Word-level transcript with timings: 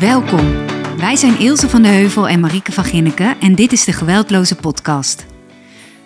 Welkom. 0.00 0.66
Wij 0.96 1.16
zijn 1.16 1.38
Ilse 1.38 1.68
van 1.68 1.82
de 1.82 1.88
Heuvel 1.88 2.28
en 2.28 2.40
Marieke 2.40 2.72
van 2.72 2.84
Ginneken 2.84 3.40
en 3.40 3.54
dit 3.54 3.72
is 3.72 3.84
de 3.84 3.92
Geweldloze 3.92 4.56
Podcast. 4.56 5.26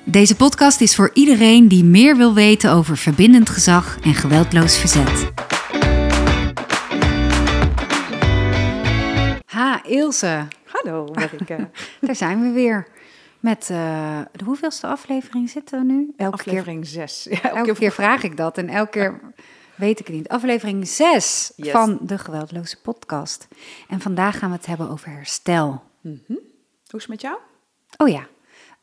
Deze 0.05 0.37
podcast 0.37 0.80
is 0.80 0.95
voor 0.95 1.11
iedereen 1.14 1.69
die 1.69 1.85
meer 1.85 2.16
wil 2.16 2.34
weten 2.34 2.73
over 2.73 2.96
verbindend 2.96 3.50
gezag 3.50 3.98
en 4.00 4.14
geweldloos 4.14 4.79
verzet. 4.79 5.32
Ha, 9.46 9.84
Ilse. 9.84 10.46
Hallo 10.64 11.09
Marieke. 11.12 11.70
Daar 12.00 12.16
zijn 12.16 12.41
we 12.43 12.50
weer. 12.50 12.86
Met 13.41 13.68
uh, 13.72 14.18
de 14.32 14.45
hoeveelste 14.45 14.86
aflevering 14.86 15.50
zitten 15.50 15.79
we 15.79 15.93
nu? 15.93 16.12
Elke 16.16 16.36
aflevering 16.36 16.86
6. 16.86 17.27
Ja, 17.30 17.43
elke, 17.43 17.57
elke 17.57 17.75
keer 17.75 17.93
vraag 17.93 18.22
ik 18.22 18.36
dat 18.36 18.59
en 18.59 18.68
elke 18.68 18.91
keer 18.91 19.20
weet 19.81 20.01
ik 20.01 20.07
het 20.07 20.17
niet. 20.17 20.29
Aflevering 20.29 20.89
6 20.89 21.53
yes. 21.57 21.71
van 21.71 21.99
de 22.03 22.19
Geweldloze 22.19 22.80
Podcast. 22.80 23.48
En 23.88 24.01
vandaag 24.01 24.38
gaan 24.38 24.51
we 24.51 24.57
het 24.57 24.66
hebben 24.66 24.91
over 24.91 25.09
herstel. 25.09 25.83
Mm 26.01 26.23
-hmm. 26.27 26.38
Hoe 26.87 27.01
is 27.01 27.02
het 27.02 27.09
met 27.09 27.21
jou? 27.21 27.38
Oh 27.97 28.09
ja. 28.09 28.27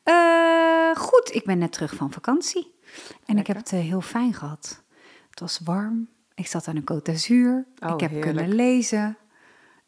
Uh, 0.06 0.96
goed, 0.96 1.36
ik 1.36 1.46
ben 1.46 1.58
net 1.58 1.72
terug 1.72 1.96
van 1.96 2.12
vakantie. 2.12 2.76
En 3.26 3.36
Lekker. 3.36 3.38
ik 3.38 3.48
heb 3.48 3.58
het 3.58 3.72
uh, 3.72 3.80
heel 3.80 4.02
fijn 4.02 4.34
gehad. 4.34 4.84
Het 5.30 5.40
was 5.40 5.60
warm. 5.64 6.10
Ik 6.36 6.48
zat 6.48 6.68
aan 6.68 6.76
een 6.76 6.90
Côte 6.94 7.02
d'Azur. 7.02 7.66
Oh, 7.80 7.94
ik 7.94 8.00
heb 8.00 8.12
heerlijk. 8.12 8.22
kunnen 8.22 8.56
lezen. 8.56 9.18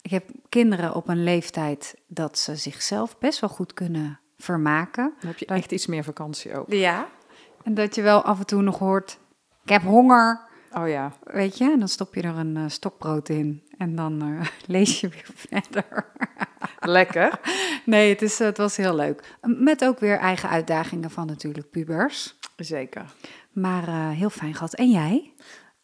Ik 0.02 0.10
heb 0.10 0.30
kinderen 0.48 0.94
op 0.94 1.08
een 1.08 1.22
leeftijd 1.22 1.94
dat 2.06 2.38
ze 2.38 2.56
zichzelf 2.56 3.18
best 3.18 3.40
wel 3.40 3.50
goed 3.50 3.74
kunnen 3.74 4.20
vermaken. 4.38 5.12
Dan 5.20 5.28
heb 5.28 5.38
je 5.38 5.46
echt 5.46 5.72
iets 5.72 5.86
meer 5.86 6.04
vakantie 6.04 6.58
ook. 6.58 6.72
Ja. 6.72 7.08
En 7.62 7.74
dat 7.74 7.94
je 7.94 8.02
wel 8.02 8.22
af 8.22 8.38
en 8.38 8.46
toe 8.46 8.62
nog 8.62 8.78
hoort, 8.78 9.18
ik 9.62 9.68
heb 9.68 9.82
honger. 9.82 10.48
Oh 10.72 10.88
ja. 10.88 11.12
Weet 11.24 11.58
je, 11.58 11.64
en 11.64 11.78
dan 11.78 11.88
stop 11.88 12.14
je 12.14 12.22
er 12.22 12.36
een 12.36 12.56
uh, 12.56 12.64
stokbrood 12.66 13.28
in 13.28 13.62
en 13.78 13.94
dan 13.94 14.28
uh, 14.28 14.46
lees 14.66 15.00
je 15.00 15.08
weer 15.08 15.28
verder. 15.34 16.06
Lekker. 16.80 17.40
Nee, 17.84 18.08
het, 18.08 18.22
is, 18.22 18.38
het 18.38 18.56
was 18.56 18.76
heel 18.76 18.94
leuk. 18.94 19.36
Met 19.42 19.84
ook 19.84 19.98
weer 19.98 20.18
eigen 20.18 20.48
uitdagingen 20.48 21.10
van 21.10 21.26
natuurlijk 21.26 21.70
pubers. 21.70 22.38
Zeker. 22.56 23.14
Maar 23.52 23.88
uh, 23.88 24.10
heel 24.10 24.30
fijn 24.30 24.54
gehad. 24.54 24.74
En 24.74 24.90
jij? 24.90 25.34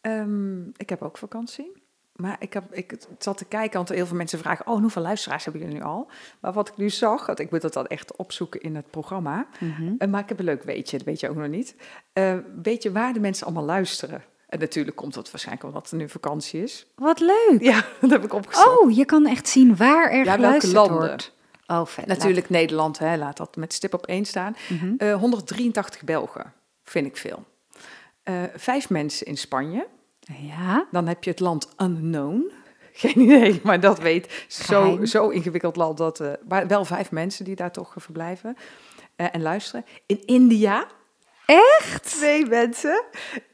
Um, 0.01 0.71
ik 0.77 0.89
heb 0.89 1.01
ook 1.01 1.17
vakantie. 1.17 1.85
Maar 2.15 2.35
ik, 2.39 2.53
heb, 2.53 2.73
ik 2.73 2.97
zat 3.19 3.37
te 3.37 3.45
kijken, 3.45 3.77
want 3.77 3.89
heel 3.89 4.05
veel 4.05 4.17
mensen 4.17 4.39
vragen... 4.39 4.67
oh, 4.67 4.79
hoeveel 4.79 5.01
luisteraars 5.01 5.43
hebben 5.43 5.61
jullie 5.61 5.77
nu 5.77 5.83
al? 5.83 6.11
Maar 6.39 6.53
wat 6.53 6.67
ik 6.67 6.77
nu 6.77 6.89
zag, 6.89 7.25
want 7.25 7.39
ik 7.39 7.51
moet 7.51 7.61
dat 7.61 7.73
dan 7.73 7.87
echt 7.87 8.15
opzoeken 8.15 8.61
in 8.61 8.75
het 8.75 8.89
programma... 8.89 9.47
Mhm. 9.59 10.09
Maar 10.09 10.21
ik 10.21 10.29
heb 10.29 10.39
een 10.39 10.45
leuk 10.45 10.63
weetje, 10.63 10.97
dat 10.97 11.05
weet 11.05 11.19
je 11.19 11.29
ook 11.29 11.35
nog 11.35 11.47
niet. 11.47 11.75
Uh, 12.13 12.37
weet 12.61 12.83
je 12.83 12.91
waar 12.91 13.13
de 13.13 13.19
mensen 13.19 13.45
allemaal 13.45 13.65
luisteren? 13.65 14.23
En 14.47 14.59
natuurlijk 14.59 14.95
komt 14.97 15.13
dat 15.13 15.31
waarschijnlijk 15.31 15.67
omdat 15.67 15.91
er 15.91 15.97
nu 15.97 16.09
vakantie 16.09 16.63
is. 16.63 16.85
Wat 16.95 17.19
leuk! 17.19 17.57
Ja, 17.59 17.85
dat 18.01 18.09
heb 18.09 18.23
ik 18.23 18.33
opgezocht. 18.33 18.79
Oh, 18.79 18.95
je 18.95 19.05
kan 19.05 19.25
echt 19.25 19.47
zien 19.47 19.75
waar 19.75 20.11
er 20.11 20.25
ja, 20.25 20.33
geluisterd 20.33 20.73
welke 20.73 20.89
landen. 20.89 21.07
wordt. 21.07 21.35
Oh, 21.67 21.85
vet. 21.85 22.05
Natuurlijk 22.05 22.49
laat. 22.49 22.59
Nederland, 22.59 22.99
hè, 22.99 23.17
laat 23.17 23.37
dat 23.37 23.55
met 23.55 23.73
stip 23.73 23.93
op 23.93 24.05
één 24.05 24.25
staan. 24.25 24.55
Mhm. 24.69 24.93
Uh, 24.97 25.15
183 25.15 26.03
Belgen, 26.03 26.53
vind 26.83 27.05
ik 27.05 27.17
veel. 27.17 27.43
Uh, 28.23 28.43
vijf 28.55 28.89
mensen 28.89 29.25
in 29.25 29.37
Spanje. 29.37 29.87
Ja. 30.19 30.87
Dan 30.91 31.07
heb 31.07 31.23
je 31.23 31.29
het 31.29 31.39
land 31.39 31.67
Unknown. 31.77 32.51
Geen 32.93 33.19
idee, 33.19 33.59
maar 33.63 33.79
dat 33.79 33.99
weet. 33.99 34.45
Zo, 34.47 35.05
zo 35.05 35.29
ingewikkeld 35.29 35.75
land. 35.75 35.97
Dat, 35.97 36.19
uh, 36.19 36.31
maar 36.47 36.67
wel 36.67 36.85
vijf 36.85 37.11
mensen 37.11 37.45
die 37.45 37.55
daar 37.55 37.71
toch 37.71 37.93
verblijven 37.97 38.57
en 39.15 39.41
luisteren. 39.41 39.85
In 40.05 40.25
India. 40.25 40.87
Echt? 41.47 42.03
Twee 42.03 42.45
mensen. 42.45 43.03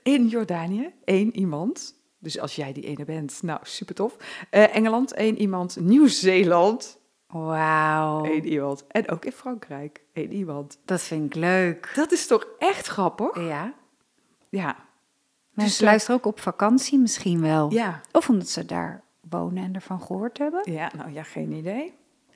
In 0.04 0.28
Jordanië. 0.28 0.94
één 1.04 1.36
iemand. 1.36 2.02
Dus 2.20 2.40
als 2.40 2.56
jij 2.56 2.74
die 2.74 2.84
ene 2.84 3.06
bent, 3.06 3.40
nou 3.42 3.60
super 3.64 3.96
tof. 3.96 4.16
Uh, 4.52 4.76
Engeland, 4.76 5.14
één 5.14 5.38
iemand. 5.38 5.80
Nieuw-Zeeland. 5.80 7.00
Wauw. 7.28 8.26
Eén 8.26 8.46
iemand. 8.46 8.88
En 8.88 9.10
ook 9.10 9.26
in 9.26 9.32
Frankrijk, 9.32 10.02
één 10.14 10.32
iemand. 10.32 10.80
Dat 10.86 11.02
vind 11.02 11.26
ik 11.26 11.36
leuk. 11.36 11.92
Dat 11.96 12.12
is 12.12 12.28
toch 12.28 12.48
echt 12.60 12.88
grappig? 12.88 13.40
Ja. 13.40 13.74
Ja. 14.50 14.76
Mensen 15.54 15.78
dus, 15.78 15.88
luisteren 15.88 16.16
ook 16.16 16.26
op 16.26 16.40
vakantie 16.40 17.00
misschien 17.00 17.42
wel. 17.42 17.72
Ja. 17.72 18.02
Of 18.12 18.30
omdat 18.30 18.50
ze 18.50 18.66
daar 18.66 19.04
wonen 19.30 19.64
en 19.64 19.76
ervan 19.76 20.02
gehoord 20.02 20.38
hebben. 20.38 20.72
Ja, 20.72 20.92
nou 20.96 21.12
ja, 21.12 21.24
geen 21.24 21.52
idee. 21.52 21.94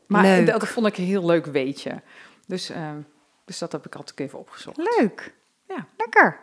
Maar 0.08 0.24
leuk. 0.24 0.46
dat 0.46 0.68
vond 0.68 0.88
ik 0.88 0.98
een 0.98 1.04
heel 1.04 1.26
leuk 1.26 1.46
weetje. 1.46 2.02
Dus, 2.48 2.72
uh, 2.72 2.92
dus 3.46 3.58
dat 3.58 3.72
heb 3.72 3.86
ik 3.86 3.96
altijd 3.96 4.20
even 4.20 4.40
opgezocht. 4.40 4.78
Leuk. 4.78 5.36
Ja. 5.68 5.88
Lekker. 5.98 6.40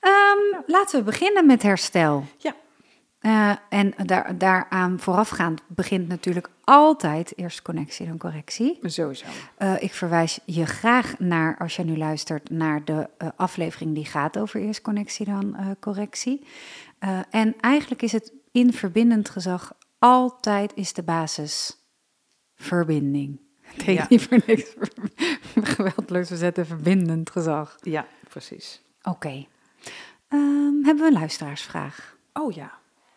Um, 0.00 0.50
ja. 0.52 0.62
Laten 0.66 0.98
we 0.98 1.04
beginnen 1.04 1.46
met 1.46 1.62
herstel. 1.62 2.24
Ja. 2.36 2.54
Uh, 3.20 3.56
en 3.68 3.94
daar, 4.06 4.38
daaraan 4.38 5.00
voorafgaand 5.00 5.60
begint 5.66 6.08
natuurlijk 6.08 6.48
altijd 6.64 7.38
eerst 7.38 7.62
connectie 7.62 8.06
dan 8.06 8.18
correctie. 8.18 8.78
Sowieso. 8.82 9.26
Uh, 9.58 9.82
ik 9.82 9.94
verwijs 9.94 10.40
je 10.44 10.66
graag 10.66 11.18
naar, 11.18 11.58
als 11.58 11.76
je 11.76 11.84
nu 11.84 11.96
luistert, 11.96 12.50
naar 12.50 12.84
de 12.84 13.08
uh, 13.18 13.28
aflevering 13.36 13.94
die 13.94 14.04
gaat 14.04 14.38
over 14.38 14.60
eerst 14.60 14.82
connectie 14.82 15.26
dan 15.26 15.76
correctie. 15.80 16.46
en 17.30 17.54
eigenlijk 17.60 18.02
is 18.02 18.12
het 18.12 18.32
in 18.52 18.72
verbindend 18.72 19.30
gezag 19.30 19.72
altijd 19.98 20.72
is 20.74 20.92
de 20.92 21.02
basis 21.02 21.76
verbinding. 22.54 23.47
Heet 23.82 23.96
Ja. 23.96 24.06
niet 24.08 24.22
voor 24.22 24.40
niks 24.46 24.74
geweldloos 25.74 26.28
verzetten 26.28 26.66
verbindend 26.66 27.30
gezag. 27.30 27.76
Ja, 27.82 28.06
precies. 28.28 28.82
Oké. 29.02 29.46
Um, 30.28 30.84
hebben 30.84 31.04
we 31.04 31.06
een 31.06 31.18
luisteraarsvraag? 31.18 32.16
Oh 32.32 32.52
ja. 32.52 32.72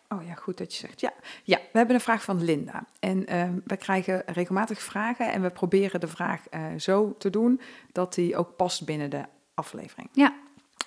Oh 0.08 0.26
ja, 0.26 0.34
goed 0.34 0.58
dat 0.58 0.72
je 0.74 0.78
zegt. 0.78 1.00
Ja, 1.00 1.12
ja 1.44 1.56
we 1.56 1.78
hebben 1.78 1.94
een 1.94 2.00
vraag 2.02 2.22
van 2.22 2.44
Linda. 2.44 2.84
En 3.00 3.32
uh, 3.34 3.44
we 3.64 3.76
krijgen 3.76 4.22
regelmatig 4.26 4.82
vragen 4.82 5.32
en 5.32 5.42
we 5.42 5.50
proberen 5.50 6.00
de 6.00 6.08
vraag 6.08 6.40
uh, 6.50 6.60
zo 6.78 7.14
te 7.18 7.30
doen 7.30 7.60
dat 7.92 8.14
die 8.14 8.36
ook 8.36 8.56
past 8.56 8.84
binnen 8.84 9.10
de 9.10 9.24
aflevering. 9.54 10.08
Ja. 10.12 10.34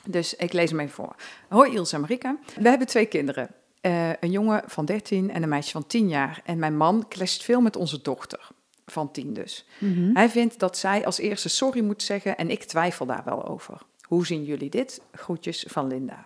Dus 0.08 0.35
ik 0.35 0.53
lees 0.53 0.69
hem 0.69 0.80
even 0.80 0.94
voor. 0.94 1.16
Hoi 1.50 1.74
Ilse 1.74 1.96
en 1.96 2.02
Marika. 2.02 2.38
We 2.59 2.69
hebben 2.69 2.88
twee 2.88 3.06
kinderen. 3.06 3.50
Uh, 3.81 4.09
een 4.09 4.31
jongen 4.31 4.64
van 4.66 4.85
13 4.85 5.31
en 5.31 5.44
een 5.44 5.50
meisje 5.50 5.72
van 5.72 5.88
10 5.88 6.09
jaar. 6.09 6.41
En 6.44 6.59
mijn 6.59 6.78
man 6.78 7.06
clasht 7.09 7.44
veel 7.44 7.62
met 7.62 7.75
onze 7.75 8.02
dochter. 8.02 8.47
Van 8.85 9.12
10 9.12 9.34
dus. 9.34 9.66
Mm-hmm. 9.79 10.16
Hij 10.16 10.29
vindt 10.29 10.59
dat 10.59 10.78
zij 10.78 11.06
als 11.06 11.19
eerste 11.19 11.50
sorry 11.50 11.84
moet 11.84 12.03
zeggen 12.03 12.38
en 12.38 12.50
ik 12.50 12.63
twijfel 12.63 13.06
daar 13.06 13.23
wel 13.25 13.47
over. 13.47 13.81
Hoe 14.01 14.25
zien 14.25 14.44
jullie 14.44 14.69
dit? 14.69 15.01
Groetjes 15.12 15.66
van 15.68 15.88
Linda. 15.88 16.25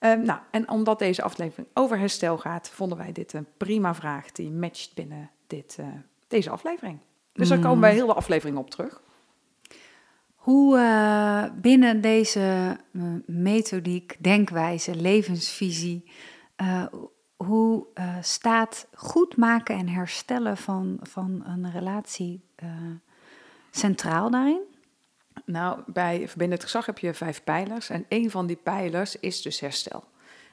Uh, 0.00 0.12
nou, 0.12 0.38
en 0.50 0.68
omdat 0.70 0.98
deze 0.98 1.22
aflevering 1.22 1.68
over 1.74 1.98
herstel 1.98 2.38
gaat, 2.38 2.68
vonden 2.68 2.98
wij 2.98 3.12
dit 3.12 3.32
een 3.32 3.46
prima 3.56 3.94
vraag 3.94 4.32
die 4.32 4.50
matcht 4.50 4.94
binnen 4.94 5.30
dit, 5.46 5.76
uh, 5.80 5.86
deze 6.28 6.50
aflevering. 6.50 6.98
Dus 7.32 7.48
daar 7.48 7.58
komen 7.58 7.80
wij 7.80 7.92
heel 7.92 8.06
de 8.06 8.14
aflevering 8.14 8.58
op 8.58 8.70
terug. 8.70 9.02
Hoe 10.34 10.76
uh, 10.76 11.44
binnen 11.60 12.00
deze 12.00 12.76
methodiek, 13.26 14.16
denkwijze, 14.18 14.94
levensvisie, 14.94 16.10
hoe 17.36 17.86
staat 18.20 18.86
goed 18.94 19.36
maken 19.36 19.76
en 19.76 19.88
herstellen 19.88 20.56
van, 20.56 20.98
van 21.02 21.42
een 21.46 21.70
relatie 21.70 22.44
centraal 23.70 24.30
daarin? 24.30 24.60
Nou, 25.44 25.80
bij 25.86 26.28
Verbindend 26.28 26.62
Gezag 26.62 26.86
heb 26.86 26.98
je 26.98 27.14
vijf 27.14 27.44
pijlers. 27.44 27.90
En 27.90 28.04
een 28.08 28.30
van 28.30 28.46
die 28.46 28.56
pijlers 28.56 29.16
is 29.20 29.42
dus 29.42 29.60
herstel. 29.60 30.04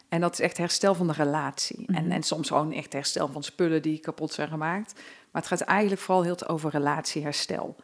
En 0.10 0.22
dat 0.22 0.34
is 0.34 0.40
echt 0.40 0.58
herstel 0.58 0.96
van 0.96 1.08
de 1.08 1.14
relatie. 1.14 1.82
Mhm. 1.82 1.92
Mm-hmm. 1.92 2.06
en, 2.06 2.16
en 2.16 2.24
soms 2.24 2.48
gewoon 2.48 2.72
echt 2.72 2.94
herstel 2.94 3.28
van 3.28 3.44
spullen 3.44 3.82
die 3.82 4.00
kapot 4.00 4.34
zijn 4.34 4.48
gemaakt. 4.48 4.94
Maar 5.32 5.42
het 5.42 5.48
gaat 5.48 5.62
eigenlijk 5.62 6.02
vooral 6.02 6.24
heel 6.24 6.48
over 6.48 6.70
relatieherstel. 6.72 7.76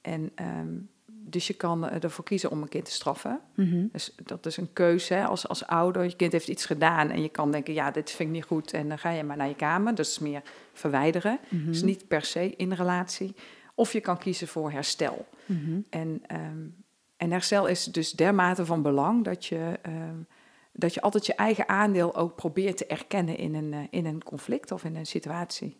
En 0.00 0.32
um, 0.42 0.90
dus 1.28 1.46
je 1.46 1.54
kan 1.54 1.90
ervoor 1.90 2.24
kiezen 2.24 2.50
om 2.50 2.62
een 2.62 2.68
kind 2.68 2.84
te 2.84 2.90
straffen. 2.90 3.40
Mm-hmm. 3.54 3.88
Dus 3.92 4.14
dat 4.24 4.46
is 4.46 4.56
een 4.56 4.72
keuze 4.72 5.14
hè, 5.14 5.24
als, 5.24 5.48
als 5.48 5.66
ouder. 5.66 6.04
Je 6.04 6.16
kind 6.16 6.32
heeft 6.32 6.48
iets 6.48 6.66
gedaan 6.66 7.10
en 7.10 7.22
je 7.22 7.28
kan 7.28 7.50
denken, 7.50 7.74
ja, 7.74 7.90
dit 7.90 8.10
vind 8.10 8.28
ik 8.28 8.34
niet 8.34 8.44
goed. 8.44 8.72
En 8.72 8.88
dan 8.88 8.98
ga 8.98 9.10
je 9.10 9.22
maar 9.22 9.36
naar 9.36 9.48
je 9.48 9.54
kamer. 9.54 9.94
Dat 9.94 10.06
is 10.06 10.18
meer 10.18 10.42
verwijderen. 10.72 11.38
Mm-hmm. 11.48 11.72
Dus 11.72 11.82
niet 11.82 12.08
per 12.08 12.22
se 12.22 12.54
in 12.56 12.72
relatie. 12.72 13.34
Of 13.74 13.92
je 13.92 14.00
kan 14.00 14.18
kiezen 14.18 14.48
voor 14.48 14.70
herstel. 14.70 15.26
Mm-hmm. 15.46 15.84
En, 15.90 16.22
um, 16.32 16.84
en 17.16 17.30
herstel 17.30 17.66
is 17.66 17.84
dus 17.84 18.12
dermate 18.12 18.66
van 18.66 18.82
belang 18.82 19.24
dat 19.24 19.46
je, 19.46 19.78
um, 19.86 20.26
dat 20.72 20.94
je 20.94 21.00
altijd 21.00 21.26
je 21.26 21.34
eigen 21.34 21.68
aandeel 21.68 22.16
ook 22.16 22.36
probeert 22.36 22.76
te 22.76 22.86
erkennen 22.86 23.36
in 23.36 23.54
een, 23.54 23.72
uh, 23.72 23.80
in 23.90 24.06
een 24.06 24.22
conflict 24.22 24.72
of 24.72 24.84
in 24.84 24.96
een 24.96 25.06
situatie. 25.06 25.76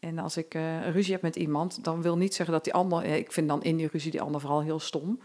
En 0.00 0.18
als 0.18 0.36
ik 0.36 0.54
uh, 0.54 0.90
ruzie 0.90 1.12
heb 1.12 1.22
met 1.22 1.36
iemand, 1.36 1.84
dan 1.84 2.02
wil 2.02 2.16
niet 2.16 2.34
zeggen 2.34 2.54
dat 2.54 2.64
die 2.64 2.74
ander, 2.74 3.04
ik 3.04 3.32
vind 3.32 3.48
dan 3.48 3.62
in 3.62 3.76
die 3.76 3.88
ruzie 3.92 4.10
die 4.10 4.22
ander 4.22 4.40
vooral 4.40 4.62
heel 4.62 4.80
stom. 4.80 5.20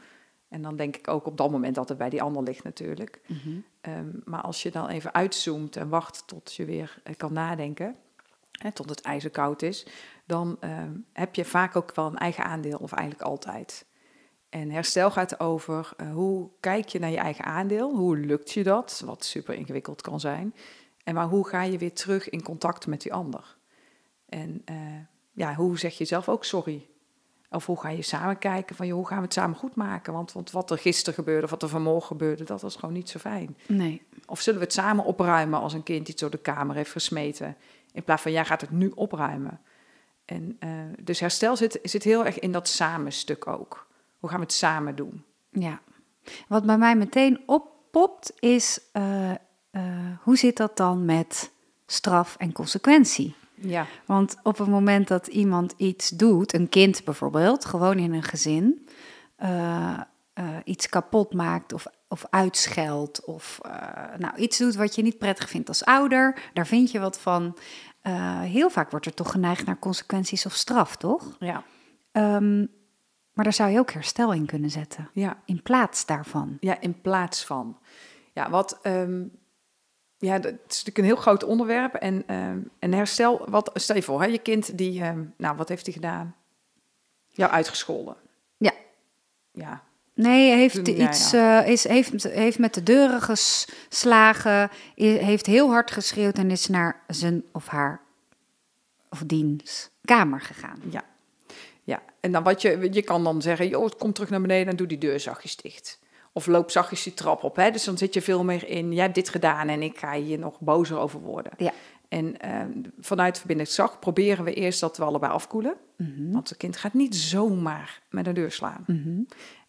En 0.49 0.61
dan 0.61 0.75
denk 0.75 0.97
ik 0.97 1.07
ook 1.07 1.25
op 1.25 1.37
dat 1.37 1.51
moment 1.51 1.75
dat 1.75 1.89
het 1.89 1.97
bij 1.97 2.09
die 2.09 2.21
ander 2.21 2.43
ligt 2.43 2.63
natuurlijk. 2.63 3.21
Mm-hmm. 3.27 3.63
Um, 3.81 4.21
maar 4.25 4.41
als 4.41 4.63
je 4.63 4.71
dan 4.71 4.87
even 4.87 5.13
uitzoomt 5.13 5.75
en 5.75 5.89
wacht 5.89 6.23
tot 6.27 6.53
je 6.53 6.65
weer 6.65 7.01
uh, 7.03 7.15
kan 7.17 7.33
nadenken, 7.33 7.95
hè, 8.51 8.71
tot 8.71 8.89
het 8.89 9.01
ijzer 9.01 9.29
koud 9.29 9.61
is, 9.61 9.87
dan 10.25 10.57
uh, 10.63 10.69
heb 11.13 11.35
je 11.35 11.45
vaak 11.45 11.75
ook 11.75 11.95
wel 11.95 12.05
een 12.05 12.17
eigen 12.17 12.43
aandeel, 12.43 12.77
of 12.77 12.91
eigenlijk 12.91 13.29
altijd. 13.29 13.85
En 14.49 14.71
herstel 14.71 15.11
gaat 15.11 15.39
over 15.39 15.93
uh, 16.01 16.13
hoe 16.13 16.49
kijk 16.59 16.87
je 16.87 16.99
naar 16.99 17.09
je 17.09 17.17
eigen 17.17 17.45
aandeel, 17.45 17.95
hoe 17.95 18.17
lukt 18.17 18.51
je 18.51 18.63
dat, 18.63 19.01
wat 19.05 19.25
super 19.25 19.53
ingewikkeld 19.53 20.01
kan 20.01 20.19
zijn. 20.19 20.55
En 21.03 21.13
maar 21.13 21.27
hoe 21.27 21.47
ga 21.47 21.61
je 21.61 21.77
weer 21.77 21.93
terug 21.93 22.29
in 22.29 22.43
contact 22.43 22.87
met 22.87 23.01
die 23.01 23.13
ander? 23.13 23.55
En 24.33 24.61
eh, 24.65 24.75
ja, 25.31 25.55
hoe 25.55 25.79
zeg 25.79 25.97
je 25.97 26.05
zelf 26.05 26.29
ook 26.29 26.45
sorry? 26.45 26.87
Of 27.49 27.65
hoe 27.65 27.79
ga 27.79 27.89
je 27.89 28.01
samen 28.01 28.37
kijken 28.37 28.75
van, 28.75 28.87
joh, 28.87 28.97
hoe 28.97 29.07
gaan 29.07 29.17
we 29.17 29.23
het 29.23 29.33
samen 29.33 29.57
goed 29.57 29.75
maken? 29.75 30.13
Want, 30.13 30.31
want 30.31 30.51
wat 30.51 30.71
er 30.71 30.77
gisteren 30.77 31.13
gebeurde 31.13 31.43
of 31.43 31.49
wat 31.49 31.63
er 31.63 31.69
vanmorgen 31.69 32.07
gebeurde, 32.07 32.43
dat 32.43 32.61
was 32.61 32.75
gewoon 32.75 32.93
niet 32.93 33.09
zo 33.09 33.19
fijn. 33.19 33.57
Nee. 33.67 34.01
Of 34.25 34.41
zullen 34.41 34.59
we 34.59 34.65
het 34.65 34.73
samen 34.73 35.05
opruimen 35.05 35.59
als 35.59 35.73
een 35.73 35.83
kind 35.83 36.07
iets 36.07 36.21
door 36.21 36.29
de 36.29 36.37
kamer 36.37 36.75
heeft 36.75 36.91
gesmeten? 36.91 37.57
In 37.91 38.03
plaats 38.03 38.21
van, 38.21 38.31
jij 38.31 38.45
gaat 38.45 38.61
het 38.61 38.71
nu 38.71 38.91
opruimen. 38.95 39.61
En, 40.25 40.57
uh, 40.59 40.69
dus 41.01 41.19
herstel 41.19 41.57
zit, 41.57 41.79
zit 41.83 42.03
heel 42.03 42.25
erg 42.25 42.39
in 42.39 42.51
dat 42.51 42.67
samenstuk 42.67 43.47
ook. 43.47 43.87
Hoe 44.19 44.29
gaan 44.29 44.39
we 44.39 44.45
het 44.45 44.53
samen 44.53 44.95
doen? 44.95 45.23
Ja. 45.49 45.81
Wat 46.47 46.65
bij 46.65 46.77
mij 46.77 46.95
meteen 46.95 47.41
oppopt 47.45 48.33
is, 48.39 48.79
uh, 48.93 49.31
uh, 49.71 50.17
hoe 50.21 50.37
zit 50.37 50.57
dat 50.57 50.77
dan 50.77 51.05
met 51.05 51.51
straf 51.85 52.35
en 52.37 52.51
consequentie? 52.51 53.35
Ja. 53.55 53.85
Want 54.05 54.35
op 54.43 54.57
het 54.57 54.67
moment 54.67 55.07
dat 55.07 55.27
iemand 55.27 55.73
iets 55.77 56.09
doet, 56.09 56.53
een 56.53 56.69
kind 56.69 57.03
bijvoorbeeld, 57.03 57.65
gewoon 57.65 57.97
in 57.97 58.13
een 58.13 58.23
gezin, 58.23 58.87
uh, 59.43 59.99
uh, 60.39 60.57
iets 60.63 60.89
kapot 60.89 61.33
maakt 61.33 61.73
of, 61.73 61.85
of 62.07 62.25
uitscheldt 62.29 63.25
of 63.25 63.59
uh, 63.65 63.71
nou, 64.17 64.35
iets 64.35 64.57
doet 64.57 64.75
wat 64.75 64.95
je 64.95 65.01
niet 65.01 65.17
prettig 65.17 65.49
vindt 65.49 65.67
als 65.67 65.85
ouder, 65.85 66.49
daar 66.53 66.67
vind 66.67 66.91
je 66.91 66.99
wat 66.99 67.19
van. 67.19 67.57
heel 68.41 68.69
vaak 68.69 68.91
wordt 68.91 69.05
er 69.05 69.13
toch 69.13 69.31
geneigd 69.31 69.65
naar 69.65 69.79
consequenties 69.79 70.45
of 70.45 70.53
straf, 70.53 70.95
toch? 70.95 71.35
Ja. 71.39 71.63
Um, 72.11 72.69
maar 73.33 73.43
daar 73.43 73.53
zou 73.53 73.71
je 73.71 73.79
ook 73.79 73.91
herstel 73.91 74.33
in 74.33 74.45
kunnen 74.45 74.69
zetten. 74.69 75.09
Ja. 75.13 75.37
In 75.45 75.61
plaats 75.61 76.05
daarvan. 76.05 76.57
Ja, 76.59 76.81
in 76.81 77.01
plaats 77.01 77.45
van. 77.45 77.77
Ja, 78.33 78.49
wat 78.49 78.79
um, 78.83 79.31
ja, 80.23 80.39
dat 80.39 80.53
is 80.53 80.59
natuurlijk 80.67 80.97
een 80.97 81.03
heel 81.03 81.15
groot 81.15 81.43
onderwerp. 81.43 81.93
En, 81.93 82.35
um, 82.35 82.69
en 82.79 82.93
herstel, 82.93 83.45
wat, 83.49 83.71
stel 83.73 83.95
je 83.95 84.01
voor, 84.01 84.21
hè, 84.21 84.27
je 84.27 84.37
kind 84.37 84.77
die, 84.77 85.05
um, 85.05 85.33
nou, 85.37 85.55
wat 85.57 85.69
heeft 85.69 85.85
hij 85.85 85.93
gedaan? 85.93 86.35
Jou 87.27 87.51
uitgescholden. 87.51 88.15
Ja. 88.57 88.73
Ja. 89.51 89.83
Nee, 90.13 90.51
heeft 90.55 90.87
Ja, 90.87 91.09
iets, 91.09 91.31
ja. 91.31 91.63
Uh, 91.63 91.69
is, 91.69 91.87
heeft, 91.87 92.23
heeft 92.23 92.59
met 92.59 92.73
de 92.73 92.83
deuren 92.83 93.21
geslagen, 93.21 94.69
heeft 94.95 95.45
heel 95.45 95.69
hard 95.69 95.91
geschreeuwd 95.91 96.37
en 96.37 96.51
is 96.51 96.67
naar 96.67 97.03
zijn 97.07 97.43
of 97.51 97.67
haar 97.67 98.01
of 99.09 99.23
diens 99.25 99.89
kamer 100.05 100.41
gegaan. 100.41 100.79
Ja. 100.89 101.03
Ja, 101.83 102.01
en 102.19 102.31
dan 102.31 102.43
wat 102.43 102.61
je, 102.61 102.87
je 102.91 103.01
kan 103.01 103.23
dan 103.23 103.41
zeggen, 103.41 103.67
joh, 103.67 103.89
kom 103.97 104.13
terug 104.13 104.29
naar 104.29 104.41
beneden 104.41 104.67
en 104.67 104.75
doe 104.75 104.87
die 104.87 104.97
deur 104.97 105.19
zachtjes 105.19 105.55
dicht. 105.55 105.99
Of 106.33 106.45
loop 106.45 106.71
zachtjes 106.71 107.03
die 107.03 107.13
trap 107.13 107.43
op. 107.43 107.55
Hè? 107.55 107.71
Dus 107.71 107.83
dan 107.83 107.97
zit 107.97 108.13
je 108.13 108.21
veel 108.21 108.43
meer 108.43 108.67
in, 108.67 108.93
jij 108.93 109.03
hebt 109.03 109.15
dit 109.15 109.29
gedaan 109.29 109.67
en 109.67 109.81
ik 109.81 109.97
ga 109.97 110.13
hier 110.13 110.39
nog 110.39 110.59
bozer 110.59 110.97
over 110.97 111.19
worden. 111.19 111.51
Ja. 111.57 111.71
En 112.07 112.35
uh, 112.45 112.61
vanuit 112.99 113.37
verbindend 113.37 113.69
zacht 113.69 113.99
proberen 113.99 114.45
we 114.45 114.53
eerst 114.53 114.79
dat 114.79 114.97
we 114.97 115.03
allebei 115.03 115.31
afkoelen. 115.31 115.75
Mhm. 115.97 116.09
Mm 116.09 116.15
-hmm. 116.15 116.31
Want 116.31 116.49
het 116.49 116.57
kind 116.57 116.77
gaat 116.77 116.93
niet 116.93 117.15
zomaar 117.15 118.01
met 118.09 118.27
een 118.27 118.33
deur 118.33 118.51
slaan. 118.51 118.83
Mm 118.87 119.01
-hmm. 119.03 119.27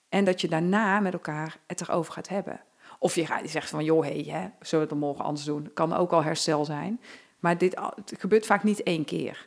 En 0.08 0.24
dat 0.24 0.40
je 0.40 0.48
daarna 0.48 1.00
met 1.00 1.12
elkaar 1.12 1.58
het 1.66 1.80
erover 1.80 2.12
gaat 2.12 2.28
hebben. 2.28 2.60
Of 2.98 3.14
je, 3.14 3.26
gaat, 3.26 3.40
je 3.40 3.48
zegt 3.48 3.70
van, 3.70 3.84
joh, 3.84 4.04
hé, 4.04 4.20
hey, 4.20 4.52
zullen 4.60 4.86
we 4.86 4.92
het 4.92 5.02
morgen 5.02 5.24
anders 5.24 5.46
doen? 5.46 5.70
Kan 5.74 5.92
ook 5.92 6.12
al 6.12 6.22
herstel 6.22 6.64
zijn. 6.64 7.00
Maar 7.38 7.58
dit 7.58 7.78
het 7.94 8.14
gebeurt 8.18 8.46
vaak 8.46 8.62
niet 8.62 8.82
één 8.82 9.04
keer. 9.04 9.46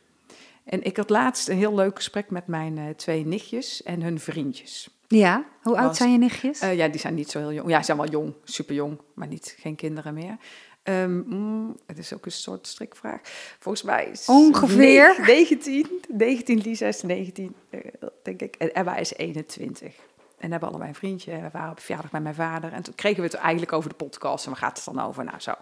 En 0.64 0.82
ik 0.82 0.96
had 0.96 1.10
laatst 1.10 1.48
een 1.48 1.56
heel 1.56 1.74
leuk 1.74 1.96
gesprek 1.96 2.30
met 2.30 2.46
mijn 2.46 2.76
uh, 2.76 2.88
twee 2.88 3.26
nichtjes 3.26 3.82
en 3.82 4.02
hun 4.02 4.20
vriendjes. 4.20 4.97
Ja, 5.08 5.44
hoe 5.62 5.76
oud 5.76 5.86
Was, 5.86 5.96
zijn 5.96 6.12
je 6.12 6.18
nichtjes? 6.18 6.62
Uh, 6.62 6.76
ja, 6.76 6.88
die 6.88 7.00
zijn 7.00 7.14
niet 7.14 7.30
zo 7.30 7.38
heel 7.38 7.52
jong. 7.52 7.68
Ja, 7.70 7.78
ze 7.78 7.84
zijn 7.84 7.96
wel 7.96 8.08
jong, 8.08 8.34
super 8.44 8.74
jong, 8.74 9.00
maar 9.14 9.28
niet, 9.28 9.56
geen 9.58 9.76
kinderen 9.76 10.14
meer. 10.14 10.36
Um, 10.82 11.24
mm, 11.26 11.76
het 11.86 11.98
is 11.98 12.14
ook 12.14 12.26
een 12.26 12.32
soort 12.32 12.66
strikvraag. 12.66 13.20
Volgens 13.58 13.84
mij 13.84 14.04
is 14.06 14.26
Ongeveer? 14.26 15.16
19, 15.26 16.00
19 16.08 16.58
Lisa 16.58 16.86
is 16.86 17.02
19, 17.02 17.54
uh, 17.70 17.80
denk 18.22 18.42
ik. 18.42 18.56
En 18.56 18.74
Emma 18.74 18.96
is 18.96 19.14
21. 19.14 19.94
En 20.38 20.50
hebben 20.50 20.68
allebei 20.68 20.90
een 20.90 20.96
vriendje. 20.96 21.40
We 21.40 21.48
waren 21.52 21.70
op 21.70 21.80
verjaardag 21.80 22.10
bij 22.10 22.20
mijn 22.20 22.34
vader. 22.34 22.72
En 22.72 22.82
toen 22.82 22.94
kregen 22.94 23.22
we 23.22 23.26
het 23.26 23.34
eigenlijk 23.34 23.72
over 23.72 23.90
de 23.90 23.96
podcast. 23.96 24.44
En 24.44 24.50
waar 24.50 24.60
gaat 24.60 24.84
het 24.84 24.94
dan 24.94 25.06
over? 25.06 25.24
Nou, 25.24 25.40
zo. 25.40 25.52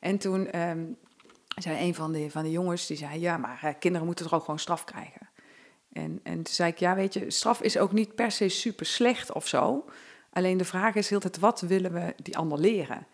En 0.00 0.18
toen 0.18 0.60
um, 0.60 0.96
zei 1.56 1.86
een 1.86 1.94
van 1.94 2.12
de, 2.12 2.30
van 2.30 2.42
de 2.42 2.50
jongens, 2.50 2.86
die 2.86 2.96
zei... 2.96 3.20
Ja, 3.20 3.36
maar 3.36 3.60
uh, 3.64 3.70
kinderen 3.78 4.06
moeten 4.06 4.24
toch 4.24 4.34
ook 4.34 4.44
gewoon 4.44 4.58
straf 4.58 4.84
krijgen? 4.84 5.29
En, 5.92 6.20
en 6.22 6.34
toen 6.34 6.54
zei 6.54 6.70
ik, 6.70 6.78
ja, 6.78 6.94
weet 6.94 7.14
je, 7.14 7.30
straf 7.30 7.62
is 7.62 7.78
ook 7.78 7.92
niet 7.92 8.14
per 8.14 8.30
se 8.30 8.48
super 8.48 8.86
slecht 8.86 9.32
of 9.32 9.46
zo. 9.46 9.84
Alleen 10.32 10.56
de 10.56 10.64
vraag 10.64 10.94
is 10.94 11.08
heel 11.08 11.20
het, 11.22 11.38
wat 11.38 11.60
willen 11.60 11.92
we 11.92 12.14
die 12.22 12.36
ander 12.36 12.58
leren? 12.58 13.06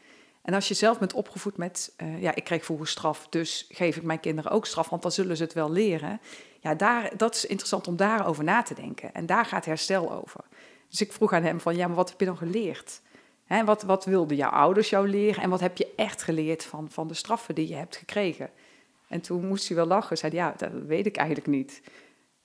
En 0.42 0.54
als 0.54 0.68
je 0.68 0.74
zelf 0.74 0.98
bent 0.98 1.12
opgevoed 1.12 1.56
met, 1.56 1.92
uh, 2.02 2.22
ja, 2.22 2.34
ik 2.34 2.44
kreeg 2.44 2.64
vroeger 2.64 2.86
straf, 2.86 3.26
dus 3.28 3.66
geef 3.70 3.96
ik 3.96 4.02
mijn 4.02 4.20
kinderen 4.20 4.50
ook 4.50 4.66
straf, 4.66 4.88
want 4.88 5.02
dan 5.02 5.12
zullen 5.12 5.36
ze 5.36 5.42
het 5.42 5.52
wel 5.52 5.70
leren. 5.72 6.20
Ja, 6.60 6.74
daar, 6.74 7.16
dat 7.16 7.34
is 7.34 7.46
interessant 7.46 7.88
om 7.88 7.96
daarover 7.96 8.44
na 8.44 8.62
te 8.62 8.74
denken. 8.74 9.14
En 9.14 9.26
daar 9.26 9.44
gaat 9.44 9.64
herstel 9.64 10.12
over. 10.12 10.40
Dus 10.88 11.00
ik 11.00 11.12
vroeg 11.12 11.32
aan 11.32 11.42
hem 11.42 11.60
van, 11.60 11.76
ja, 11.76 11.86
maar 11.86 11.96
wat 11.96 12.08
heb 12.08 12.20
je 12.20 12.26
dan 12.26 12.36
geleerd? 12.36 13.00
Hè, 13.44 13.64
wat, 13.64 13.82
wat 13.82 14.04
wilden 14.04 14.36
jouw 14.36 14.50
ouders 14.50 14.90
jou 14.90 15.08
leren? 15.08 15.42
En 15.42 15.50
wat 15.50 15.60
heb 15.60 15.76
je 15.76 15.92
echt 15.96 16.22
geleerd 16.22 16.64
van, 16.64 16.90
van 16.90 17.08
de 17.08 17.14
straffen 17.14 17.54
die 17.54 17.68
je 17.68 17.74
hebt 17.74 17.96
gekregen? 17.96 18.50
En 19.08 19.20
toen 19.20 19.46
moest 19.46 19.68
hij 19.68 19.76
wel 19.76 19.86
lachen. 19.86 20.18
Zei 20.18 20.34
ja, 20.34 20.54
dat 20.56 20.70
weet 20.86 21.06
ik 21.06 21.16
eigenlijk 21.16 21.48
niet. 21.48 21.82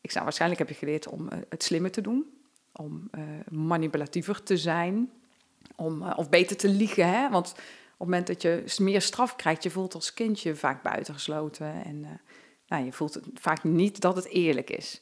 Ik 0.01 0.11
zei, 0.11 0.23
waarschijnlijk 0.23 0.59
heb 0.59 0.69
je 0.69 0.75
geleerd 0.75 1.07
om 1.07 1.21
uh, 1.21 1.39
het 1.49 1.63
slimmer 1.63 1.91
te 1.91 2.01
doen. 2.01 2.25
Om 2.71 3.09
uh, 3.11 3.23
manipulatiever 3.49 4.43
te 4.43 4.57
zijn. 4.57 5.11
Om, 5.75 6.01
uh, 6.01 6.13
of 6.15 6.29
beter 6.29 6.57
te 6.57 6.69
liegen, 6.69 7.07
hè? 7.07 7.29
Want 7.29 7.51
op 7.51 7.57
het 7.57 7.97
moment 7.97 8.27
dat 8.27 8.41
je 8.41 8.63
meer 8.77 9.01
straf 9.01 9.35
krijgt, 9.35 9.63
je 9.63 9.69
voelt 9.69 9.93
als 9.93 10.13
kindje 10.13 10.55
vaak 10.55 10.83
buitengesloten. 10.83 11.83
En 11.83 12.21
nou, 12.67 12.85
je 12.85 12.91
voelt 12.91 13.19
vaak 13.33 13.63
niet 13.63 14.01
dat 14.01 14.15
het 14.15 14.27
eerlijk 14.27 14.69
is. 14.69 15.01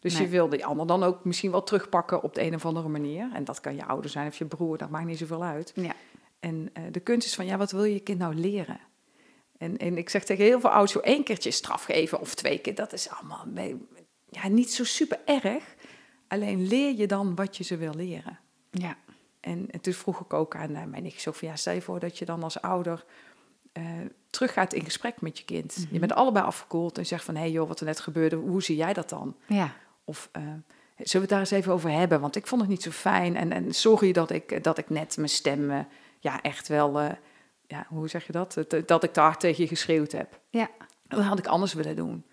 Dus 0.00 0.12
nee. 0.12 0.22
je 0.22 0.28
wil 0.28 0.48
die 0.48 0.64
ander 0.64 0.86
dan 0.86 1.02
ook 1.02 1.24
misschien 1.24 1.50
wel 1.50 1.62
terugpakken 1.62 2.22
op 2.22 2.34
de 2.34 2.42
een 2.42 2.54
of 2.54 2.66
andere 2.66 2.88
manier. 2.88 3.30
En 3.34 3.44
dat 3.44 3.60
kan 3.60 3.74
je 3.74 3.86
ouder 3.86 4.10
zijn 4.10 4.26
of 4.26 4.36
je 4.36 4.44
broer, 4.44 4.78
dat 4.78 4.90
maakt 4.90 5.06
niet 5.06 5.18
zoveel 5.18 5.44
uit. 5.44 5.72
Ja. 5.74 5.94
En 6.40 6.54
uh, 6.54 6.84
de 6.90 7.00
kunst 7.00 7.26
is 7.26 7.34
van, 7.34 7.46
ja, 7.46 7.56
wat 7.56 7.70
wil 7.70 7.84
je 7.84 7.92
je 7.92 8.00
kind 8.00 8.18
nou 8.18 8.34
leren? 8.34 8.80
En, 9.58 9.76
en 9.76 9.98
ik 9.98 10.08
zeg 10.08 10.24
tegen 10.24 10.44
heel 10.44 10.60
veel 10.60 10.70
ouders, 10.70 10.92
zo 10.92 10.98
één 10.98 11.24
keertje 11.24 11.50
straf 11.50 11.84
geven 11.84 12.20
of 12.20 12.34
twee 12.34 12.58
keer, 12.58 12.74
dat 12.74 12.92
is 12.92 13.08
allemaal 13.08 13.44
ja, 14.30 14.48
niet 14.48 14.72
zo 14.72 14.84
super 14.84 15.18
erg. 15.24 15.74
Alleen 16.28 16.66
leer 16.66 16.96
je 16.96 17.06
dan 17.06 17.34
wat 17.34 17.56
je 17.56 17.64
ze 17.64 17.76
wil 17.76 17.94
leren. 17.94 18.38
Ja. 18.70 18.96
En, 19.40 19.70
en 19.70 19.80
toen 19.80 19.92
vroeg 19.92 20.20
ik 20.20 20.32
ook 20.32 20.56
aan 20.56 20.70
uh, 20.70 20.84
mijn 20.84 21.12
van, 21.12 21.34
ja, 21.40 21.56
stel 21.56 21.74
je 21.74 21.82
voor 21.82 22.00
dat 22.00 22.18
je 22.18 22.24
dan 22.24 22.42
als 22.42 22.60
ouder 22.60 23.04
uh, 23.72 23.84
teruggaat 24.30 24.72
in 24.72 24.84
gesprek 24.84 25.20
met 25.20 25.38
je 25.38 25.44
kind. 25.44 25.76
Mm 25.76 25.84
-hmm. 25.84 25.92
Je 25.92 25.98
bent 25.98 26.12
allebei 26.12 26.44
afgekoeld 26.44 26.98
en 26.98 27.06
zegt 27.06 27.24
van, 27.24 27.34
hé 27.34 27.40
hey 27.40 27.50
joh, 27.50 27.68
wat 27.68 27.80
er 27.80 27.86
net 27.86 28.00
gebeurde, 28.00 28.36
hoe 28.36 28.62
zie 28.62 28.76
jij 28.76 28.92
dat 28.92 29.08
dan? 29.08 29.36
Ja. 29.46 29.72
Of 30.04 30.28
uh, 30.36 30.42
zullen 30.42 30.62
we 30.96 31.18
het 31.18 31.28
daar 31.28 31.38
eens 31.38 31.50
even 31.50 31.72
over 31.72 31.90
hebben? 31.90 32.20
Want 32.20 32.36
ik 32.36 32.46
vond 32.46 32.60
het 32.60 32.70
niet 32.70 32.82
zo 32.82 32.90
fijn. 32.90 33.36
En, 33.36 33.52
en 33.52 33.74
sorry 33.74 34.12
dat 34.12 34.30
ik, 34.30 34.64
dat 34.64 34.78
ik 34.78 34.90
net 34.90 35.16
mijn 35.16 35.28
stem, 35.28 35.70
uh, 35.70 35.80
ja, 36.18 36.42
echt 36.42 36.68
wel, 36.68 37.00
ja, 37.66 37.86
hoe 37.88 38.08
zeg 38.08 38.26
je 38.26 38.32
dat? 38.32 38.56
Dat 38.86 39.04
ik 39.04 39.14
daar 39.14 39.38
tegen 39.38 39.62
je 39.62 39.68
geschreeuwd 39.68 40.12
heb. 40.12 40.40
Ja. 40.48 40.70
Dat 41.08 41.22
had 41.22 41.38
ik 41.38 41.46
anders 41.46 41.72
willen 41.72 41.96
doen. 41.96 42.24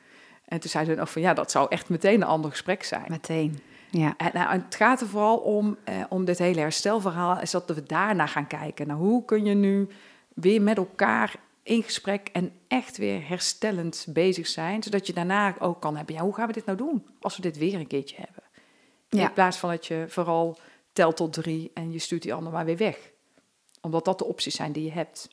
En 0.48 0.60
toen 0.60 0.70
zei 0.70 0.86
ze 0.86 1.02
ook 1.02 1.08
van, 1.08 1.22
ja, 1.22 1.34
dat 1.34 1.52
zou 1.52 1.68
echt 1.70 1.90
meteen 1.90 2.22
een 2.22 2.28
ander 2.28 2.52
gesprek 2.52 2.84
zijn. 2.84 3.06
Meteen, 3.08 3.60
ja. 3.92 4.14
En 4.18 4.32
nou, 4.34 4.50
het 4.50 4.76
gaat 4.76 5.02
er 5.02 5.08
vooral 5.08 5.38
om, 5.38 5.78
om 6.10 6.26
dit 6.26 6.38
hele 6.38 6.60
herstelverhaal, 6.60 7.42
is 7.42 7.52
dat 7.52 7.70
we 7.70 7.84
daarna 7.84 8.26
gaan 8.26 8.48
kijken. 8.48 8.88
Nou, 8.88 9.00
hoe 9.00 9.26
kun 9.26 9.46
je 9.46 9.54
nu 9.54 9.88
weer 10.34 10.62
met 10.62 10.78
elkaar 10.78 11.36
in 11.64 11.84
gesprek 11.84 12.30
en 12.32 12.52
echt 12.68 12.98
weer 12.98 13.28
herstellend 13.28 14.06
bezig 14.10 14.48
zijn, 14.48 14.84
zodat 14.84 15.08
je 15.08 15.14
daarna 15.14 15.60
ook 15.60 15.82
kan 15.82 15.98
hebben, 15.98 16.16
ja, 16.16 16.22
hoe 16.22 16.36
gaan 16.36 16.48
we 16.48 16.54
dit 16.54 16.66
nou 16.66 16.78
doen 16.78 17.08
als 17.20 17.36
we 17.36 17.42
dit 17.42 17.58
weer 17.58 17.74
een 17.74 17.88
keertje 17.88 18.16
hebben? 18.16 18.44
Ja. 19.10 19.28
In 19.28 19.34
plaats 19.34 19.58
van 19.58 19.70
dat 19.70 19.86
je 19.86 20.06
vooral 20.08 20.60
telt 20.94 21.16
tot 21.16 21.34
drie 21.34 21.72
en 21.74 21.92
je 21.92 22.00
stuurt 22.00 22.22
die 22.22 22.34
ander 22.34 22.52
maar 22.52 22.66
weer 22.66 22.78
weg. 22.78 23.12
Omdat 23.82 24.06
dat 24.06 24.18
de 24.18 24.26
opties 24.26 24.56
zijn 24.56 24.72
die 24.72 24.84
je 24.84 24.92
hebt. 24.92 25.30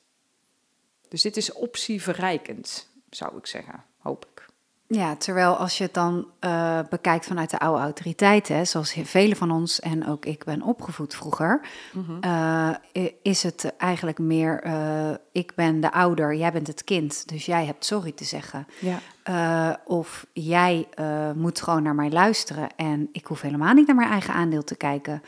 Dus 1.09 1.23
dit 1.23 1.37
is 1.37 1.53
optieverrijkend, 1.53 2.91
zou 3.11 3.37
ik 3.37 3.47
zeggen, 3.47 3.85
hoop 3.99 4.27
ik. 4.33 4.47
Ja, 4.95 5.17
terwijl 5.17 5.57
als 5.57 5.79
je 5.79 5.85
het 5.85 5.95
dan 5.95 6.27
uh, 6.41 6.79
bekijkt 6.91 7.27
vanuit 7.27 7.51
de 7.51 7.59
oude 7.59 7.83
autoriteiten, 7.83 8.67
zoals 8.67 8.97
velen 9.03 9.37
van 9.37 9.51
ons 9.51 9.81
en 9.81 10.07
ook 10.07 10.25
ik 10.25 10.45
ben 10.45 10.63
opgevoed 10.63 11.15
vroeger, 11.15 11.61
mm 11.93 12.05
-hmm. 12.05 12.19
uh, 12.25 13.07
is 13.23 13.43
het 13.43 13.73
eigenlijk 13.79 14.19
meer: 14.19 14.67
uh, 14.67 15.11
ik 15.33 15.53
ben 15.55 15.81
de 15.81 15.93
ouder, 15.93 16.35
jij 16.35 16.53
bent 16.53 16.67
het 16.67 16.85
kind, 16.85 17.29
dus 17.29 17.47
jij 17.47 17.65
hebt 17.65 17.85
sorry 17.85 18.13
te 18.13 18.25
zeggen. 18.25 18.67
Ja. 18.79 19.81
of 19.85 20.27
jij 20.33 20.89
moet 21.35 21.63
gewoon 21.63 21.83
naar 21.83 21.95
mij 21.95 22.11
luisteren 22.11 22.69
en 22.77 23.09
ik 23.13 23.27
hoef 23.27 23.41
helemaal 23.41 23.75
niet 23.75 23.87
naar 23.87 23.97
mijn 23.97 24.11
eigen 24.11 24.35
aandeel 24.35 24.65
te 24.65 24.77
kijken. 24.77 25.23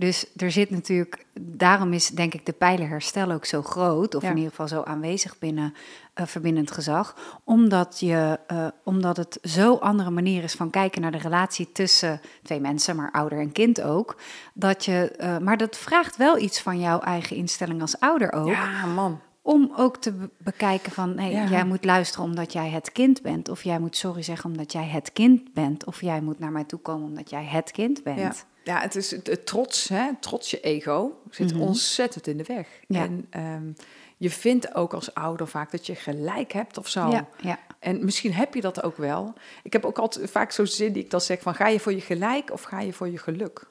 Dus 0.00 0.26
er 0.36 0.50
zit 0.50 0.70
natuurlijk, 0.70 1.24
daarom 1.40 1.92
is 1.92 2.08
denk 2.08 2.34
ik 2.34 2.46
de 2.46 2.52
pijler 2.52 2.88
herstel 2.88 3.30
ook 3.30 3.44
zo 3.44 3.62
groot, 3.62 4.14
of 4.14 4.22
Ja. 4.22 4.28
in 4.30 4.34
ieder 4.36 4.50
geval 4.50 4.68
zo 4.68 4.82
aanwezig 4.82 5.38
binnen 5.38 5.74
uh, 6.20 6.26
verbindend 6.26 6.70
gezag, 6.70 7.16
omdat, 7.44 8.00
je, 8.00 8.38
uh, 8.52 8.66
omdat 8.84 9.16
het 9.16 9.38
zo 9.42 9.74
andere 9.74 10.10
manier 10.10 10.42
is 10.42 10.54
van 10.54 10.70
kijken 10.70 11.00
naar 11.02 11.10
de 11.10 11.18
relatie 11.18 11.72
tussen 11.72 12.20
twee 12.42 12.60
mensen, 12.60 12.96
maar 12.96 13.10
ouder 13.10 13.38
en 13.40 13.52
kind 13.52 13.82
ook. 13.82 14.16
Dat 14.54 14.84
je, 14.84 15.12
uh, 15.20 15.38
maar 15.38 15.56
dat 15.56 15.76
vraagt 15.76 16.16
wel 16.16 16.38
iets 16.38 16.60
van 16.60 16.80
jouw 16.80 17.00
eigen 17.00 17.36
instelling 17.36 17.80
als 17.80 18.00
ouder 18.00 18.32
ook. 18.32 18.48
Ja, 18.48 18.86
man. 18.86 19.20
om 19.42 19.72
ook 19.76 19.96
te 19.96 20.12
be- 20.12 20.30
bekijken 20.38 20.92
van, 20.92 21.14
Ja. 21.16 21.44
jij 21.46 21.64
moet 21.64 21.84
luisteren 21.84 22.24
omdat 22.24 22.52
jij 22.52 22.68
het 22.68 22.92
kind 22.92 23.22
bent. 23.22 23.48
Of 23.48 23.62
jij 23.62 23.78
moet 23.78 23.96
sorry 23.96 24.22
zeggen 24.22 24.50
omdat 24.50 24.72
jij 24.72 24.86
het 24.86 25.12
kind 25.12 25.52
bent. 25.52 25.84
Of 25.84 26.00
jij 26.00 26.20
moet 26.20 26.38
naar 26.38 26.52
mij 26.52 26.64
toe 26.64 26.78
komen 26.78 27.06
omdat 27.08 27.30
jij 27.30 27.44
het 27.44 27.70
kind 27.70 28.02
bent. 28.02 28.18
Ja, 28.18 28.32
ja 28.68 28.80
het 28.80 28.94
is 28.96 29.10
het, 29.10 29.46
trots, 29.46 29.88
hè? 29.88 30.10
trots 30.20 30.50
je 30.50 30.60
ego 30.60 31.20
zit 31.30 31.52
Mhm. 31.52 31.62
ontzettend 31.62 32.26
in 32.26 32.36
de 32.36 32.44
weg. 32.44 32.68
Ja. 32.88 33.02
En 33.02 33.26
ehm, 33.30 33.72
je 34.16 34.30
vindt 34.30 34.74
ook 34.74 34.94
als 34.94 35.14
ouder 35.14 35.48
vaak 35.48 35.70
dat 35.70 35.86
je 35.86 35.94
gelijk 35.94 36.52
hebt 36.52 36.78
of 36.78 36.88
zo. 36.88 37.08
ja, 37.10 37.28
ja. 37.40 37.58
En 37.78 38.04
misschien 38.04 38.32
heb 38.32 38.54
je 38.54 38.60
dat 38.60 38.82
ook 38.82 38.96
wel. 38.96 39.32
Ik 39.62 39.72
heb 39.72 39.84
ook 39.84 39.98
altijd 39.98 40.30
vaak 40.30 40.52
zo'n 40.52 40.66
zin 40.66 40.92
die 40.92 41.02
ik 41.04 41.10
dan 41.10 41.20
zeg 41.20 41.40
van... 41.42 41.54
ga 41.54 41.68
je 41.68 41.80
voor 41.80 41.92
je 41.92 42.00
gelijk 42.00 42.52
of 42.52 42.62
ga 42.62 42.80
je 42.80 42.92
voor 42.92 43.08
je 43.08 43.18
geluk? 43.18 43.66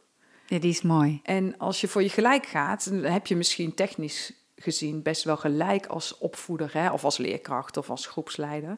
Ja, 0.45 0.59
die 0.59 0.69
is 0.69 0.81
mooi. 0.81 1.19
En 1.23 1.57
als 1.57 1.81
je 1.81 1.87
voor 1.87 2.03
je 2.03 2.09
gelijk 2.09 2.45
gaat, 2.45 2.89
dan 2.89 3.03
heb 3.03 3.27
je 3.27 3.35
misschien 3.35 3.73
technisch 3.73 4.31
gezien 4.55 5.01
best 5.01 5.23
wel 5.23 5.37
gelijk 5.37 5.85
als 5.85 6.17
opvoeder, 6.17 6.69
hè? 6.73 6.89
of 6.91 7.03
als 7.03 7.17
leerkracht 7.17 7.77
of 7.77 7.89
als 7.89 8.05
groepsleider. 8.05 8.77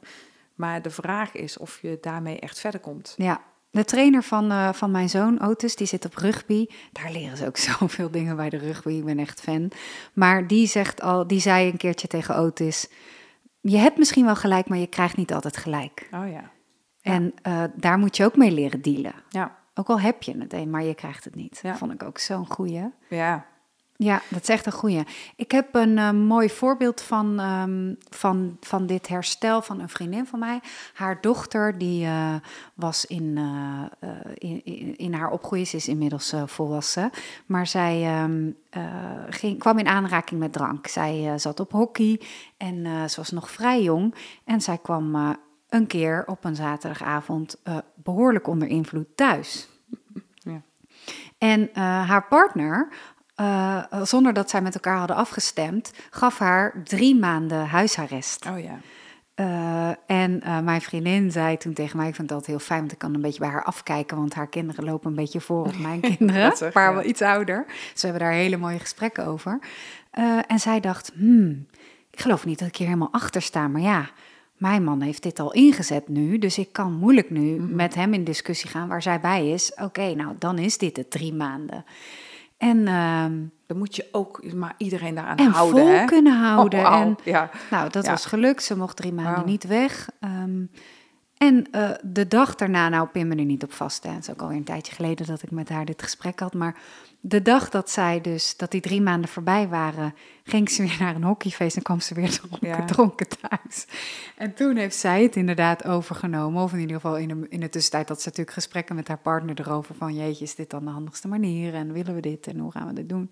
Maar 0.56 0.82
de 0.82 0.90
vraag 0.90 1.34
is 1.34 1.58
of 1.58 1.80
je 1.82 1.98
daarmee 2.02 2.40
echt 2.40 2.60
verder 2.60 2.80
komt. 2.80 3.14
Ja, 3.18 3.42
de 3.72 3.86
trainer 3.86 4.24
van, 4.24 4.52
eh, 4.52 4.74
van 4.74 4.92
mijn 4.92 5.10
zoon, 5.10 5.42
Otis, 5.42 5.76
die 5.76 5.88
zit 5.88 6.06
op 6.06 6.16
rugby. 6.16 6.66
Daar 6.92 7.12
leren 7.12 7.38
ze 7.38 7.46
ook 7.46 7.58
zoveel 7.78 8.12
dingen 8.12 8.36
bij 8.36 8.50
de 8.50 8.58
rugby. 8.58 8.92
Ik 8.92 9.06
ben 9.06 9.20
echt 9.20 9.42
fan. 9.42 9.72
Maar 10.14 10.48
die, 10.48 10.68
zegt 10.68 11.02
al, 11.02 11.28
die 11.28 11.40
zei 11.40 11.70
een 11.70 11.78
keertje 11.78 12.08
tegen 12.08 12.36
Otis... 12.36 12.90
Je 13.62 13.78
hebt 13.78 13.98
misschien 13.98 14.26
wel 14.26 14.36
gelijk, 14.36 14.70
maar 14.70 14.78
je 14.78 14.88
krijgt 14.88 15.18
niet 15.18 15.34
altijd 15.34 15.58
gelijk. 15.58 16.08
Oh 16.12 16.32
ja. 16.32 16.52
En 17.02 17.34
eh, 17.42 17.64
daar 17.76 17.98
moet 17.98 18.18
je 18.18 18.26
ook 18.26 18.36
mee 18.36 18.52
leren 18.52 18.82
dealen. 18.82 19.14
Ja, 19.30 19.58
Ook 19.74 19.88
al 19.90 20.00
heb 20.00 20.24
je 20.24 20.38
het 20.38 20.54
een, 20.54 20.70
maar 20.70 20.84
je 20.84 20.94
krijgt 20.94 21.24
het 21.24 21.36
niet. 21.36 21.60
Ja. 21.62 21.76
Vond 21.78 21.92
ik 21.94 22.04
ook 22.04 22.18
zo'n 22.18 22.46
goeie. 22.52 22.84
ja. 23.10 23.46
Ja, 24.01 24.22
dat 24.29 24.41
is 24.41 24.50
echt 24.50 24.65
een 24.65 24.72
goeie. 24.72 25.03
Ik 25.36 25.51
heb 25.51 25.75
een 25.75 25.98
eh, 25.98 26.12
mooi 26.12 26.50
voorbeeld 26.50 27.01
van, 27.01 27.39
ehm, 27.39 27.94
van, 28.10 28.58
van 28.60 28.86
dit 28.86 29.08
herstel 29.08 29.62
van 29.62 29.79
een 29.79 29.89
vriendin 29.89 30.25
van 30.25 30.39
mij. 30.39 30.60
Haar 30.94 31.22
dochter, 31.22 31.77
die 31.77 32.06
eh, 32.06 32.36
was 32.74 33.06
in, 33.06 33.38
eh, 34.00 34.10
in, 34.34 34.65
in, 34.65 34.98
in 34.98 35.13
haar 35.13 35.32
opgroeien, 35.32 35.68
ze 35.68 35.75
is 35.75 35.88
inmiddels 35.88 36.34
volwassen. 36.46 37.10
Maar 37.46 37.68
zij 37.68 38.03
ehm, 38.03 38.51
eh, 38.70 38.84
ging, 39.29 39.60
kwam 39.60 39.77
in 39.77 39.88
aanraking 39.88 40.39
met 40.39 40.53
drank. 40.53 40.88
Zij 40.88 41.38
zat 41.38 41.60
op 41.60 41.72
hockey 41.72 42.22
en 42.58 43.10
ze 43.10 43.15
was 43.15 43.29
nog 43.29 43.51
vrij 43.51 43.84
jong. 43.84 44.15
En 44.44 44.62
zij 44.62 44.77
kwam 44.77 45.36
een 45.70 45.88
keer 45.88 46.24
op 46.25 46.44
een 46.44 46.56
zaterdagavond 46.56 47.58
eh, 47.63 47.77
behoorlijk 47.96 48.48
onder 48.48 48.68
invloed 48.68 49.08
thuis. 49.15 49.70
En 51.38 51.70
haar 51.74 52.27
partner, 52.27 52.89
eh, 53.39 53.84
zonder 54.03 54.34
dat 54.34 54.50
zij 54.50 54.62
met 54.62 54.74
elkaar 54.74 54.98
hadden 54.98 55.15
afgestemd, 55.15 55.91
gaf 56.10 56.39
haar 56.39 56.81
drie 56.84 57.15
maanden 57.15 57.65
huisarrest. 57.67 58.46
Oh 58.46 58.60
ja. 58.60 58.79
Eh, 59.34 59.89
en 60.08 60.41
eh, 60.41 60.60
mijn 60.60 60.81
vriendin 60.81 61.31
zei 61.31 61.58
toen 61.58 61.74
tegen 61.74 61.98
mij, 61.98 62.08
ik 62.08 62.15
vind 62.15 62.29
dat 62.29 62.46
heel 62.46 62.60
fijn, 62.60 62.79
want 62.79 62.91
ik 62.91 62.98
kan 62.98 63.13
een 63.13 63.22
beetje 63.22 63.39
bij 63.39 63.50
haar 63.50 63.63
afkijken, 63.63 64.17
want 64.17 64.34
haar 64.34 64.48
kinderen 64.48 64.84
lopen 64.86 65.10
een 65.10 65.15
beetje 65.15 65.41
voor 65.41 65.65
op 65.65 65.77
mijn 65.77 66.00
kinderen, 66.17 66.53
een 66.60 66.72
paar 66.72 66.89
ja. 66.89 66.93
wel 66.93 67.05
iets 67.05 67.22
ouder. 67.22 67.65
Dus 67.67 68.01
we 68.01 68.08
hebben 68.08 68.22
daar 68.27 68.31
hele 68.31 68.58
mooie 68.58 68.79
gesprekken 68.79 69.25
over. 69.25 69.60
Eh, 70.12 70.39
en 70.48 70.60
zij 70.60 70.79
dacht, 70.79 71.12
hmm, 71.15 71.67
ik 72.12 72.19
geloof 72.19 72.46
niet 72.46 72.60
dat 72.60 72.67
ik 72.67 72.75
hier 72.75 72.88
helemaal 72.88 73.12
achter 73.13 73.41
sta, 73.41 73.67
maar 73.67 73.81
ja, 73.81 74.10
mijn 74.58 74.84
man 74.84 75.01
heeft 75.01 75.24
dit 75.24 75.39
al 75.39 75.53
ingezet 75.53 76.08
nu, 76.08 76.38
dus 76.38 76.58
ik 76.58 76.72
kan 76.72 76.93
moeilijk 76.93 77.29
nu 77.29 77.60
Mhm. 77.60 77.75
met 77.75 77.96
hem 77.96 78.13
in 78.13 78.24
discussie 78.24 78.69
gaan 78.69 78.88
waar 78.88 79.01
zij 79.01 79.19
bij 79.19 79.50
is. 79.50 79.74
Oké, 79.81 80.13
nou 80.15 80.36
dan 80.39 80.58
is 80.58 80.77
dit 80.77 80.98
het 80.98 81.12
drie 81.12 81.34
maanden. 81.34 81.86
En, 82.60 82.88
ehm, 82.88 83.34
Dan 83.68 83.78
moet 83.78 83.96
je 83.96 84.08
ook 84.12 84.54
maar 84.54 84.74
iedereen 84.78 85.16
daaraan 85.16 85.38
en 85.38 85.50
houden. 85.51 85.86
vol 85.86 85.94
hè? 85.96 86.06
kunnen 86.06 86.39
houden. 86.39 86.80
Oh, 86.86 86.94
en 87.00 87.18
ja. 87.24 87.50
nou, 87.70 87.89
dat 87.89 88.06
Ja. 88.06 88.12
was 88.12 88.25
gelukt. 88.25 88.63
Ze 88.63 88.78
mocht 88.78 88.96
drie 88.96 89.13
maanden 89.13 89.46
niet 89.46 89.63
weg. 89.68 90.10
Ehm, 90.20 90.63
en 91.38 91.68
eh, 91.72 91.89
de 92.04 92.28
dag 92.28 92.56
daarna, 92.56 92.89
nou 92.89 93.08
pin 93.08 93.28
me 93.28 93.36
er 93.36 93.46
niet 93.46 93.63
op 93.63 93.74
vast. 93.74 94.04
Hè. 94.04 94.10
Het 94.12 94.22
is 94.24 94.30
ook 94.30 94.42
alweer 94.42 94.58
een 94.58 94.63
tijdje 94.63 94.94
geleden 94.96 95.25
dat 95.28 95.42
ik 95.42 95.51
met 95.51 95.70
haar 95.70 95.86
dit 95.86 96.01
gesprek 96.04 96.39
had. 96.39 96.54
Maar 96.54 96.75
de 97.22 97.42
dag 97.42 97.70
dat 97.70 97.90
zij 97.90 98.22
dus, 98.22 98.58
dat 98.58 98.72
die 98.72 98.82
drie 98.82 99.02
maanden 99.02 99.30
voorbij 99.30 99.68
waren, 99.68 100.14
ging 100.44 100.70
ze 100.70 100.82
weer 100.84 100.98
naar 101.00 101.16
een 101.16 101.24
hockeyfeest 101.24 101.76
en 101.76 101.82
kwam 101.82 102.00
ze 102.00 102.14
weer 102.14 102.30
dronken, 102.40 102.68
Ja. 102.68 102.86
dronken 102.86 103.28
thuis. 103.28 103.86
En 104.38 104.54
toen 104.54 104.76
heeft 104.76 104.96
zij 104.96 105.24
het 105.24 105.36
inderdaad 105.36 105.86
overgenomen. 105.86 106.64
Of 106.64 106.74
in 106.74 106.80
ieder 106.80 106.96
geval 106.96 107.18
in 107.18 107.28
de, 107.28 107.46
in 107.50 107.60
de 107.60 107.70
tussentijd 107.70 108.10
had 108.10 108.22
ze 108.22 108.28
natuurlijk 108.28 108.56
gesprekken 108.56 108.96
met 108.96 109.08
haar 109.08 109.18
partner 109.18 109.60
erover. 109.60 109.96
Van 109.96 110.16
jeetje, 110.16 110.44
is 110.44 110.56
dit 110.56 110.70
dan 110.70 110.86
de 110.86 110.92
handigste 110.92 111.28
manier? 111.28 111.74
En 111.74 111.94
willen 111.94 112.16
we 112.16 112.22
dit? 112.22 112.48
En 112.48 112.60
hoe 112.60 112.72
gaan 112.72 112.88
we 112.88 112.94
dit 112.94 113.10
doen? 113.10 113.30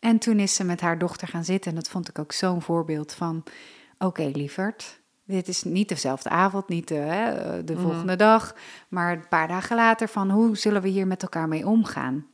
En 0.00 0.18
toen 0.18 0.38
is 0.38 0.54
ze 0.54 0.64
met 0.64 0.80
haar 0.80 0.98
dochter 0.98 1.28
gaan 1.28 1.44
zitten. 1.44 1.70
En 1.70 1.76
dat 1.76 1.88
vond 1.88 2.08
ik 2.08 2.18
ook 2.18 2.32
zo'n 2.32 2.62
voorbeeld 2.62 3.12
van... 3.12 3.42
Oké, 3.98 4.22
lieverd, 4.32 5.00
dit 5.24 5.48
is 5.48 5.62
niet 5.62 5.88
dezelfde 5.88 6.28
avond, 6.28 6.68
niet 6.68 6.88
de, 6.88 6.94
hè, 6.94 7.64
de 7.64 7.72
Mhm. 7.72 7.82
volgende 7.82 8.16
dag... 8.16 8.54
maar 8.88 9.12
een 9.12 9.28
paar 9.28 9.48
dagen 9.48 9.76
later 9.76 10.08
van... 10.08 10.30
hoe 10.30 10.56
zullen 10.56 10.82
we 10.82 10.88
hier 10.88 11.06
met 11.06 11.22
elkaar 11.22 11.48
mee 11.48 11.66
omgaan? 11.66 12.26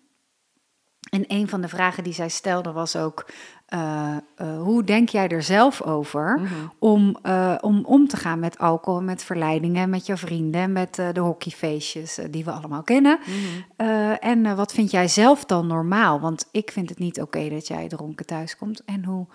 En 1.14 1.25
een 1.28 1.49
van 1.49 1.61
de 1.61 1.68
vragen 1.68 2.04
die 2.04 2.12
zij 2.12 2.28
stelde 2.28 2.73
was 2.73 2.97
ook... 2.97 3.26
eh, 3.66 4.16
eh, 4.37 4.59
hoe 4.62 4.85
denk 4.85 5.09
jij 5.09 5.28
er 5.28 5.42
zelf 5.42 5.83
over 5.83 6.38
Mhm. 6.40 6.52
om, 6.78 7.16
eh, 7.23 7.54
om 7.61 7.85
om 7.85 8.09
te 8.09 8.16
gaan 8.16 8.38
met 8.38 8.59
alcohol, 8.59 9.02
met 9.02 9.23
verleidingen... 9.25 9.90
met 9.90 10.06
je 10.06 10.16
vrienden, 10.16 10.73
met 10.73 10.94
de 10.94 11.21
hockeyfeestjes 11.21 12.18
die 12.30 12.44
we 12.44 12.50
allemaal 12.50 12.83
kennen... 12.83 13.18
Mhm. 13.26 13.87
En 14.21 14.56
wat 14.56 14.73
vind 14.73 14.90
jij 14.90 15.09
zelf 15.09 15.44
dan 15.44 15.66
normaal? 15.66 16.21
Want 16.21 16.49
ik 16.50 16.71
vind 16.71 16.88
het 16.88 16.99
niet 16.99 17.21
oké 17.21 17.49
dat 17.49 17.66
jij 17.66 17.88
dronken 17.88 18.26
thuis 18.26 18.56
komt. 18.56 18.85
En 18.85 19.04
hoe, 19.04 19.26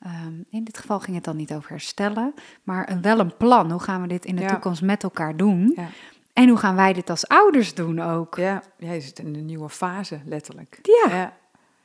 ehm, 0.00 0.34
in 0.50 0.64
dit 0.64 0.78
geval 0.78 1.00
ging 1.00 1.16
het 1.16 1.24
dan 1.24 1.36
niet 1.36 1.54
over 1.54 1.70
herstellen, 1.70 2.34
maar 2.62 2.90
een, 2.90 3.02
wel 3.02 3.18
een 3.18 3.36
plan. 3.36 3.70
Hoe 3.70 3.80
gaan 3.82 4.00
we 4.02 4.08
dit 4.08 4.24
in 4.24 4.36
de 4.36 4.42
Ja. 4.42 4.48
toekomst 4.48 4.82
met 4.82 5.02
elkaar 5.02 5.36
doen? 5.36 5.72
Ja. 5.76 5.86
En 6.36 6.48
hoe 6.48 6.58
gaan 6.58 6.76
wij 6.76 6.92
dit 6.92 7.10
als 7.10 7.28
ouders 7.28 7.74
doen 7.74 8.00
ook? 8.00 8.36
Ja, 8.36 8.62
jij 8.78 9.00
zit 9.00 9.18
in 9.18 9.34
een 9.34 9.46
nieuwe 9.46 9.68
fase, 9.68 10.20
letterlijk. 10.24 10.78
Ja, 10.82 11.16
Ja, 11.16 11.36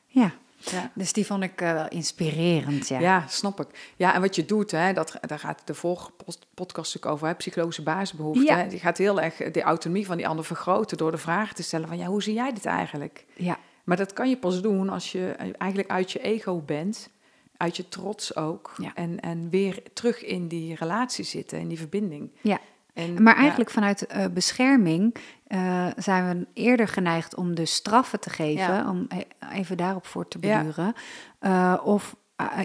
ja. 0.06 0.32
ja. 0.58 0.90
dus 0.94 1.12
die 1.12 1.26
vond 1.26 1.42
ik 1.42 1.60
eh, 1.60 1.72
wel 1.72 1.88
inspirerend. 1.88 2.88
Ja. 2.88 3.00
Ja. 3.00 3.24
snap 3.28 3.60
ik. 3.60 3.92
Ja, 3.96 4.14
en 4.14 4.20
wat 4.20 4.36
je 4.36 4.44
doet, 4.44 4.70
hè, 4.70 4.92
dat, 4.92 5.18
daar 5.20 5.38
gaat 5.38 5.62
de 5.64 5.74
vorige 5.74 6.10
podcast 6.54 6.96
ook 6.96 7.06
over, 7.06 7.26
hè, 7.26 7.34
psychologische 7.34 7.82
basisbehoeften. 7.82 8.44
Ja. 8.44 8.56
hè. 8.56 8.62
Je 8.62 8.78
gaat 8.78 8.98
heel 8.98 9.20
erg 9.20 9.34
de 9.36 9.62
autonomie 9.62 10.06
van 10.06 10.16
die 10.16 10.28
ander 10.28 10.44
vergroten 10.44 10.96
door 10.96 11.10
de 11.10 11.18
vraag 11.18 11.52
te 11.52 11.62
stellen 11.62 11.88
van, 11.88 11.98
ja, 11.98 12.06
hoe 12.06 12.22
zie 12.22 12.34
jij 12.34 12.52
dit 12.52 12.66
eigenlijk? 12.66 13.24
ja. 13.36 13.58
Maar 13.84 13.96
dat 13.96 14.12
kan 14.12 14.28
je 14.28 14.36
pas 14.36 14.62
doen 14.62 14.88
als 14.88 15.12
je 15.12 15.34
eigenlijk 15.58 15.90
uit 15.90 16.12
je 16.12 16.18
ego 16.18 16.60
bent, 16.60 17.10
uit 17.56 17.76
je 17.76 17.88
trots 17.88 18.36
ook. 18.36 18.74
Ja. 18.76 18.94
En, 18.94 19.20
en 19.20 19.50
weer 19.50 19.82
terug 19.92 20.24
in 20.24 20.48
die 20.48 20.74
relatie 20.74 21.24
zitten, 21.24 21.58
in 21.58 21.68
die 21.68 21.78
verbinding. 21.78 22.30
Ja. 22.40 22.60
En, 22.92 23.22
Maar 23.22 23.34
ja, 23.34 23.40
eigenlijk 23.40 23.70
vanuit 23.70 24.06
eh, 24.06 24.24
bescherming 24.26 25.14
eh, 25.46 25.86
zijn 25.96 26.28
we 26.38 26.46
eerder 26.62 26.88
geneigd 26.88 27.34
om 27.34 27.54
de 27.54 27.64
straffen 27.66 28.20
te 28.20 28.30
geven, 28.30 28.74
Ja. 28.74 28.88
om 28.90 29.06
e- 29.08 29.22
even 29.52 29.76
daarop 29.76 30.06
voor 30.06 30.28
te 30.28 30.38
Ja. 30.40 30.58
beduren. 30.58 30.92
Eh, 31.38 31.74
of 31.84 32.16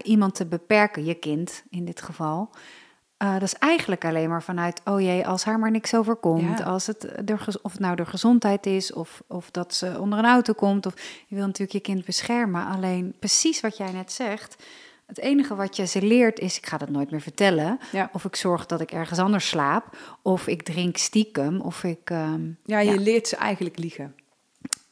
iemand 0.02 0.34
te 0.34 0.46
beperken, 0.46 1.04
je 1.04 1.14
kind 1.14 1.64
in 1.70 1.84
dit 1.84 2.02
geval. 2.02 2.50
Dat 3.16 3.42
is 3.42 3.54
eigenlijk 3.54 4.04
alleen 4.04 4.28
maar 4.28 4.42
vanuit, 4.42 4.80
oh 4.84 5.00
jee, 5.00 5.26
als 5.26 5.44
haar 5.44 5.58
maar 5.58 5.70
niks 5.70 5.94
overkomt. 5.94 6.64
Als 6.64 6.86
het 6.86 7.28
er, 7.30 7.58
of 7.62 7.72
het 7.72 7.80
nou 7.80 7.96
door 7.96 8.06
gezondheid 8.06 8.66
is, 8.66 8.92
of, 8.92 9.22
of 9.26 9.50
dat 9.50 9.74
ze 9.74 10.00
onder 10.00 10.18
een 10.18 10.24
auto 10.24 10.52
komt. 10.52 10.86
Of, 10.86 10.94
je 11.26 11.34
wil 11.34 11.44
natuurlijk 11.46 11.72
je 11.72 11.80
kind 11.92 12.04
beschermen. 12.04 12.66
Alleen 12.66 13.14
precies 13.18 13.60
wat 13.60 13.76
jij 13.76 13.92
net 13.92 14.12
zegt. 14.12 14.56
Het 15.08 15.18
enige 15.18 15.54
wat 15.54 15.76
je 15.76 15.86
ze 15.86 16.02
leert 16.02 16.38
is, 16.38 16.56
ik 16.58 16.66
ga 16.66 16.76
dat 16.78 16.88
nooit 16.88 17.10
meer 17.10 17.20
vertellen. 17.20 17.78
Ja. 17.92 18.10
Of 18.12 18.24
ik 18.24 18.36
zorg 18.36 18.66
dat 18.66 18.80
ik 18.80 18.90
ergens 18.92 19.18
anders 19.18 19.48
slaap. 19.48 19.96
Of 20.22 20.46
ik 20.46 20.62
drink 20.62 20.96
stiekem. 20.96 21.60
Of 21.60 21.84
ik... 21.84 22.10
ehm, 22.10 22.40
Ja, 22.64 22.78
je 22.78 22.90
Ja. 22.92 23.00
leert 23.00 23.28
ze 23.28 23.36
eigenlijk 23.36 23.78
liegen. 23.78 24.14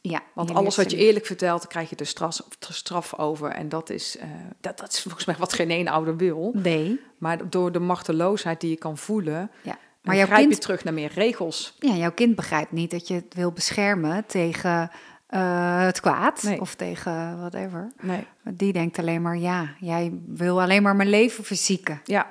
ja, 0.01 0.21
Want 0.33 0.49
je 0.49 0.55
alles 0.55 0.75
wat 0.75 0.91
je 0.91 0.97
eerlijk 0.97 1.25
vertelt, 1.25 1.59
dan 1.61 1.69
krijg 1.69 1.89
je 1.89 1.95
de 1.95 2.03
straf, 2.05 2.39
straf 2.59 3.17
over. 3.19 3.49
En 3.49 3.69
dat 3.69 3.89
is, 3.89 4.17
eh, 4.17 4.27
dat, 4.61 4.77
dat 4.79 4.91
is 4.93 5.01
volgens 5.01 5.25
mij 5.25 5.35
wat 5.39 5.53
geen 5.53 5.69
één 5.69 5.87
ouder 5.87 6.17
wil. 6.17 6.51
Nee. 6.55 6.99
Maar 7.17 7.49
door 7.49 7.71
de 7.71 7.79
machteloosheid 7.79 8.61
die 8.61 8.69
je 8.69 8.75
kan 8.77 8.97
voelen, 8.97 9.37
Ja. 9.39 9.49
maar 9.63 9.77
Maar 10.01 10.15
jouw 10.15 10.25
grijp 10.25 10.41
je 10.41 10.47
kind, 10.47 10.61
terug 10.61 10.83
naar 10.83 10.93
meer 10.93 11.11
regels. 11.13 11.75
ja, 11.79 11.93
jouw 11.93 12.11
kind 12.11 12.35
begrijpt 12.35 12.71
niet 12.71 12.91
dat 12.91 13.07
je 13.07 13.13
het 13.13 13.33
wil 13.33 13.51
beschermen 13.51 14.25
tegen 14.25 14.91
eh, 15.27 15.85
het 15.85 15.99
kwaad. 15.99 16.43
Nee. 16.43 16.61
Of 16.61 16.75
tegen 16.75 17.37
whatever. 17.37 17.91
Nee. 18.01 18.27
Die 18.43 18.73
denkt 18.73 18.99
alleen 18.99 19.21
maar, 19.21 19.37
ja, 19.37 19.69
jij 19.79 20.13
wil 20.27 20.61
alleen 20.61 20.83
maar 20.83 20.95
mijn 20.95 21.09
leven 21.09 21.43
verzieken. 21.43 22.01
Ja, 22.03 22.27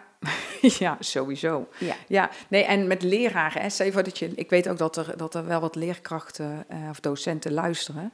ja 0.78 0.96
sowieso. 1.00 1.68
Ja. 1.78 1.94
Ja, 2.08 2.30
nee, 2.48 2.64
en 2.64 2.86
met 2.86 3.02
leraren, 3.02 3.62
hè, 3.62 3.90
dat 4.02 4.18
je, 4.18 4.32
ik 4.34 4.50
weet 4.50 4.68
ook 4.68 4.78
dat 4.78 4.96
er, 4.96 5.16
dat 5.16 5.34
er 5.34 5.46
wel 5.46 5.60
wat 5.60 5.74
leerkrachten 5.74 6.64
eh, 6.68 6.78
of 6.90 7.00
docenten 7.00 7.52
luisteren. 7.52 8.12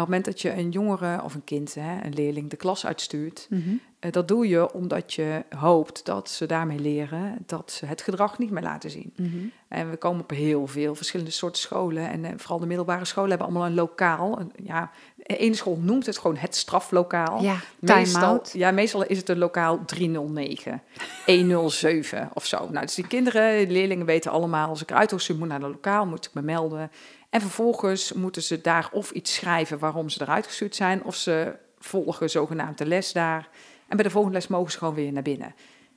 Op 0.00 0.04
het 0.04 0.14
moment 0.14 0.24
dat 0.24 0.40
je 0.40 0.52
een 0.60 0.70
jongere 0.70 1.22
of 1.22 1.34
een 1.34 1.44
kind, 1.44 1.74
hè, 1.74 2.04
een 2.04 2.14
leerling, 2.14 2.50
de 2.50 2.56
klas 2.56 2.86
uitstuurt, 2.86 3.46
Mhm. 3.50 3.60
eh, 3.98 4.12
dat 4.12 4.28
doe 4.28 4.48
je 4.48 4.72
omdat 4.72 5.14
je 5.14 5.44
hoopt 5.56 6.04
dat 6.06 6.30
ze 6.30 6.46
daarmee 6.46 6.78
leren 6.78 7.36
dat 7.46 7.70
ze 7.72 7.86
het 7.86 8.02
gedrag 8.02 8.38
niet 8.38 8.50
meer 8.50 8.62
laten 8.62 8.90
zien. 8.90 9.12
Mhm. 9.16 9.36
En 9.68 9.90
we 9.90 9.96
komen 9.96 10.20
op 10.22 10.30
heel 10.30 10.66
veel 10.66 10.94
verschillende 10.94 11.32
soorten 11.32 11.62
scholen. 11.62 12.10
En 12.10 12.24
eh, 12.24 12.30
vooral 12.36 12.58
de 12.58 12.66
middelbare 12.66 13.04
scholen 13.04 13.28
hebben 13.30 13.46
allemaal 13.46 13.66
een 13.66 13.74
lokaal. 13.74 14.38
Een, 14.40 14.52
ja, 14.64 14.90
ene 15.22 15.54
school 15.54 15.78
noemt 15.80 16.06
het 16.06 16.18
gewoon 16.18 16.36
het 16.36 16.56
straflokaal. 16.56 17.42
Ja, 17.42 17.56
meestal, 17.78 18.42
ja, 18.52 18.70
meestal 18.70 19.04
is 19.04 19.18
het 19.18 19.28
een 19.28 19.38
lokaal 19.38 19.84
309, 19.84 20.82
107 21.26 22.28
of 22.34 22.46
zo. 22.46 22.68
Nou, 22.70 22.86
dus 22.86 22.94
die 22.94 23.06
kinderen, 23.06 23.70
leerlingen 23.70 24.06
weten 24.06 24.30
allemaal, 24.30 24.68
als 24.68 24.82
ik 24.82 24.90
wil, 24.90 25.36
moet 25.38 25.48
naar 25.48 25.60
het 25.60 25.70
lokaal, 25.70 26.06
moet 26.06 26.26
ik 26.26 26.34
me 26.34 26.42
melden. 26.42 26.90
En 27.30 27.40
vervolgens 27.40 28.12
moeten 28.12 28.42
ze 28.42 28.60
daar 28.60 28.88
of 28.92 29.10
iets 29.10 29.34
schrijven 29.34 29.78
waarom 29.78 30.08
ze 30.08 30.22
eruit 30.22 30.46
gestuurd 30.46 30.74
zijn, 30.74 31.04
of 31.04 31.14
ze 31.14 31.54
volgen 31.78 32.30
zogenaamd 32.30 32.78
de 32.78 32.86
les 32.86 33.12
daar. 33.12 33.48
En 33.88 33.96
bij 33.96 34.04
de 34.04 34.10
volgende 34.10 34.36
les 34.36 34.46
mogen 34.46 34.72
ze 34.72 34.78
gewoon 34.78 34.94
weer 34.94 35.12
naar 35.12 35.22
binnen. 35.22 35.54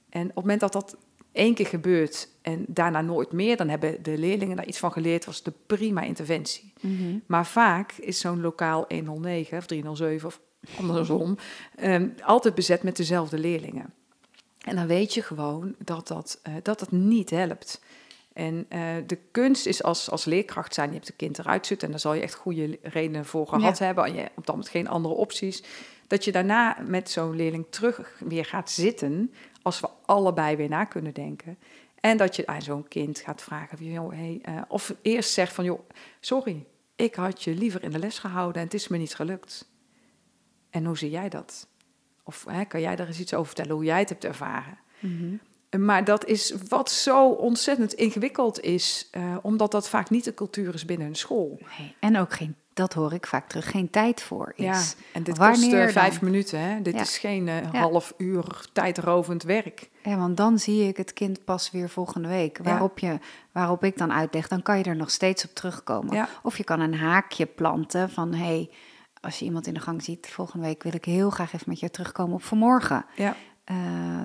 En 0.09 0.21
op 0.21 0.27
het 0.27 0.35
moment 0.35 0.59
dat 0.59 0.73
dat 0.73 0.97
één 1.31 1.53
keer 1.53 1.65
gebeurt 1.67 2.27
en 2.41 2.65
daarna 2.67 3.01
nooit 3.01 3.31
meer, 3.31 3.57
dan 3.57 3.69
hebben 3.69 4.03
de 4.03 4.17
leerlingen 4.17 4.55
daar 4.55 4.67
iets 4.67 4.79
van 4.79 4.91
geleerd, 4.91 5.25
was 5.25 5.43
de 5.43 5.53
prima 5.65 6.01
interventie. 6.01 6.73
Mhm. 6.79 7.17
Maar 7.25 7.45
vaak 7.45 7.91
is 7.91 8.19
zo'n 8.19 8.41
lokaal 8.41 8.85
109 8.88 9.57
of 9.57 9.65
307 9.65 10.27
of 10.27 10.39
andersom 10.77 11.38
ehm, 11.75 12.07
altijd 12.23 12.55
bezet 12.55 12.83
met 12.83 12.95
dezelfde 12.95 13.38
leerlingen. 13.38 13.93
En 14.61 14.75
dan 14.75 14.88
weet 14.88 15.13
je 15.13 15.21
gewoon 15.21 15.75
dat 15.77 16.07
dat, 16.07 16.39
eh, 16.43 16.53
dat, 16.63 16.79
dat 16.79 16.91
niet 16.91 17.29
helpt. 17.29 17.81
En 18.33 18.65
eh, 18.69 18.95
de 19.07 19.17
kunst 19.31 19.65
is 19.65 19.83
als, 19.83 20.09
als 20.09 20.25
leerkracht 20.25 20.73
zijn, 20.73 20.89
je 20.89 20.95
hebt 20.95 21.09
een 21.09 21.15
kind 21.15 21.39
eruit 21.39 21.65
zitten 21.65 21.85
en 21.85 21.91
daar 21.91 22.01
zal 22.01 22.13
je 22.13 22.21
echt 22.21 22.33
goede 22.33 22.79
redenen 22.81 23.25
voor 23.25 23.47
gehad 23.47 23.79
hebben. 23.79 24.03
En 24.05 24.13
je 24.13 24.19
hebt 24.19 24.38
op 24.38 24.45
dat 24.45 24.55
moment 24.55 24.73
geen 24.73 24.88
andere 24.88 25.13
opties. 25.13 25.63
Dat 26.07 26.23
je 26.23 26.31
daarna 26.31 26.77
met 26.85 27.09
zo'n 27.09 27.35
leerling 27.35 27.65
terug 27.69 28.19
weer 28.19 28.45
gaat 28.45 28.71
zitten, 28.71 29.33
als 29.61 29.79
we 29.79 29.89
allebei 30.05 30.55
weer 30.55 30.69
na 30.69 30.85
kunnen 30.85 31.13
denken. 31.13 31.57
En 32.00 32.17
dat 32.17 32.35
je 32.35 32.47
aan 32.47 32.61
zo'n 32.61 32.88
kind 32.88 33.19
gaat 33.19 33.41
vragen, 33.41 33.77
van, 33.77 33.88
joh, 33.88 34.11
hey, 34.11 34.39
eh, 34.41 34.61
of 34.67 34.95
eerst 35.01 35.33
zegt 35.33 35.53
van, 35.53 35.63
joh, 35.63 35.89
sorry, 36.19 36.65
ik 36.95 37.15
had 37.15 37.43
je 37.43 37.53
liever 37.53 37.83
in 37.83 37.91
de 37.91 38.00
les 38.00 38.19
gehouden 38.19 38.61
en 38.61 38.63
het 38.63 38.73
is 38.73 38.88
me 38.88 38.97
niet 38.97 39.15
gelukt. 39.15 39.69
En 40.69 40.85
hoe 40.85 40.97
zie 40.97 41.09
jij 41.09 41.29
dat? 41.29 41.67
Of 42.23 42.45
hè, 42.50 42.65
kan 42.65 42.81
jij 42.81 42.95
daar 42.95 43.07
eens 43.07 43.19
iets 43.19 43.33
over 43.33 43.45
vertellen 43.45 43.75
hoe 43.75 43.83
jij 43.83 44.00
het 44.00 44.09
hebt 44.09 44.25
ervaren? 44.25 44.79
Mhm. 45.00 45.35
Maar 45.79 46.03
dat 46.03 46.25
is 46.25 46.53
wat 46.67 46.91
zo 46.91 47.27
ontzettend 47.29 47.93
ingewikkeld 47.93 48.59
is, 48.61 49.07
eh, 49.11 49.35
omdat 49.41 49.71
dat 49.71 49.89
vaak 49.89 50.09
niet 50.09 50.23
de 50.23 50.33
cultuur 50.33 50.73
is 50.73 50.85
binnen 50.85 51.07
een 51.07 51.15
school. 51.15 51.59
Nee, 51.77 51.95
En 51.99 52.17
ook 52.19 52.33
geen, 52.33 52.55
dat 52.73 52.93
hoor 52.93 53.13
ik 53.13 53.27
vaak 53.27 53.49
terug, 53.49 53.71
geen 53.71 53.89
tijd 53.89 54.21
voor 54.21 54.53
is. 54.55 54.63
Ja, 54.65 54.81
en 55.13 55.23
dit 55.23 55.37
Wanneer 55.37 55.59
kost 55.59 55.73
eh, 55.73 55.79
dan? 55.81 55.89
vijf 55.91 56.21
minuten. 56.21 56.59
Hè? 56.59 56.81
Dit 56.81 56.93
Ja. 56.93 57.01
is 57.01 57.17
geen 57.17 57.47
eh, 57.47 57.73
half 57.73 58.13
uur 58.17 58.65
tijdrovend 58.73 59.43
werk. 59.43 59.89
Ja, 60.03 60.17
want 60.17 60.37
dan 60.37 60.59
zie 60.59 60.87
ik 60.87 60.97
het 60.97 61.13
kind 61.13 61.43
pas 61.43 61.71
weer 61.71 61.89
volgende 61.89 62.27
week. 62.27 62.59
Waarop, 62.63 62.99
je, 62.99 63.19
waarop 63.51 63.83
ik 63.83 63.97
dan 63.97 64.11
uitleg, 64.13 64.47
dan 64.47 64.61
kan 64.61 64.77
je 64.77 64.83
er 64.83 64.95
nog 64.95 65.11
steeds 65.11 65.45
op 65.45 65.53
terugkomen. 65.53 66.15
Ja. 66.15 66.29
Of 66.43 66.57
je 66.57 66.63
kan 66.63 66.79
een 66.79 66.95
haakje 66.95 67.45
planten 67.45 68.09
van... 68.09 68.33
hey, 68.33 68.69
als 69.21 69.39
je 69.39 69.45
iemand 69.45 69.67
in 69.67 69.73
de 69.73 69.79
gang 69.79 70.03
ziet, 70.03 70.27
volgende 70.31 70.65
week 70.65 70.83
wil 70.83 70.93
ik 70.93 71.05
heel 71.05 71.29
graag 71.29 71.53
even 71.53 71.69
met 71.69 71.79
je 71.79 71.89
terugkomen 71.91 72.35
op 72.35 72.43
vanmorgen. 72.43 73.05
Ja, 73.15 73.35
Eh, 73.71 73.77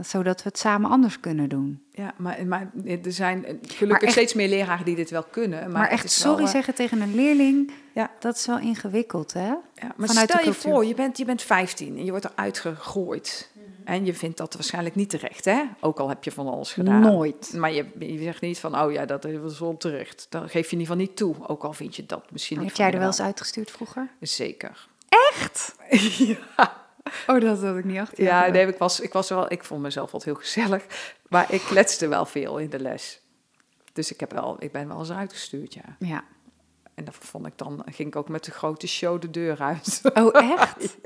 zodat 0.02 0.42
we 0.42 0.48
het 0.48 0.58
samen 0.58 0.90
anders 0.90 1.20
kunnen 1.20 1.48
doen. 1.48 1.82
ja 1.92 2.14
maar, 2.16 2.46
maar 2.46 2.70
er 2.84 3.12
zijn 3.12 3.40
Maar 3.40 3.50
gelukkig 3.66 4.02
echt- 4.02 4.12
steeds 4.12 4.34
meer 4.34 4.48
leraren 4.48 4.84
die 4.84 4.96
dit 4.96 5.10
wel 5.10 5.22
kunnen. 5.22 5.60
Maar, 5.60 5.70
Maar, 5.70 5.88
echt 5.88 6.04
is 6.04 6.22
wel, 6.22 6.32
sorry 6.32 6.46
eh, 6.46 6.52
zeggen 6.52 6.74
tegen 6.74 7.00
een 7.00 7.14
leerling, 7.14 7.72
Ja. 7.94 8.10
dat 8.18 8.36
is 8.36 8.46
wel 8.46 8.58
ingewikkeld, 8.58 9.32
hè? 9.32 9.46
Ja, 9.46 9.60
maar 9.96 10.08
vanuit 10.08 10.30
stel 10.30 10.44
je 10.44 10.52
voor, 10.52 10.84
je 10.84 10.94
bent, 10.94 11.18
je 11.18 11.24
bent 11.24 11.42
15 11.42 11.96
en 11.96 12.04
je 12.04 12.10
wordt 12.10 12.24
eruit 12.24 12.58
gegooid. 12.58 13.50
Mhm. 13.52 13.64
En 13.84 14.04
je 14.04 14.14
vindt 14.14 14.36
dat 14.36 14.54
waarschijnlijk 14.54 14.94
niet 14.94 15.10
terecht, 15.10 15.44
hè? 15.44 15.62
Ook 15.80 15.98
al 16.00 16.08
heb 16.08 16.24
je 16.24 16.32
van 16.32 16.46
alles 16.48 16.72
gedaan. 16.72 17.00
Nooit. 17.00 17.52
Maar 17.56 17.72
je, 17.72 17.84
je 17.98 18.22
zegt 18.22 18.40
niet 18.40 18.58
van, 18.58 18.78
oh 18.80 18.92
ja, 18.92 19.04
dat 19.04 19.26
was 19.42 19.58
wel 19.58 19.76
terecht. 19.76 20.26
Dan 20.30 20.42
geef 20.42 20.52
je 20.70 20.76
in 20.76 20.80
ieder 20.80 20.86
geval 20.86 20.96
niet 20.96 21.16
toe, 21.16 21.34
ook 21.46 21.62
al 21.64 21.72
vind 21.72 21.96
je 21.96 22.06
dat 22.06 22.30
misschien 22.30 22.58
niet 22.58 22.68
Heb 22.68 22.76
jij 22.76 22.90
er 22.92 22.98
wel 22.98 23.06
eens 23.06 23.20
uitgestuurd 23.20 23.70
vroeger? 23.70 24.08
Zeker. 24.20 24.86
Echt? 25.38 25.74
Oh, 27.26 27.40
dat 27.40 27.62
had 27.62 27.76
ik 27.76 27.84
niet 27.84 27.98
achter. 27.98 28.25
Ja, 28.25 28.46
nee, 28.46 28.66
ik, 28.66 28.78
was, 28.78 29.00
ik, 29.00 29.12
was 29.12 29.28
wel, 29.28 29.52
ik 29.52 29.64
vond 29.64 29.82
mezelf 29.82 30.10
wat 30.10 30.25
heel 30.25 30.34
gezellig. 30.34 30.84
Maar 31.28 31.52
ik 31.52 31.60
kletste 31.60 32.08
wel 32.08 32.25
veel 32.26 32.58
in 32.58 32.70
de 32.70 32.78
les. 32.80 33.20
Dus 33.92 34.12
ik, 34.12 34.20
heb 34.20 34.32
wel, 34.32 34.56
ik 34.58 34.72
ben 34.72 34.88
wel 34.88 34.98
eens 34.98 35.12
uitgestuurd, 35.12 35.75
ja. 35.75 35.96
Ja. 35.98 36.25
En 36.94 37.04
dat 37.04 37.14
vond 37.14 37.46
ik 37.46 37.52
dan, 37.59 37.83
ging 37.85 38.09
ik 38.09 38.16
ook 38.16 38.28
met 38.28 38.44
de 38.44 38.50
grote 38.50 38.87
show 38.87 39.20
de 39.20 39.31
deur 39.31 39.61
uit. 39.61 40.00
Oh, 40.14 40.35
echt? 40.59 40.96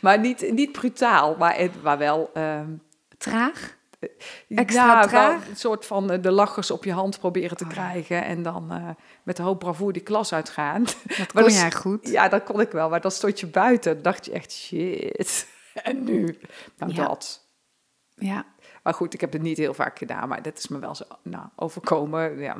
maar 0.00 0.18
niet, 0.18 0.52
niet 0.52 0.72
brutaal, 0.72 1.36
maar, 1.36 1.68
maar 1.82 1.98
wel... 1.98 2.30
ehm, 2.34 2.70
Traag? 3.18 3.76
Extra 4.48 5.00
ja, 5.00 5.06
traag? 5.06 5.48
een 5.48 5.56
soort 5.56 5.86
van 5.86 6.10
eh, 6.10 6.22
de 6.22 6.30
lachers 6.30 6.70
op 6.70 6.84
je 6.84 6.92
hand 6.92 7.18
proberen 7.18 7.56
te 7.56 7.66
krijgen. 7.66 8.24
En 8.24 8.42
dan 8.42 8.70
eh, 8.72 8.88
met 9.22 9.36
de 9.36 9.42
hoop 9.42 9.58
bravoer 9.58 9.92
die 9.92 10.02
klas 10.02 10.32
uitgaan. 10.32 10.82
Dat 10.82 11.32
kon 11.32 11.42
dat- 11.42 11.54
jij 11.54 11.72
goed. 11.72 12.08
Ja, 12.08 12.28
dat 12.28 12.42
kon 12.44 12.60
ik 12.60 12.70
wel. 12.70 12.88
Maar 12.88 13.00
dan 13.00 13.10
stond 13.10 13.40
je 13.40 13.46
buiten. 13.46 13.94
Dan 13.94 14.02
dacht 14.02 14.24
je 14.24 14.32
echt, 14.32 14.52
shit. 14.52 15.46
En 15.82 16.04
nu? 16.04 16.38
Nou, 16.78 16.92
Ja. 16.94 17.06
dat. 17.06 17.44
Ja. 18.14 18.44
Maar 18.82 18.94
goed, 18.94 19.14
ik 19.14 19.20
heb 19.20 19.32
het 19.32 19.42
niet 19.42 19.56
heel 19.56 19.74
vaak 19.74 19.98
gedaan. 19.98 20.28
Maar 20.28 20.42
dat 20.42 20.58
is 20.58 20.68
me 20.68 20.78
wel 20.78 20.94
zo 20.94 21.04
nou, 21.22 21.44
overkomen. 21.56 22.38
Ja. 22.38 22.56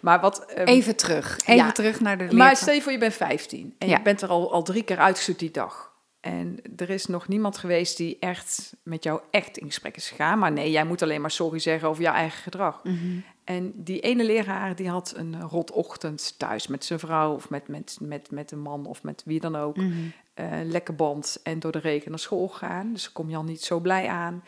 Maar 0.00 0.20
wat... 0.20 0.44
ehm, 0.44 0.66
Even 0.66 0.96
terug. 0.96 1.38
Even 1.40 1.54
Ja. 1.54 1.72
terug 1.72 2.00
naar 2.00 2.18
de 2.18 2.34
maar 2.34 2.56
stel 2.56 2.74
je 2.74 2.82
voor, 2.82 2.92
je 2.92 2.98
bent 2.98 3.14
15 3.14 3.74
en 3.78 3.88
Ja. 3.88 3.96
je 3.96 4.02
bent 4.02 4.22
er 4.22 4.28
al, 4.28 4.52
al 4.52 4.62
drie 4.62 4.82
keer 4.82 4.98
uitgestuurd 4.98 5.38
die 5.38 5.50
dag. 5.50 5.94
En 6.26 6.58
er 6.76 6.90
is 6.90 7.06
nog 7.06 7.28
niemand 7.28 7.58
geweest 7.58 7.96
die 7.96 8.16
echt 8.20 8.76
met 8.82 9.04
jou 9.04 9.20
echt 9.30 9.58
in 9.58 9.66
gesprek 9.66 9.96
is 9.96 10.08
gegaan. 10.08 10.38
Maar 10.38 10.52
nee, 10.52 10.70
jij 10.70 10.84
moet 10.84 11.02
alleen 11.02 11.20
maar 11.20 11.30
sorry 11.30 11.58
zeggen 11.58 11.88
over 11.88 12.02
je 12.02 12.08
eigen 12.08 12.42
gedrag. 12.42 12.80
Mhm. 12.84 12.96
En 13.44 13.72
die 13.74 14.00
ene 14.00 14.24
leraar 14.24 14.76
die 14.76 14.88
had 14.88 15.12
een 15.16 15.40
rotochtend 15.40 16.34
thuis 16.38 16.66
met 16.66 16.84
zijn 16.84 16.98
vrouw 16.98 17.34
of 17.34 17.50
met, 17.50 17.68
met, 17.68 17.96
met, 18.00 18.30
met 18.30 18.50
een 18.50 18.60
man 18.60 18.86
of 18.86 19.02
met 19.02 19.22
wie 19.26 19.40
dan 19.40 19.56
ook. 19.56 19.76
Mhm. 19.76 19.92
Eh, 20.34 20.46
lekker 20.64 20.94
band 20.94 21.40
en 21.42 21.58
door 21.58 21.72
de 21.72 21.78
regen 21.78 22.10
naar 22.10 22.18
school 22.18 22.48
gaan. 22.48 22.92
Dus 22.92 23.12
kom 23.12 23.30
je 23.30 23.36
al 23.36 23.44
niet 23.44 23.62
zo 23.62 23.80
blij 23.80 24.08
aan. 24.08 24.44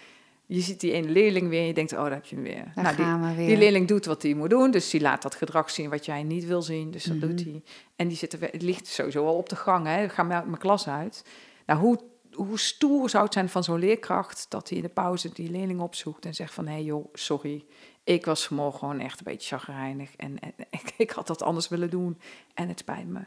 Je 0.46 0.60
ziet 0.60 0.80
die 0.80 0.92
ene 0.92 1.08
leerling 1.08 1.48
weer 1.48 1.60
en 1.60 1.66
je 1.66 1.74
denkt, 1.74 1.92
oh, 1.92 1.98
daar 2.02 2.10
heb 2.10 2.24
je 2.24 2.34
hem 2.34 2.44
weer. 2.44 2.72
Daar 2.74 2.96
die, 2.96 3.04
gaan 3.04 3.28
we 3.28 3.34
weer. 3.34 3.46
die 3.46 3.56
leerling 3.56 3.88
doet 3.88 4.04
wat 4.06 4.22
hij 4.22 4.34
moet 4.34 4.50
doen, 4.50 4.70
dus 4.70 4.90
die 4.90 5.00
laat 5.00 5.22
dat 5.22 5.34
gedrag 5.34 5.70
zien 5.70 5.90
wat 5.90 6.04
jij 6.04 6.22
niet 6.22 6.44
wil 6.46 6.62
zien. 6.62 6.90
Dus 6.90 7.04
dat 7.04 7.16
Mhm. 7.16 7.26
doet 7.26 7.44
hij. 7.44 7.62
En 7.96 8.08
die 8.08 8.16
zit 8.16 8.32
er, 8.32 8.40
het 8.40 8.62
ligt 8.62 8.86
sowieso 8.86 9.26
al 9.26 9.34
op 9.36 9.48
de 9.48 9.56
gang, 9.56 9.86
hè. 9.86 10.08
Ga 10.08 10.22
maar 10.22 10.46
mijn 10.46 10.58
klas 10.58 10.88
uit. 10.88 11.24
Nou, 11.68 11.80
hoe, 11.80 11.98
hoe 12.32 12.58
stoer 12.58 13.10
zou 13.10 13.24
het 13.24 13.32
zijn 13.32 13.48
van 13.48 13.64
zo'n 13.64 13.78
leerkracht 13.78 14.46
dat 14.48 14.68
hij 14.68 14.78
in 14.78 14.84
de 14.84 14.90
pauze 14.90 15.32
die 15.32 15.50
leerling 15.50 15.80
opzoekt 15.80 16.24
en 16.24 16.34
zegt 16.34 16.54
van, 16.54 16.66
hé 16.66 16.72
hey 16.72 16.82
joh, 16.82 17.08
sorry, 17.12 17.66
ik 18.04 18.24
was 18.24 18.46
vanmorgen 18.46 18.78
gewoon 18.78 19.00
echt 19.00 19.18
een 19.18 19.24
beetje 19.24 19.56
chagrijnig 19.56 20.16
en, 20.16 20.38
en 20.38 20.54
ik, 20.70 20.94
ik 20.96 21.10
had 21.10 21.26
dat 21.26 21.42
anders 21.42 21.68
willen 21.68 21.90
doen 21.90 22.20
en 22.54 22.68
het 22.68 22.78
spijt 22.78 23.06
me. 23.06 23.20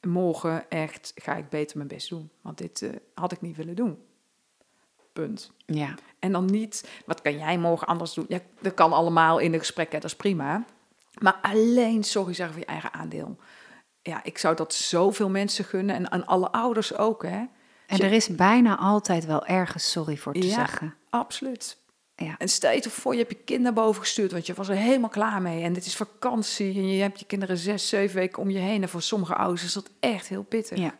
Morgen 0.00 0.70
echt 0.70 1.12
ga 1.14 1.36
ik 1.36 1.48
beter 1.48 1.76
mijn 1.76 1.88
best 1.88 2.08
doen, 2.08 2.30
want 2.40 2.58
dit 2.58 2.82
eh, 2.82 2.90
had 3.14 3.32
ik 3.32 3.40
niet 3.40 3.56
willen 3.56 3.76
doen. 3.76 3.98
Punt. 5.12 5.52
Ja. 5.66 5.94
En 6.18 6.32
dan 6.32 6.44
niet, 6.44 6.88
wat 7.06 7.22
kan 7.22 7.38
jij 7.38 7.58
morgen 7.58 7.86
anders 7.86 8.14
doen? 8.14 8.26
Ja, 8.28 8.40
dat 8.60 8.74
kan 8.74 8.92
allemaal 8.92 9.38
in 9.38 9.52
de 9.52 9.58
gesprekken, 9.58 10.00
dat 10.00 10.10
is 10.10 10.16
prima. 10.16 10.64
Maar 11.20 11.38
alleen 11.42 12.04
sorry 12.04 12.34
zeggen 12.34 12.54
voor 12.54 12.64
je 12.64 12.70
eigen 12.70 12.92
aandeel. 12.92 13.36
Ja, 14.06 14.20
ik 14.24 14.38
zou 14.38 14.56
dat 14.56 14.74
zoveel 14.74 15.28
mensen 15.28 15.64
gunnen 15.64 15.94
en 15.96 16.10
aan 16.10 16.26
alle 16.26 16.50
ouders 16.52 16.96
ook, 16.96 17.22
hè? 17.22 17.44
En 17.86 17.98
er 18.00 18.12
is 18.12 18.28
bijna 18.28 18.76
altijd 18.78 19.26
wel 19.26 19.46
ergens 19.46 19.90
sorry 19.90 20.16
voor 20.16 20.32
te 20.32 20.46
Ja. 20.46 20.54
zeggen. 20.54 20.94
Absoluut. 21.10 21.76
Ja. 22.16 22.34
En 22.38 22.48
stel 22.48 22.72
je 22.72 22.80
toch 22.80 22.92
voor, 22.92 23.12
je 23.12 23.18
hebt 23.18 23.30
je 23.30 23.38
kind 23.44 23.62
naar 23.62 23.72
boven 23.72 24.02
gestuurd, 24.02 24.32
want 24.32 24.46
je 24.46 24.54
was 24.54 24.68
er 24.68 24.76
helemaal 24.76 25.08
klaar 25.08 25.42
mee. 25.42 25.62
En 25.62 25.74
het 25.74 25.86
is 25.86 25.96
vakantie 25.96 26.74
en 26.74 26.88
je 26.88 27.02
hebt 27.02 27.18
je 27.18 27.26
kinderen 27.26 27.56
zes, 27.58 27.88
zeven 27.88 28.16
weken 28.16 28.42
om 28.42 28.50
je 28.50 28.58
heen. 28.58 28.82
En 28.82 28.88
voor 28.88 29.02
sommige 29.02 29.34
ouders 29.34 29.64
is 29.64 29.72
dat 29.72 29.90
echt 30.00 30.28
heel 30.28 30.42
pittig. 30.42 30.78
Ja. 30.78 30.94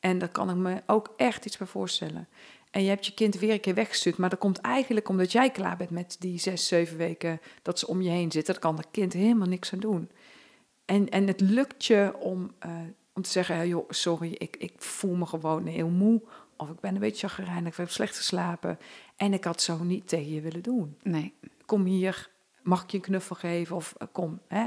En 0.00 0.18
daar 0.18 0.28
kan 0.28 0.50
ik 0.50 0.56
me 0.56 0.82
ook 0.86 1.14
echt 1.16 1.44
iets 1.46 1.56
bij 1.56 1.66
voorstellen. 1.66 2.28
En 2.70 2.82
je 2.82 2.88
hebt 2.88 3.06
je 3.06 3.14
kind 3.14 3.38
weer 3.38 3.52
een 3.52 3.60
keer 3.60 3.74
weggestuurd, 3.74 4.16
maar 4.16 4.30
dat 4.30 4.38
komt 4.38 4.60
eigenlijk 4.60 5.08
omdat 5.08 5.32
jij 5.32 5.50
klaar 5.50 5.76
bent 5.76 5.90
met 5.90 6.16
die 6.18 6.38
zes, 6.38 6.66
zeven 6.66 6.96
weken 6.96 7.40
dat 7.62 7.78
ze 7.78 7.86
om 7.86 8.02
je 8.02 8.10
heen 8.10 8.32
zitten. 8.32 8.52
Daar 8.52 8.62
kan 8.62 8.76
dat 8.76 8.88
kind 8.90 9.12
helemaal 9.12 9.48
niks 9.48 9.72
aan 9.72 9.78
doen. 9.78 10.10
En, 10.86 11.08
en 11.08 11.26
het 11.26 11.40
lukt 11.40 11.84
je 11.84 12.12
om, 12.18 12.54
eh, 12.58 12.70
om 13.12 13.22
te 13.22 13.30
zeggen, 13.30 13.68
joh, 13.68 13.90
sorry, 13.90 14.32
ik, 14.32 14.56
ik 14.56 14.72
voel 14.76 15.14
me 15.14 15.26
gewoon 15.26 15.66
heel 15.66 15.88
moe. 15.88 16.22
Of 16.56 16.70
ik 16.70 16.80
ben 16.80 16.94
een 16.94 17.00
beetje 17.00 17.28
chagrijnig, 17.28 17.72
ik 17.72 17.76
heb 17.76 17.90
slecht 17.90 18.16
geslapen. 18.16 18.78
En 19.16 19.32
ik 19.32 19.44
had 19.44 19.62
zo 19.62 19.82
niet 19.82 20.08
tegen 20.08 20.32
je 20.32 20.40
willen 20.40 20.62
doen. 20.62 20.96
Nee. 21.02 21.34
Kom 21.66 21.84
hier, 21.84 22.30
mag 22.62 22.82
ik 22.82 22.90
je 22.90 22.96
een 22.96 23.02
knuffel 23.02 23.36
geven? 23.36 23.76
Of 23.76 23.94
eh, 23.98 24.06
kom, 24.12 24.40
hè? 24.48 24.66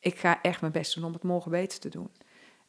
ik 0.00 0.18
ga 0.18 0.42
echt 0.42 0.60
mijn 0.60 0.72
best 0.72 0.94
doen 0.94 1.04
om 1.04 1.12
het 1.12 1.22
morgen 1.22 1.50
beter 1.50 1.80
te 1.80 1.88
doen. 1.88 2.10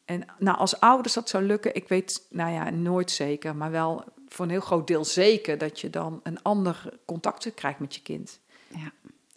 En 0.06 0.26
nou, 0.39 0.58
als 0.58 0.80
ouders 0.80 1.13
dat 1.13 1.30
zou 1.30 1.44
lukken, 1.44 1.76
ik 1.76 1.88
weet, 1.88 2.28
nou 2.30 2.52
ja, 2.52 2.70
nooit 2.70 3.12
zeker, 3.12 3.56
maar 3.56 3.72
wel 3.72 4.04
voor 4.28 4.46
een 4.46 4.52
heel 4.52 4.62
groot 4.62 4.88
deel 4.88 5.06
zeker 5.06 5.58
dat 5.58 5.80
je 5.80 5.89
dan 5.89 6.20
een 6.24 6.41
ander 6.41 7.00
contact 7.06 7.54
krijgt 7.54 7.80
met 7.80 7.96
je 7.96 8.02
kind. 8.02 8.39
Ja. 8.67 8.91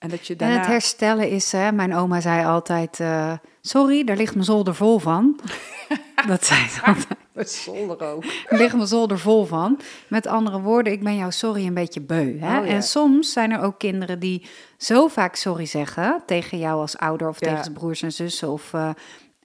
En 0.04 0.10
dat 0.10 0.26
je 0.26 0.32
En 0.32 0.38
daarna... 0.38 0.56
het 0.58 0.66
herstellen 0.66 1.30
is, 1.30 1.52
hè, 1.52 1.72
mijn 1.72 1.94
oma 1.94 2.20
zei 2.20 2.44
altijd, 2.46 3.00
eh, 3.00 3.32
sorry, 3.60 4.04
daar 4.04 4.16
ligt 4.16 4.34
mijn 4.34 4.46
zolder 4.46 4.74
vol 4.74 4.98
van. 4.98 5.40
dat 6.26 6.44
zei 6.44 6.68
ze 6.68 6.82
altijd. 6.82 7.50
Zolder 7.50 8.00
ook. 8.00 8.24
Daar 8.48 8.58
ligt 8.62 8.74
mijn 8.74 8.86
zolder 8.88 9.18
vol 9.18 9.44
van. 9.44 9.80
Met 10.08 10.26
andere 10.26 10.60
woorden, 10.60 10.92
ik 10.92 11.02
ben 11.02 11.16
jou 11.16 11.32
sorry 11.32 11.66
een 11.66 11.74
beetje 11.74 12.00
beu. 12.00 12.38
Hè? 12.38 12.58
Oh, 12.58 12.66
ja. 12.66 12.72
En 12.72 12.82
soms 12.82 13.32
zijn 13.32 13.52
er 13.52 13.60
ook 13.62 13.78
kinderen 13.78 14.18
die 14.18 14.46
zo 14.76 15.08
vaak 15.08 15.36
sorry 15.36 15.66
zeggen 15.66 16.22
tegen 16.26 16.58
jou 16.58 16.80
als 16.80 16.98
ouder 16.98 17.28
of 17.28 17.40
Ja. 17.40 17.56
tegen 17.56 17.72
broers 17.72 18.02
en 18.02 18.12
zussen. 18.12 18.48
Of, 18.50 18.72
eh, 18.72 18.90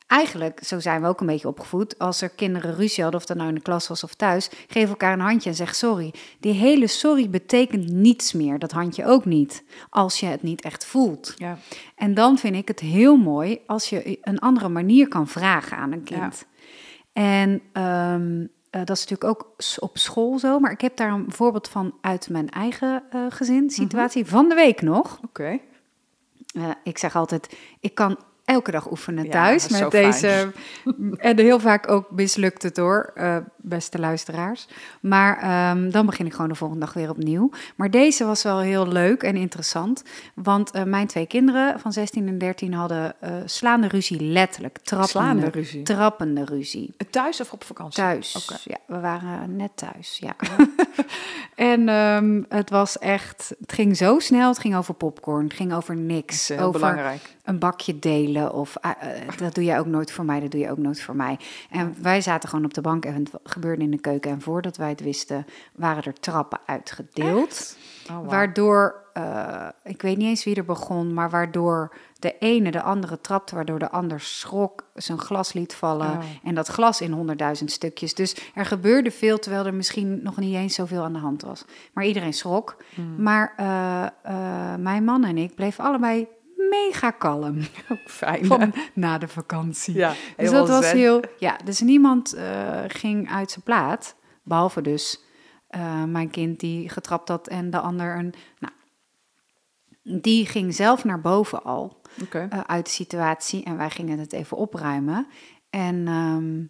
eigenlijk, 0.10 0.60
zo 0.63 0.80
zijn 0.80 1.02
we 1.02 1.08
ook 1.08 1.19
een 1.19 1.26
beetje 1.26 1.48
opgevoed. 1.48 2.00
Als 2.00 2.22
er 2.22 2.30
kinderen 2.30 2.76
ruzie 2.76 3.04
hadden, 3.04 3.22
of 3.22 3.26
dat 3.28 3.38
nou 3.38 3.50
in 3.50 3.56
de 3.56 3.62
klas 3.62 3.88
was 3.88 4.04
of 4.04 4.13
thuis, 4.13 4.50
geef 4.67 4.89
elkaar 4.89 5.13
een 5.13 5.19
handje 5.19 5.50
en 5.50 5.56
zeg 5.56 5.76
sorry. 5.76 6.13
Die 6.39 6.54
hele 6.54 6.88
sorry 6.88 7.30
betekent 7.30 7.89
niets 7.89 8.34
meer. 8.34 8.60
Dat 8.60 8.72
handje 8.72 9.06
ook 9.06 9.26
niet. 9.26 9.63
Als 9.89 10.19
je 10.19 10.26
het 10.26 10.43
niet 10.43 10.62
echt 10.62 10.86
voelt. 10.86 11.34
Ja. 11.38 11.58
En 11.95 12.13
dan 12.13 12.38
vind 12.38 12.56
ik 12.56 12.67
het 12.67 12.80
heel 12.80 13.17
mooi 13.17 13.60
als 13.65 13.89
je 13.89 14.17
een 14.22 14.39
andere 14.39 14.69
manier 14.69 15.08
kan 15.08 15.28
vragen 15.28 15.78
aan 15.78 15.91
een 15.91 16.04
kind. 16.04 16.45
En 17.13 17.62
ehm, 17.74 18.45
eh, 18.69 18.86
dat 18.86 18.98
is 18.98 19.06
natuurlijk 19.06 19.24
ook 19.24 19.56
op 19.80 19.98
school 19.98 20.39
zo. 20.39 20.60
Maar 20.60 20.72
ik 20.72 20.82
heb 20.82 20.95
daar 20.95 21.12
een 21.12 21.32
voorbeeld 21.32 21.67
van 21.67 21.93
uit 22.02 22.30
mijn 22.30 22.50
eigen 22.50 23.04
eh 23.10 23.26
gezin, 23.30 23.69
situatie. 23.69 24.26
Van 24.26 24.50
de 24.50 24.56
week 24.56 24.82
nog. 24.82 25.19
Oké. 25.24 25.60
Eh, 26.54 26.69
ik 26.84 26.98
zeg 26.98 27.15
altijd, 27.15 27.58
ik 27.80 27.95
kan 27.95 28.17
elke 28.49 28.71
dag 28.71 28.91
oefenen 28.91 29.29
thuis 29.29 29.67
met 29.67 29.91
deze. 29.91 30.51
En 31.17 31.39
heel 31.39 31.59
vaak 31.59 31.91
ook 31.91 32.12
mislukt 32.12 32.63
het 32.63 32.77
hoor, 32.77 33.12
eh, 33.15 33.38
beste 33.69 33.99
luisteraars. 33.99 34.67
Maar 35.01 35.38
ehm, 35.38 35.89
dan 35.89 36.05
begin 36.05 36.25
ik 36.25 36.34
gewoon 36.34 36.49
de 36.49 36.55
volgende 36.55 36.86
dag 36.86 36.93
weer 36.93 37.10
opnieuw. 37.10 37.49
Maar 37.75 37.91
deze 37.91 38.25
was 38.25 38.43
wel 38.43 38.60
heel 38.60 38.88
leuk 38.88 39.23
en 39.23 39.36
interessant. 39.36 40.03
Want 40.36 40.71
eh, 40.71 40.84
mijn 40.84 41.08
twee 41.08 41.25
kinderen 41.27 41.79
van 41.79 41.93
16 41.93 42.27
en 42.27 42.38
13 42.38 42.73
hadden 42.73 43.15
eh, 43.19 43.32
slaande 43.45 43.88
ruzie, 43.88 44.21
letterlijk. 44.21 44.77
Trappende, 44.77 45.12
Slaande 45.12 45.49
ruzie. 45.49 45.84
Trappende 45.84 46.45
ruzie. 46.45 46.93
Thuis 47.10 47.41
of 47.41 47.51
op 47.53 47.63
vakantie? 47.63 48.03
Thuis. 48.03 48.47
Ja, 48.63 48.77
we 48.86 48.99
waren 48.99 49.55
net 49.55 49.71
thuis. 49.75 50.17
Ja. 50.21 50.36
en 51.55 51.89
ehm, 51.89 52.41
het 52.49 52.69
was 52.69 52.97
echt, 52.97 53.53
het 53.60 53.73
ging 53.73 53.97
zo 53.97 54.19
snel. 54.19 54.47
Het 54.49 54.60
ging 54.60 54.75
over 54.75 54.93
popcorn, 54.93 55.43
het 55.43 55.53
ging 55.53 55.73
over 55.73 55.95
niks. 55.95 56.49
eh, 56.49 56.58
heel 56.58 56.67
over 56.67 56.79
belangrijk. 56.79 57.36
een 57.43 57.60
bakje 57.60 57.99
delen 57.99 58.53
of 58.53 58.75
eh, 58.75 58.91
dat 59.38 59.55
doe 59.55 59.63
jij 59.63 59.79
ook 59.79 59.86
nooit 59.86 60.12
voor 60.12 60.25
mij, 60.25 60.39
dat 60.39 60.51
doe 60.51 60.60
je 60.60 60.71
ook 60.71 60.77
nooit 60.77 61.01
voor 61.01 61.15
mij. 61.15 61.38
En 61.69 61.95
wij 62.01 62.21
zaten 62.21 62.49
gewoon 62.49 62.65
op 62.65 62.73
de 62.73 62.82
bank 62.82 63.05
en 63.05 63.13
het 63.13 63.29
gebeurde 63.60 63.84
in 63.84 63.91
de 63.91 64.00
keuken. 64.00 64.32
En 64.32 64.41
voordat 64.41 64.78
wij 64.78 64.89
het 64.89 65.02
wisten, 65.02 65.45
waren 65.76 66.04
er 66.04 66.19
trappen 66.19 66.60
uitgedeeld. 66.65 67.78
Oh. 68.12 68.28
Waardoor, 68.28 68.95
eh, 69.13 69.67
ik 69.84 70.02
weet 70.02 70.17
niet 70.17 70.28
eens 70.28 70.43
wie 70.43 70.56
er 70.56 70.65
begon, 70.65 71.13
maar 71.13 71.30
waardoor 71.30 71.95
de 72.19 72.36
ene 72.39 72.72
de 72.72 72.82
andere 72.82 73.22
trapte, 73.22 73.56
waardoor 73.56 73.80
de 73.80 73.89
ander 73.89 74.19
schrok, 74.19 74.84
zijn 74.93 75.19
glas 75.19 75.54
liet 75.54 75.74
vallen 75.74 76.12
Oh. 76.12 76.24
en 76.43 76.56
dat 76.56 76.67
glas 76.67 77.02
in 77.02 77.12
honderdduizend 77.12 77.72
stukjes. 77.72 78.13
Dus 78.13 78.36
er 78.56 78.65
gebeurde 78.65 79.12
veel, 79.12 79.38
terwijl 79.38 79.65
er 79.65 79.74
misschien 79.74 80.19
nog 80.24 80.38
niet 80.38 80.56
eens 80.56 80.76
zoveel 80.76 81.04
aan 81.04 81.13
de 81.13 81.19
hand 81.19 81.41
was. 81.41 81.65
Maar 81.93 82.06
iedereen 82.06 82.34
schrok. 82.34 82.76
Hmm. 82.95 83.24
Maar 83.24 83.54
eh, 83.58 84.04
eh, 84.04 84.80
mijn 84.80 85.04
man 85.04 85.24
en 85.24 85.38
ik 85.38 85.56
bleven 85.56 85.84
allebei 85.84 86.28
mega 86.69 87.12
kalm 87.12 87.62
Fijn. 88.05 88.45
van 88.45 88.73
na 88.93 89.17
de 89.17 89.27
vakantie. 89.27 89.93
Ja, 89.95 90.13
Dus 90.38 90.51
dat 90.51 90.67
was 90.67 90.86
zen. 90.88 90.97
heel. 90.97 91.21
Ja, 91.39 91.58
dus 91.63 91.79
niemand 91.79 92.34
eh, 92.34 92.84
ging 92.88 93.29
uit 93.32 93.51
zijn 93.51 93.63
plaat. 93.63 94.15
Behalve 94.43 94.82
dus 94.82 95.23
eh, 95.67 96.03
mijn 96.03 96.29
kind 96.29 96.60
die 96.60 96.89
getrapt 96.89 97.27
had 97.29 97.47
en 97.47 97.69
de 97.69 97.79
ander 97.79 98.17
een. 98.17 98.34
Nou, 98.60 98.73
die 100.21 100.45
ging 100.45 100.75
zelf 100.75 101.03
naar 101.03 101.21
boven 101.21 101.63
al 101.63 102.01
Oké. 102.21 102.47
eh, 102.49 102.60
uit 102.60 102.86
de 102.86 102.91
situatie 102.91 103.63
en 103.63 103.77
wij 103.77 103.89
gingen 103.89 104.19
het 104.19 104.34
even 104.34 104.58
opruimen. 104.58 105.27
En 105.69 106.08
ehm, 106.08 106.63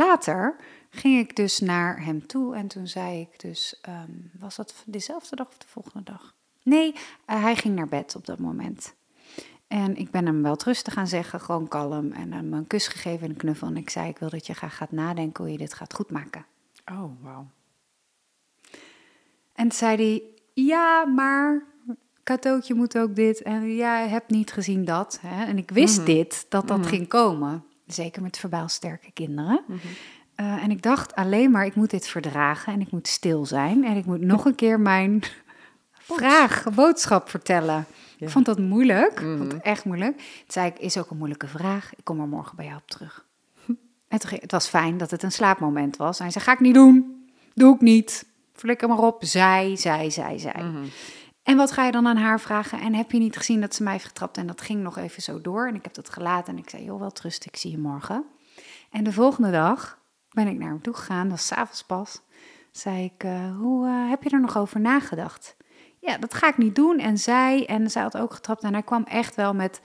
later 0.00 0.56
ging 0.90 1.18
ik 1.18 1.36
dus 1.36 1.60
naar 1.60 2.04
hem 2.04 2.26
toe 2.26 2.54
en 2.56 2.68
toen 2.68 2.86
zei 2.86 3.20
ik 3.20 3.40
dus, 3.40 3.78
ehm, 3.82 4.10
was 4.38 4.56
dat 4.56 4.74
dezelfde 4.86 5.36
dag 5.36 5.48
of 5.48 5.58
de 5.58 5.66
volgende 5.68 6.02
dag? 6.04 6.34
Nee, 6.62 6.94
hij 7.26 7.56
ging 7.56 7.74
naar 7.74 7.88
bed 7.88 8.14
op 8.16 8.26
dat 8.26 8.38
moment. 8.38 8.94
En 9.68 9.96
ik 9.96 10.10
ben 10.10 10.26
hem 10.26 10.42
wel 10.42 10.56
rustig 10.64 10.92
gaan 10.92 11.06
zeggen, 11.06 11.40
gewoon 11.40 11.68
kalm. 11.68 12.12
En 12.12 12.32
hem 12.32 12.52
een 12.52 12.66
kus 12.66 12.88
gegeven 12.88 13.24
en 13.24 13.30
een 13.30 13.36
knuffel. 13.36 13.66
En 13.66 13.76
ik 13.76 13.90
zei, 13.90 14.08
ik 14.08 14.18
wil 14.18 14.28
dat 14.30 14.46
je 14.46 14.54
graag 14.54 14.76
gaat 14.76 14.92
nadenken 14.92 15.44
hoe 15.44 15.52
je 15.52 15.58
dit 15.58 15.74
gaat 15.74 15.94
goedmaken. 15.94 16.46
Oh, 16.92 17.22
wauw. 17.22 17.46
En 19.52 19.72
zei 19.72 19.96
hij, 19.96 20.22
ja, 20.64 21.04
maar 21.04 21.62
cadeautje 22.24 22.74
moet 22.74 22.98
ook 22.98 23.14
dit. 23.14 23.42
En 23.42 23.74
ja, 23.74 24.00
je 24.00 24.08
hebt 24.08 24.30
niet 24.30 24.52
gezien 24.52 24.84
dat. 24.84 25.18
Hè? 25.22 25.44
En 25.44 25.58
ik 25.58 25.70
wist 25.70 25.96
Mhm. 25.96 26.06
dit, 26.06 26.46
dat 26.48 26.68
dat 26.68 26.78
Mhm. 26.78 26.88
ging 26.88 27.08
komen. 27.08 27.64
Zeker 27.86 28.22
met 28.22 28.36
verbaal 28.38 28.68
sterke 28.68 29.10
kinderen. 29.12 29.64
Eh, 30.34 30.62
en 30.64 30.70
ik 30.70 30.82
dacht 30.82 31.14
alleen 31.14 31.50
maar, 31.50 31.66
ik 31.66 31.74
moet 31.74 31.90
dit 31.90 32.06
verdragen 32.08 32.72
en 32.72 32.80
ik 32.80 32.90
moet 32.90 33.08
stil 33.08 33.46
zijn. 33.46 33.84
En 33.84 33.96
ik 33.96 34.04
moet 34.04 34.20
nog 34.20 34.44
een 34.46 34.54
keer 34.54 34.80
mijn 34.80 35.22
vraag, 35.92 36.64
boodschap 36.74 37.28
vertellen. 37.28 37.84
Ik 38.24 38.30
vond 38.30 38.46
dat 38.46 38.58
moeilijk. 38.58 39.12
Ik 39.12 39.18
vond 39.18 39.38
Mhm. 39.38 39.48
het 39.54 39.62
echt 39.62 39.84
moeilijk. 39.84 40.16
Toen 40.16 40.24
zei 40.46 40.66
ik, 40.66 40.78
is 40.78 40.98
ook 40.98 41.10
een 41.10 41.16
moeilijke 41.16 41.46
vraag. 41.48 41.94
Ik 41.96 42.04
kom 42.04 42.20
er 42.20 42.28
morgen 42.28 42.56
bij 42.56 42.64
jou 42.64 42.76
op 42.76 42.88
terug. 42.88 43.24
En 44.08 44.18
toen 44.20 44.28
ging, 44.28 44.40
het 44.40 44.50
was 44.52 44.68
fijn 44.68 44.96
dat 44.98 45.10
het 45.10 45.22
een 45.22 45.32
slaapmoment 45.32 45.96
was. 45.96 46.16
En 46.18 46.22
hij 46.24 46.32
zei, 46.32 46.44
ga 46.44 46.52
ik 46.52 46.60
niet 46.60 46.74
doen. 46.74 47.26
Doe 47.54 47.74
ik 47.74 47.80
niet. 47.80 48.26
Flikker 48.52 48.88
maar 48.88 48.98
op. 48.98 49.24
Zij, 49.24 49.76
zij, 49.76 50.10
zij, 50.10 50.38
zij. 50.38 50.62
Mhm. 50.62 50.84
En 51.42 51.56
wat 51.56 51.72
ga 51.72 51.84
je 51.84 51.92
dan 51.92 52.06
aan 52.06 52.16
haar 52.16 52.40
vragen? 52.40 52.80
En 52.80 52.94
heb 52.94 53.10
je 53.10 53.18
niet 53.18 53.36
gezien 53.36 53.60
dat 53.60 53.74
ze 53.74 53.82
mij 53.82 53.92
heeft 53.92 54.04
getrapt? 54.04 54.36
En 54.36 54.46
dat 54.46 54.60
ging 54.60 54.82
nog 54.82 54.98
even 54.98 55.22
zo 55.22 55.40
door. 55.40 55.66
En 55.68 55.74
ik 55.74 55.84
heb 55.84 55.94
dat 55.94 56.08
gelaten 56.10 56.52
en 56.54 56.58
ik 56.58 56.70
zei, 56.70 56.84
joh, 56.84 57.00
wel 57.00 57.10
trust, 57.12 57.44
ik 57.46 57.56
zie 57.56 57.70
je 57.70 57.78
morgen. 57.78 58.24
En 58.90 59.04
de 59.04 59.12
volgende 59.12 59.50
dag 59.50 59.98
ben 60.30 60.46
ik 60.46 60.58
naar 60.58 60.68
hem 60.68 60.82
toe 60.82 60.94
gegaan, 60.94 61.22
dat 61.28 61.30
was 61.36 61.46
s'avonds 61.46 61.82
pas. 61.84 62.20
Zei 62.70 63.04
ik, 63.04 63.24
eh, 63.24 63.56
hoe 63.56 63.86
eh, 63.86 64.08
heb 64.10 64.22
je 64.22 64.30
er 64.30 64.40
nog 64.40 64.56
over 64.58 64.80
nagedacht? 64.80 65.56
Ja, 66.04 66.18
dat 66.18 66.34
ga 66.34 66.48
ik 66.48 66.56
niet 66.58 66.74
doen. 66.74 66.98
En 66.98 67.18
zij, 67.18 67.66
en 67.66 67.90
zij 67.90 68.02
had 68.02 68.16
ook 68.16 68.32
getrapt. 68.34 68.62
En 68.62 68.72
hij 68.72 68.82
kwam 68.82 69.02
echt 69.04 69.34
wel 69.34 69.54
met 69.54 69.80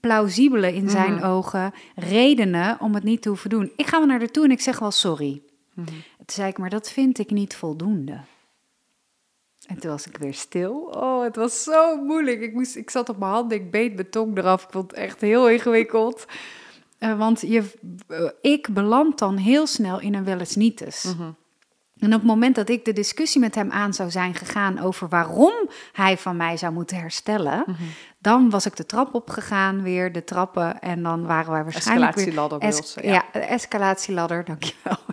plausibele 0.00 0.74
in 0.74 0.90
zijn 0.90 1.14
Mhm. 1.14 1.24
ogen 1.24 1.72
redenen 1.94 2.80
om 2.80 2.94
het 2.94 3.02
niet 3.04 3.22
te 3.22 3.28
hoeven 3.28 3.50
doen. 3.50 3.72
Ik 3.76 3.86
ga 3.86 3.98
wel 3.98 4.06
naar 4.06 4.18
haar 4.18 4.30
toe 4.30 4.44
en 4.44 4.50
ik 4.50 4.60
zeg 4.60 4.78
wel 4.78 4.90
sorry. 4.90 5.42
Mhm. 5.74 5.86
Toen 5.86 6.26
zei 6.26 6.48
ik, 6.48 6.58
maar 6.58 6.70
dat 6.70 6.90
vind 6.90 7.18
ik 7.18 7.30
niet 7.30 7.56
voldoende. 7.56 8.20
En 9.66 9.78
toen 9.78 9.90
was 9.90 10.06
ik 10.06 10.16
weer 10.16 10.34
stil. 10.34 10.72
Oh, 10.96 11.22
het 11.22 11.36
was 11.36 11.62
zo 11.62 11.96
moeilijk. 12.04 12.40
Ik, 12.40 12.52
moest, 12.52 12.76
ik 12.76 12.90
zat 12.90 13.08
op 13.08 13.18
mijn 13.18 13.30
handen, 13.30 13.58
ik 13.58 13.70
beet 13.70 13.94
mijn 13.94 14.10
tong 14.10 14.38
eraf. 14.38 14.62
Ik 14.64 14.70
vond 14.70 14.90
het 14.90 15.00
echt 15.00 15.20
heel 15.20 15.48
ingewikkeld. 15.48 16.24
Eh, 16.98 17.18
want 17.18 17.40
je, 17.40 17.72
eh, 18.08 18.30
ik 18.40 18.68
beland 18.74 19.18
dan 19.18 19.36
heel 19.36 19.66
snel 19.66 20.00
in 20.00 20.14
een 20.14 20.24
wel 20.24 20.38
eens 20.38 20.56
nietes. 20.56 21.02
Mhm. 21.04 21.30
En 21.98 22.06
op 22.12 22.18
het 22.20 22.22
moment 22.28 22.54
dat 22.54 22.68
ik 22.68 22.84
de 22.84 22.92
discussie 22.92 23.40
met 23.40 23.54
hem 23.54 23.70
aan 23.70 23.94
zou 23.94 24.10
zijn 24.10 24.34
gegaan 24.34 24.78
over 24.78 25.08
waarom 25.08 25.52
hij 25.92 26.18
van 26.18 26.36
mij 26.36 26.56
zou 26.56 26.72
moeten 26.72 26.96
herstellen, 26.96 27.62
Mhm. 27.66 27.82
dan 28.18 28.50
was 28.50 28.66
ik 28.66 28.76
de 28.76 28.86
trap 28.86 29.14
opgegaan, 29.14 29.82
weer 29.82 30.12
de 30.12 30.24
trappen, 30.24 30.80
en 30.80 31.02
dan 31.02 31.26
waren 31.26 31.52
wij 31.52 31.62
waarschijnlijk 31.62 32.14
weer 32.14 32.26
Escalatieladder 32.26 32.68
Es- 32.68 32.74
Wilson, 32.76 33.02
ja. 33.02 33.12
ja. 33.12 33.24
de 33.32 33.38
escalatieladder, 33.38 34.44
dankjewel. 34.44 34.96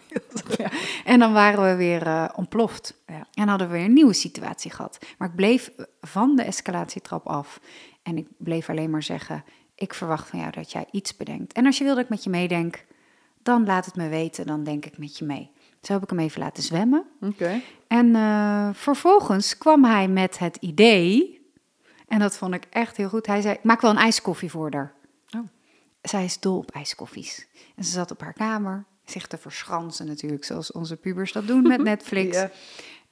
Ja. 0.57 0.69
En 1.05 1.19
dan 1.19 1.33
waren 1.33 1.63
we 1.63 1.75
weer 1.75 2.07
eh, 2.07 2.29
ontploft. 2.35 3.01
Ja. 3.07 3.27
En 3.33 3.47
hadden 3.47 3.67
we 3.67 3.73
weer 3.73 3.85
een 3.85 3.93
nieuwe 3.93 4.13
situatie 4.13 4.71
gehad. 4.71 4.97
Maar 5.17 5.27
ik 5.29 5.35
bleef 5.35 5.71
van 6.01 6.35
de 6.35 6.43
escalatietrap 6.43 7.27
af. 7.27 7.59
En 8.03 8.17
ik 8.17 8.27
bleef 8.37 8.69
alleen 8.69 8.89
maar 8.89 9.03
zeggen, 9.03 9.43
ik 9.75 9.93
verwacht 9.93 10.29
van 10.29 10.39
jou 10.39 10.51
dat 10.51 10.71
jij 10.71 10.85
iets 10.91 11.15
bedenkt. 11.17 11.53
En 11.53 11.65
als 11.65 11.77
je 11.77 11.83
wil 11.83 11.95
dat 11.95 12.03
ik 12.03 12.09
met 12.09 12.23
je 12.23 12.29
meedenk, 12.29 12.85
dan 13.43 13.65
laat 13.65 13.85
het 13.85 13.95
me 13.95 14.07
weten, 14.09 14.45
dan 14.45 14.63
denk 14.63 14.85
ik 14.85 14.97
met 14.97 15.17
je 15.17 15.25
mee. 15.25 15.51
Zo 15.81 15.93
heb 15.93 16.03
ik 16.03 16.09
hem 16.09 16.19
even 16.19 16.39
laten 16.41 16.63
zwemmen. 16.63 17.05
Oké. 17.21 17.61
En 17.93 18.15
eh, 18.15 18.69
vervolgens 18.73 19.57
kwam 19.57 19.83
hij 19.85 20.07
met 20.07 20.39
het 20.39 20.55
idee, 20.55 21.41
en 22.07 22.19
dat 22.19 22.37
vond 22.37 22.53
ik 22.53 22.65
echt 22.69 22.97
heel 22.97 23.09
goed. 23.09 23.25
Hij 23.25 23.41
zei, 23.41 23.57
maak 23.63 23.81
wel 23.81 23.91
een 23.91 23.97
ijskoffie 23.97 24.49
voor 24.49 24.71
haar. 24.73 24.93
Oh. 25.35 25.41
Zij 26.01 26.23
is 26.23 26.39
dol 26.39 26.57
op 26.57 26.71
ijskoffies. 26.71 27.47
En 27.75 27.83
ze 27.83 27.91
zat 27.91 28.11
op 28.11 28.21
haar 28.21 28.33
kamer, 28.33 28.85
zich 29.05 29.27
te 29.27 29.37
verschansen 29.37 30.05
natuurlijk, 30.05 30.43
zoals 30.43 30.71
onze 30.71 30.95
pubers 30.95 31.31
dat 31.31 31.47
doen 31.47 31.61
met 31.61 31.83
Netflix. 31.91 32.37
Ja. 32.37 32.51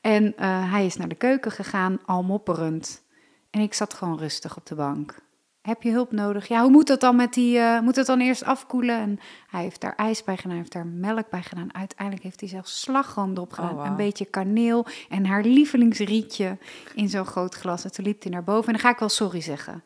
En 0.01 0.37
eh, 0.37 0.71
hij 0.71 0.85
is 0.85 0.95
naar 0.95 1.09
de 1.09 1.15
keuken 1.15 1.51
gegaan, 1.51 1.99
al 2.05 2.23
mopperend. 2.23 3.01
En 3.49 3.61
ik 3.61 3.73
zat 3.73 3.93
gewoon 3.93 4.17
rustig 4.17 4.57
op 4.57 4.65
de 4.65 4.75
bank. 4.75 5.15
Heb 5.61 5.83
je 5.83 5.91
hulp 5.91 6.11
nodig? 6.11 6.47
Ja, 6.47 6.61
hoe 6.61 6.71
moet 6.71 6.87
dat 6.87 6.99
dan 6.99 7.15
met 7.15 7.33
die... 7.33 7.57
eh, 7.57 7.79
moet 7.79 7.95
het 7.95 8.05
dan 8.05 8.19
eerst 8.19 8.43
afkoelen? 8.43 8.95
En 8.95 9.19
hij 9.47 9.61
heeft 9.61 9.81
daar 9.81 9.95
ijs 9.95 10.23
bij 10.23 10.35
gedaan, 10.35 10.49
hij 10.49 10.59
heeft 10.59 10.73
daar 10.73 10.85
melk 10.85 11.29
bij 11.29 11.41
gedaan. 11.41 11.75
Uiteindelijk 11.75 12.23
heeft 12.23 12.39
hij 12.39 12.49
zelfs 12.49 12.81
slagroom 12.81 13.31
erop 13.31 13.51
gedaan. 13.51 13.77
Oh. 13.77 13.85
Een 13.85 13.95
beetje 13.95 14.25
kaneel 14.25 14.85
en 15.09 15.25
haar 15.25 15.43
lievelingsrietje 15.43 16.57
in 16.95 17.09
zo'n 17.09 17.25
groot 17.25 17.55
glas. 17.55 17.83
En 17.83 17.91
toen 17.91 18.05
liep 18.05 18.21
hij 18.21 18.31
naar 18.31 18.43
boven 18.43 18.65
en 18.65 18.73
dan 18.73 18.81
ga 18.81 18.89
ik 18.89 18.99
wel 18.99 19.09
sorry 19.09 19.41
zeggen. 19.41 19.83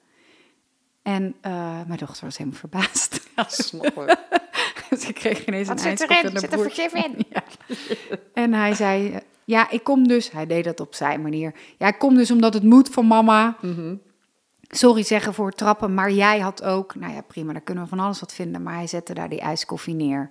En 1.01 1.35
eh, 1.41 1.51
mijn 1.87 1.99
dochter 1.99 2.23
was 2.23 2.37
helemaal 2.37 2.59
verbaasd. 2.59 3.29
Ja, 3.35 3.45
snap 3.49 3.85
ik. 3.85 4.17
dus 4.89 5.13
kreeg 5.13 5.45
ineens 5.45 5.67
Wat 5.67 5.79
een 5.79 5.85
en 5.85 6.33
een 6.33 6.39
Zit 6.39 6.53
er 6.53 7.05
in? 7.05 7.25
Ja. 7.29 7.43
En 8.33 8.53
hij 8.53 8.73
zei, 8.73 9.11
eh, 9.11 9.19
ja, 9.43 9.69
ik 9.69 9.83
kom 9.83 10.07
dus... 10.07 10.31
Hij 10.31 10.45
deed 10.45 10.63
dat 10.63 10.79
op 10.79 10.95
zijn 10.95 11.21
manier. 11.21 11.53
Ja, 11.77 11.87
ik 11.87 11.99
kom 11.99 12.15
dus 12.15 12.31
omdat 12.31 12.53
het 12.53 12.63
moet 12.63 12.89
van 12.89 13.07
mama. 13.07 13.57
Mhm. 13.61 13.95
Sorry 14.67 15.03
zeggen 15.03 15.33
voor 15.33 15.47
het 15.47 15.57
trappen, 15.57 15.93
maar 15.93 16.11
jij 16.11 16.39
had 16.39 16.63
ook... 16.63 16.95
Nou 16.95 17.13
ja, 17.13 17.21
prima, 17.21 17.53
daar 17.53 17.61
kunnen 17.61 17.83
we 17.83 17.89
van 17.89 17.99
alles 17.99 18.19
wat 18.19 18.33
vinden. 18.33 18.63
Maar 18.63 18.75
hij 18.75 18.87
zette 18.87 19.13
daar 19.13 19.29
die 19.29 19.39
ijskoffie 19.39 19.95
neer. 19.95 20.29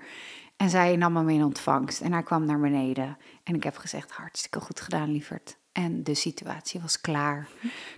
En 0.57 0.71
zij 0.71 0.97
nam 0.97 1.17
hem 1.17 1.29
in 1.29 1.45
ontvangst. 1.45 2.01
En 2.01 2.13
hij 2.13 2.23
kwam 2.23 2.45
naar 2.45 2.61
beneden. 2.61 3.17
En 3.43 3.55
ik 3.55 3.63
heb 3.63 3.77
gezegd, 3.77 4.11
hartstikke 4.11 4.61
goed 4.61 4.81
gedaan, 4.81 5.11
lieverd. 5.13 5.57
En 5.73 6.05
de 6.05 6.15
situatie 6.15 6.81
was 6.81 7.01
klaar. 7.01 7.49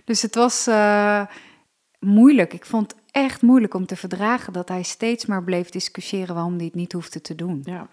Dus 0.03 0.21
het 0.21 0.35
was 0.35 0.67
eh, 0.67 1.25
moeilijk. 1.99 2.53
Ik 2.53 2.65
vond 2.65 2.91
het 2.91 3.01
echt 3.11 3.41
moeilijk 3.41 3.73
om 3.73 3.85
te 3.85 3.95
verdragen 3.95 4.53
dat 4.53 4.69
hij 4.69 4.83
steeds 4.83 5.25
maar 5.25 5.43
bleef 5.43 5.69
discussiëren 5.69 6.35
waarom 6.35 6.55
hij 6.55 6.65
het 6.65 6.75
niet 6.75 6.91
hoefde 6.91 7.21
te 7.21 7.35
doen. 7.35 7.61
Ja. 7.63 7.87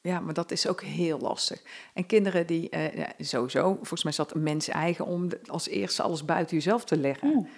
Ja, 0.00 0.20
maar 0.20 0.34
dat 0.34 0.50
is 0.50 0.66
ook 0.66 0.82
heel 0.82 1.18
lastig. 1.18 1.62
En 1.94 2.06
kinderen 2.06 2.46
die, 2.46 2.68
eh, 2.68 3.08
sowieso, 3.18 3.74
volgens 3.74 4.02
mij 4.02 4.12
zat 4.12 4.34
een 4.34 4.42
mens 4.42 4.68
eigen 4.68 5.06
om 5.06 5.28
als 5.46 5.68
eerste 5.68 6.02
alles 6.02 6.24
buiten 6.24 6.56
jezelf 6.56 6.84
te 6.84 6.96
leggen. 6.96 7.48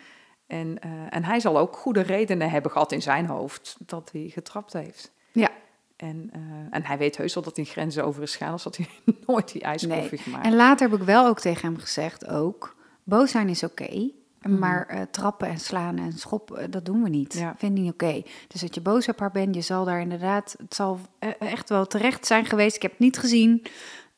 En, 0.49 0.79
eh, 0.81 0.91
en 1.11 1.25
hij 1.25 1.41
zal 1.41 1.59
ook 1.59 1.77
goede 1.77 2.01
redenen 2.01 2.51
hebben 2.51 2.71
gehad 2.71 2.93
in 2.93 3.03
zijn 3.03 3.27
hoofd 3.27 3.77
dat 3.87 4.09
hij 4.13 4.29
getrapt 4.29 4.73
heeft. 4.73 5.13
Ja, 5.33 5.51
En, 5.97 6.31
eh, 6.33 6.41
en 6.71 6.85
hij 6.85 6.99
weet 6.99 7.17
heus 7.17 7.35
wel 7.35 7.43
dat 7.43 7.57
hij 7.57 7.65
grenzen 7.65 8.05
over 8.05 8.23
is 8.23 8.37
gaan, 8.37 8.47
anders 8.47 8.65
had 8.65 8.77
hij 8.77 8.89
nooit 9.27 9.53
die 9.53 9.63
ijskoffie 9.63 10.11
nee. 10.11 10.19
gemaakt. 10.19 10.45
En 10.47 10.55
later 10.57 10.91
heb 10.91 11.01
ik 11.01 11.07
wel 11.07 11.27
ook 11.27 11.41
tegen 11.41 11.69
hem 11.69 11.79
gezegd 11.79 12.27
ook, 12.29 12.77
boos 13.05 13.31
zijn 13.31 13.49
is 13.49 13.63
oké, 13.65 14.11
Mhm. 14.43 14.59
maar 14.59 14.87
eh, 14.87 15.03
trappen 15.11 15.49
en 15.49 15.59
slaan 15.59 15.99
en 15.99 16.13
schoppen, 16.13 16.71
dat 16.71 16.85
doen 16.85 17.03
we 17.03 17.09
niet. 17.09 17.35
Ja. 17.35 17.55
Vind 17.57 17.77
ik 17.77 17.83
niet 17.83 17.93
oké. 17.93 18.23
Dus 18.49 18.61
dat 18.61 18.75
je 18.75 18.81
boos 18.81 19.09
op 19.09 19.19
haar 19.19 19.31
bent, 19.31 19.55
je 19.55 19.61
zal 19.61 19.85
daar 19.85 20.01
inderdaad, 20.01 20.55
het 20.59 20.75
zal 20.75 20.99
echt 21.39 21.69
wel 21.69 21.87
terecht 21.87 22.27
zijn 22.27 22.45
geweest. 22.47 22.77
Ik 22.77 22.83
heb 22.83 22.91
het 22.91 23.01
niet 23.01 23.19
gezien, 23.19 23.67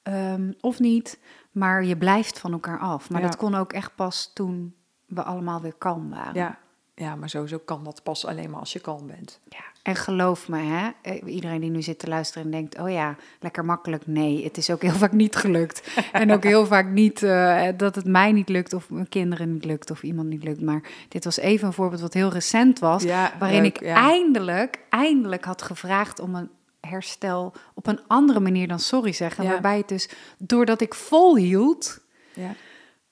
ehm, 0.02 0.52
of 0.60 0.78
niet, 0.78 1.18
maar 1.50 1.84
je 1.84 1.96
blijft 1.96 2.38
van 2.38 2.52
elkaar 2.52 2.78
af. 2.78 3.10
Maar 3.10 3.20
Ja. 3.20 3.26
dat 3.26 3.36
kon 3.36 3.54
ook 3.54 3.72
echt 3.72 3.94
pas 3.94 4.30
toen 4.34 4.74
we 5.10 5.22
allemaal 5.22 5.60
weer 5.60 5.74
kalm 5.78 6.10
waren. 6.10 6.34
Ja, 6.34 6.58
ja, 6.94 7.14
maar 7.14 7.28
sowieso 7.28 7.58
kan 7.58 7.84
dat 7.84 8.02
pas 8.02 8.26
alleen 8.26 8.50
maar 8.50 8.60
als 8.60 8.72
je 8.72 8.78
kalm 8.78 9.06
bent. 9.06 9.40
Ja, 9.48 9.64
en 9.82 9.96
geloof 9.96 10.48
me, 10.48 10.58
hè, 10.58 10.90
eh, 11.02 11.34
iedereen 11.34 11.60
die 11.60 11.70
nu 11.70 11.82
zit 11.82 11.98
te 11.98 12.08
luisteren 12.08 12.44
en 12.44 12.50
denkt: 12.50 12.78
oh 12.78 12.90
ja, 12.90 13.16
lekker 13.40 13.64
makkelijk. 13.64 14.06
Nee, 14.06 14.44
het 14.44 14.56
is 14.56 14.70
ook 14.70 14.82
heel 14.82 14.92
vaak 14.92 15.12
niet 15.12 15.36
gelukt. 15.36 15.82
en 16.12 16.32
ook 16.32 16.42
heel 16.44 16.66
vaak 16.66 16.86
niet 16.86 17.22
eh, 17.22 17.68
dat 17.76 17.94
het 17.94 18.04
mij 18.06 18.32
niet 18.32 18.48
lukt, 18.48 18.72
of 18.72 18.90
mijn 18.90 19.08
kinderen 19.08 19.52
niet 19.52 19.64
lukt, 19.64 19.90
of 19.90 20.02
iemand 20.02 20.28
niet 20.28 20.44
lukt. 20.44 20.60
Maar 20.60 20.82
dit 21.08 21.24
was 21.24 21.38
even 21.38 21.66
een 21.66 21.72
voorbeeld 21.72 22.00
wat 22.00 22.14
heel 22.14 22.30
recent 22.30 22.78
was, 22.78 23.02
Ja, 23.02 23.32
waarin 23.38 23.62
leuk, 23.62 23.76
ik 23.78 23.84
ja. 23.84 23.94
eindelijk, 23.94 24.78
eindelijk 24.88 25.44
had 25.44 25.62
gevraagd 25.62 26.20
om 26.20 26.34
een 26.34 26.50
herstel 26.80 27.52
op 27.74 27.86
een 27.86 28.00
andere 28.06 28.40
manier 28.40 28.68
dan 28.68 28.78
sorry 28.78 29.12
zeggen. 29.12 29.44
Ja. 29.44 29.50
Waarbij 29.50 29.76
het 29.76 29.88
dus, 29.88 30.08
doordat 30.38 30.80
ik 30.80 30.94
volhield, 30.94 32.00
Ja. 32.34 32.54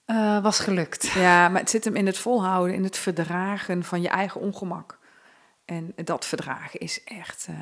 Eh, 0.08 0.42
was 0.42 0.58
gelukt. 0.60 1.06
ja, 1.26 1.48
maar 1.48 1.60
het 1.60 1.70
zit 1.70 1.84
hem 1.84 1.96
in 1.96 2.06
het 2.06 2.18
volhouden, 2.18 2.74
in 2.74 2.84
het 2.84 2.96
verdragen 2.98 3.84
van 3.84 4.00
je 4.02 4.08
eigen 4.08 4.40
ongemak. 4.40 4.98
En 5.64 5.92
dat 6.04 6.24
verdragen 6.26 6.80
is 6.80 7.04
echt, 7.04 7.46
eh, 7.50 7.54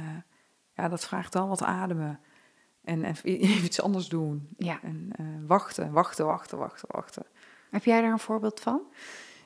ja, 0.75 0.89
dat 0.89 1.07
vraagt 1.07 1.37
al 1.37 1.49
wat 1.49 1.63
ademen. 1.63 2.21
En, 2.85 3.05
en 3.05 3.17
iets 3.65 3.83
anders 3.83 4.09
doen. 4.09 4.49
Ja. 4.57 4.79
En 4.83 5.09
eh, 5.17 5.27
wachten, 5.47 5.93
wachten, 5.93 6.27
wachten, 6.27 6.59
wachten, 6.59 6.89
wachten. 6.91 7.27
Heb 7.71 7.85
jij 7.85 8.01
daar 8.01 8.13
een 8.13 8.19
voorbeeld 8.19 8.61
van? 8.61 8.81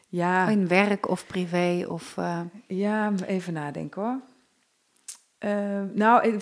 Ja, 0.08 0.48
In 0.48 0.68
werk 0.68 1.08
of 1.08 1.26
privé 1.26 1.84
of... 1.88 2.16
eh, 2.16 2.40
ja 2.66 3.12
even 3.26 3.52
nadenken 3.52 4.02
hoor. 4.02 4.20
Eh, 5.38 5.82
nou, 5.92 6.40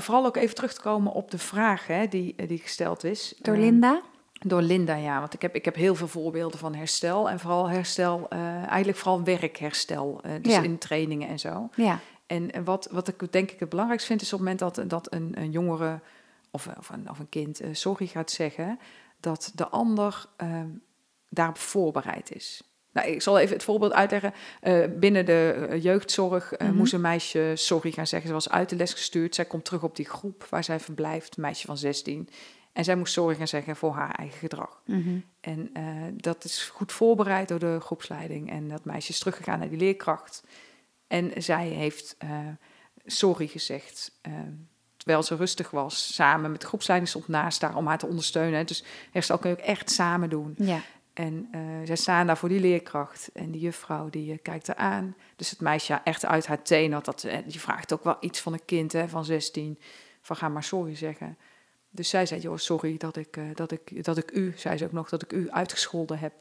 vooral 0.00 0.26
ook 0.26 0.36
even 0.36 0.54
terug 0.54 0.74
te 0.74 0.80
komen 0.80 1.12
op 1.12 1.30
de 1.30 1.38
vraag 1.38 1.86
hè, 1.86 2.06
die, 2.06 2.46
die 2.46 2.58
gesteld 2.58 3.04
is. 3.04 3.34
door 3.38 3.54
Eh, 3.54 3.60
Linda? 3.60 4.02
Door 4.40 4.62
Linda, 4.62 4.94
ja. 4.94 5.20
Want 5.20 5.34
ik 5.34 5.42
heb, 5.42 5.54
ik 5.54 5.64
heb 5.64 5.74
heel 5.74 5.94
veel 5.94 6.08
voorbeelden 6.08 6.58
van 6.58 6.74
herstel. 6.74 7.30
En 7.30 7.40
vooral 7.40 7.68
herstel, 7.68 8.26
eh, 8.28 8.38
eigenlijk 8.66 8.98
vooral 8.98 9.22
werkherstel. 9.22 10.20
eh, 10.22 10.32
dus 10.42 10.52
Ja. 10.52 10.62
in 10.62 10.78
trainingen 10.78 11.28
en 11.28 11.38
zo. 11.38 11.68
Ja. 11.76 11.98
En 12.26 12.50
en 12.50 12.64
wat, 12.64 12.88
wat 12.90 13.08
ik 13.08 13.32
denk 13.32 13.50
ik 13.50 13.60
het 13.60 13.68
belangrijkste 13.68 14.08
vind, 14.08 14.20
is 14.22 14.32
op 14.32 14.38
het 14.38 14.48
moment 14.48 14.76
dat, 14.76 14.90
dat 14.90 15.12
een, 15.12 15.32
een 15.38 15.50
jongere 15.50 16.00
of, 16.50 16.68
of, 16.78 16.88
een, 16.88 17.10
of 17.10 17.18
een 17.18 17.28
kind 17.28 17.60
eh, 17.60 17.68
sorry 17.72 18.06
gaat 18.06 18.30
zeggen, 18.30 18.78
dat 19.20 19.52
de 19.54 19.68
ander 19.68 20.26
eh, 20.36 20.48
daarop 21.28 21.58
voorbereid 21.58 22.32
is. 22.34 22.62
Nou, 22.92 23.08
ik 23.08 23.22
zal 23.22 23.38
even 23.38 23.54
het 23.54 23.64
voorbeeld 23.64 23.92
uitleggen. 23.92 24.32
Eh, 24.60 24.84
binnen 24.98 25.26
de 25.26 25.66
eh, 25.70 25.82
jeugdzorg 25.82 26.52
eh, 26.52 26.68
Mhm. 26.68 26.76
moest 26.76 26.92
een 26.92 27.00
meisje 27.00 27.52
sorry 27.54 27.90
gaan 27.90 28.06
zeggen. 28.06 28.28
Ze 28.28 28.34
was 28.34 28.50
uit 28.50 28.68
de 28.68 28.76
les 28.76 28.92
gestuurd. 28.92 29.34
Zij 29.34 29.44
komt 29.44 29.64
terug 29.64 29.82
op 29.82 29.96
die 29.96 30.06
groep 30.08 30.46
waar 30.50 30.64
zij 30.64 30.80
verblijft, 30.80 31.36
een 31.36 31.42
meisje 31.42 31.66
van 31.66 31.78
16. 31.78 32.28
En 32.72 32.84
zij 32.84 32.96
moest 32.96 33.12
sorry 33.12 33.34
gaan 33.34 33.48
zeggen 33.48 33.76
voor 33.76 33.92
haar 33.94 34.14
eigen 34.14 34.38
gedrag. 34.38 34.82
Mhm. 34.84 35.18
En 35.40 35.70
eh, 35.72 35.84
dat 36.16 36.44
is 36.44 36.62
goed 36.62 36.92
voorbereid 36.92 37.48
door 37.48 37.58
de 37.58 37.78
groepsleiding. 37.80 38.50
En 38.50 38.68
dat 38.68 38.84
meisje 38.84 39.10
is 39.10 39.18
teruggegaan 39.18 39.58
naar 39.58 39.68
die 39.68 39.78
leerkracht. 39.78 40.44
En 41.06 41.42
zij 41.42 41.68
heeft 41.68 42.14
eh, 42.18 42.30
sorry 43.06 43.46
gezegd. 43.46 44.12
eh, 44.22 44.32
terwijl 44.96 45.22
ze 45.22 45.36
rustig 45.36 45.70
was. 45.70 46.14
Samen 46.14 46.50
met 46.50 46.60
de 46.60 46.66
groepsleiding 46.66 47.10
stond 47.10 47.28
naast 47.28 47.62
haar 47.62 47.76
om 47.76 47.86
haar 47.86 47.98
te 47.98 48.06
ondersteunen. 48.06 48.66
Dus 48.66 48.84
herstel 49.10 49.38
kun 49.38 49.50
je 49.50 49.56
ook 49.56 49.62
echt 49.62 49.90
samen 49.90 50.30
doen. 50.30 50.54
Ja. 50.58 50.80
En 51.12 51.48
zij 51.84 51.96
staan 51.96 52.26
daar 52.26 52.36
voor 52.36 52.48
die 52.48 52.60
leerkracht. 52.60 53.30
En 53.32 53.50
die 53.50 53.60
juffrouw 53.60 54.10
die 54.10 54.38
kijkt 54.38 54.68
er 54.68 54.74
aan. 54.74 55.16
Dus 55.36 55.50
het 55.50 55.60
meisje 55.60 56.00
echt 56.04 56.24
uit 56.24 56.46
haar 56.46 56.62
tenen. 56.62 56.92
had 56.92 57.04
Dat, 57.04 57.26
die 57.46 57.60
vraagt 57.60 57.92
ook 57.92 58.04
wel 58.04 58.16
iets 58.20 58.40
van 58.40 58.52
een 58.52 58.64
kind 58.64 58.92
hè, 58.92 59.08
van 59.08 59.24
16. 59.24 59.78
Van 60.20 60.36
ga 60.36 60.48
maar 60.48 60.64
sorry 60.64 60.94
zeggen. 60.94 61.36
Dus 61.90 62.08
zij 62.08 62.26
zei, 62.26 62.40
joh, 62.40 62.56
sorry 62.56 62.96
dat 62.96 63.16
ik, 63.16 63.36
eh, 63.36 63.44
dat, 63.54 63.70
ik, 63.70 64.04
dat 64.04 64.16
ik 64.16 64.30
u, 64.30 64.52
zei 64.56 64.76
ze 64.76 64.84
ook 64.84 64.92
nog, 64.92 65.08
dat 65.08 65.22
ik 65.22 65.32
u 65.32 65.50
uitgescholden 65.50 66.18
heb. 66.18 66.32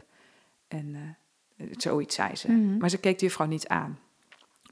En 0.68 1.18
eh, 1.58 1.68
zoiets 1.78 2.16
zei 2.16 2.36
ze. 2.36 2.52
Mhm. 2.52 2.78
Maar 2.78 2.90
ze 2.90 2.98
keek 2.98 3.20
de 3.20 3.26
juffrouw 3.26 3.48
niet 3.48 3.68
aan. 3.68 4.00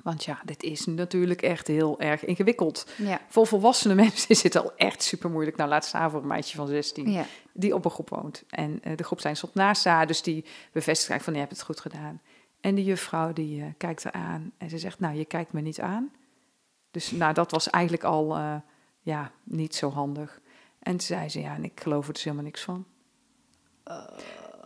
Want 0.04 0.24
ja, 0.24 0.42
dit 0.46 0.64
is 0.64 0.86
natuurlijk 0.86 1.42
echt 1.42 1.68
heel 1.68 2.00
erg 2.00 2.26
ingewikkeld. 2.26 2.88
Ja. 2.98 3.22
Voor 3.28 3.48
volwassene 3.48 3.96
mensen 4.04 4.30
is 4.30 4.44
het 4.44 4.56
al 4.56 4.76
echt 4.76 5.04
super 5.04 5.30
moeilijk. 5.30 5.58
Nou, 5.58 5.70
laat 5.70 5.86
staan 5.86 6.12
voor 6.12 6.22
een 6.22 6.28
meisje 6.28 6.56
van 6.56 6.68
16 6.68 7.12
Ja. 7.12 7.26
die 7.54 7.76
op 7.76 7.86
een 7.86 7.92
groep 7.92 8.10
woont. 8.10 8.44
En 8.50 8.80
eh, 8.84 8.98
de 8.98 9.04
groep 9.04 9.20
zijn 9.20 9.36
stond 9.36 9.54
naast 9.54 9.84
haar, 9.84 10.08
dus 10.08 10.22
die 10.22 10.46
bevestigt 10.72 11.10
eigenlijk 11.10 11.24
van, 11.24 11.34
je 11.34 11.40
hebt 11.40 11.52
het 11.52 11.62
goed 11.62 11.80
gedaan. 11.80 12.22
En 12.62 12.76
die 12.76 12.86
juffrouw 12.86 13.34
die 13.34 13.74
kijkt 13.78 14.04
er 14.04 14.12
aan 14.12 14.52
en 14.58 14.70
ze 14.70 14.78
zegt, 14.78 15.00
nou, 15.00 15.16
je 15.16 15.26
kijkt 15.26 15.54
me 15.54 15.62
niet 15.62 15.80
aan. 15.80 16.12
Dus 16.92 17.12
nou, 17.12 17.34
dat 17.34 17.52
was 17.52 17.70
eigenlijk 17.70 18.04
al, 18.04 18.38
ja, 19.02 19.32
niet 19.44 19.76
zo 19.76 19.90
handig. 19.90 20.42
En 20.86 20.92
toen 20.92 21.00
zei 21.02 21.30
ze, 21.30 21.40
ja, 21.42 21.56
en 21.56 21.64
ik 21.64 21.80
geloof 21.82 22.08
er 22.08 22.14
dus 22.14 22.24
helemaal 22.24 22.46
niks 22.46 22.62
van. 22.64 22.86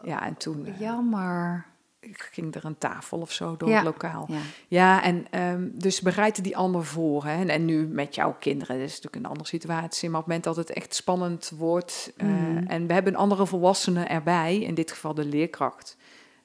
ja, 0.04 0.26
en 0.26 0.38
toen 0.38 0.66
eh, 0.66 0.80
Jammer. 0.80 1.66
ging 2.12 2.56
er 2.56 2.66
een 2.66 2.78
tafel 2.78 3.20
of 3.20 3.32
zo 3.32 3.58
door 3.58 3.70
Ja. 3.70 3.76
het 3.76 3.84
lokaal. 3.86 4.26
Ja. 4.30 4.40
Ja, 4.68 5.04
en 5.04 5.28
ehm, 5.32 5.68
dus 5.74 6.02
bereid 6.02 6.44
die 6.44 6.58
ander 6.58 6.86
voor. 6.86 7.26
Hè? 7.26 7.32
En, 7.40 7.50
en 7.50 7.66
nu 7.66 7.88
met 7.88 8.16
jouw 8.16 8.36
kinderen, 8.40 8.76
dat 8.78 8.86
is 8.86 8.94
natuurlijk 8.96 9.16
een 9.24 9.30
andere 9.32 9.48
situatie. 9.50 10.10
Maar 10.10 10.20
op 10.20 10.26
het 10.26 10.36
moment 10.36 10.56
dat 10.56 10.68
het 10.68 10.78
echt 10.78 10.96
spannend 10.96 11.52
wordt... 11.58 12.14
eh, 12.18 12.28
Mhm. 12.28 12.68
en 12.68 12.88
we 12.88 12.94
hebben 12.94 13.14
een 13.14 13.20
andere 13.20 13.46
volwassene 13.46 14.04
erbij, 14.04 14.60
in 14.60 14.74
dit 14.74 14.92
geval 14.92 15.14
de 15.14 15.26
leerkracht... 15.26 15.98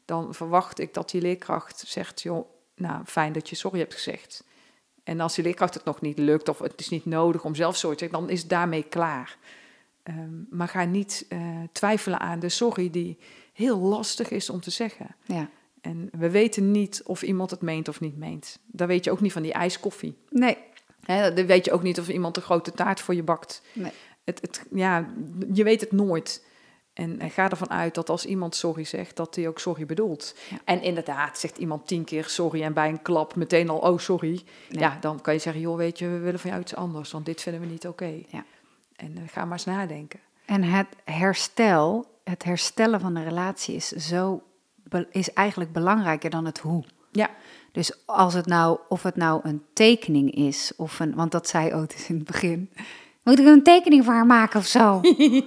dan 0.04 0.34
verwacht 0.34 0.78
ik 0.78 0.94
dat 0.94 1.10
die 1.10 1.20
leerkracht 1.20 1.84
zegt... 1.86 2.22
joh, 2.22 2.48
nou, 2.76 3.04
fijn 3.04 3.32
dat 3.32 3.48
je 3.48 3.56
sorry 3.56 3.78
hebt 3.78 3.94
gezegd. 3.94 4.44
En 5.04 5.20
als 5.20 5.34
die 5.34 5.44
leerkracht 5.44 5.74
het 5.74 5.84
nog 5.84 6.00
niet 6.00 6.18
lukt 6.18 6.48
of 6.48 6.58
het 6.58 6.80
is 6.80 6.88
niet 6.88 7.04
nodig 7.04 7.44
om 7.44 7.54
zelf 7.54 7.76
sorry 7.76 7.96
te 7.96 8.04
zeggen... 8.04 8.20
dan 8.20 8.30
is 8.30 8.40
het 8.40 8.48
daarmee 8.50 8.82
klaar. 8.82 9.36
Ehm, 10.04 10.42
maar 10.50 10.68
ga 10.68 10.84
niet 10.84 11.26
eh, 11.28 11.38
twijfelen 11.72 12.20
aan 12.20 12.38
de 12.38 12.48
sorry 12.48 12.90
die 12.90 13.18
heel 13.52 13.78
lastig 13.78 14.30
is 14.30 14.50
om 14.50 14.60
te 14.60 14.70
zeggen. 14.70 15.16
ja. 15.24 15.50
En 15.80 16.08
we 16.12 16.30
weten 16.30 16.70
niet 16.70 17.02
of 17.04 17.22
iemand 17.22 17.50
het 17.50 17.60
meent 17.60 17.88
of 17.88 18.00
niet 18.00 18.16
meent. 18.16 18.58
Dat 18.66 18.88
weet 18.88 19.04
je 19.04 19.10
ook 19.10 19.20
niet 19.20 19.32
van 19.32 19.42
die 19.42 19.52
ijskoffie. 19.52 20.16
Nee. 20.30 20.56
Hè, 21.00 21.32
dat 21.32 21.46
weet 21.46 21.64
je 21.64 21.72
ook 21.72 21.82
niet 21.82 22.00
of 22.00 22.08
iemand 22.08 22.36
een 22.36 22.42
grote 22.42 22.72
taart 22.72 23.00
voor 23.00 23.14
je 23.14 23.22
bakt. 23.22 23.62
Nee. 23.72 23.92
Het, 24.24 24.40
het, 24.40 24.64
ja, 24.74 25.08
je 25.52 25.64
weet 25.64 25.80
het 25.80 25.92
nooit. 25.92 26.44
En, 26.92 27.20
en 27.20 27.30
ga 27.30 27.50
ervan 27.50 27.70
uit 27.70 27.94
dat 27.94 28.10
als 28.10 28.26
iemand 28.26 28.54
sorry 28.54 28.84
zegt, 28.84 29.16
dat 29.16 29.34
hij 29.34 29.48
ook 29.48 29.58
sorry 29.58 29.86
bedoelt. 29.86 30.34
Ja. 30.50 30.56
En 30.64 30.82
inderdaad, 30.82 31.38
zegt 31.38 31.58
iemand 31.58 31.86
tien 31.86 32.04
keer 32.04 32.24
sorry 32.24 32.62
en 32.62 32.72
bij 32.72 32.88
een 32.88 33.02
klap 33.02 33.36
meteen 33.36 33.68
al, 33.68 33.78
oh 33.78 33.98
sorry. 33.98 34.42
Nee. 34.68 34.80
Ja, 34.80 34.98
dan 35.00 35.20
kan 35.20 35.34
je 35.34 35.40
zeggen, 35.40 35.62
joh, 35.62 35.76
weet 35.76 35.98
je, 35.98 36.08
we 36.08 36.18
willen 36.18 36.40
van 36.40 36.50
jou 36.50 36.62
iets 36.62 36.74
anders, 36.74 37.12
want 37.12 37.26
dit 37.26 37.40
vinden 37.40 37.60
we 37.60 37.66
niet 37.66 37.86
oké. 37.86 38.20
Ja. 38.28 38.44
En 38.96 39.16
eh, 39.16 39.22
ga 39.26 39.44
maar 39.44 39.52
eens 39.52 39.64
nadenken. 39.64 40.20
En 40.44 40.62
het 40.62 40.86
herstel, 41.04 42.06
het 42.24 42.44
herstellen 42.44 43.00
van 43.00 43.14
de 43.14 43.22
relatie 43.22 43.74
is 43.74 43.88
zo 43.88 44.42
is 45.10 45.32
eigenlijk 45.32 45.72
belangrijker 45.72 46.30
dan 46.30 46.44
het 46.44 46.58
hoe. 46.58 46.84
Ja, 47.12 47.30
Dus 47.72 48.06
als 48.06 48.34
het 48.34 48.46
nou, 48.46 48.78
of 48.88 49.02
het 49.02 49.16
nou 49.16 49.40
een 49.42 49.62
tekening 49.72 50.34
is, 50.34 50.72
of 50.76 51.00
een, 51.00 51.14
want 51.14 51.32
dat 51.32 51.48
zei 51.48 51.72
Otis 51.72 52.08
in 52.08 52.14
het 52.14 52.24
begin. 52.24 52.70
Moet 53.22 53.38
ik 53.38 53.46
een 53.46 53.62
tekening 53.62 54.04
voor 54.04 54.14
haar 54.14 54.26
maken 54.26 54.58
of 54.60 54.66
zo? 54.66 55.00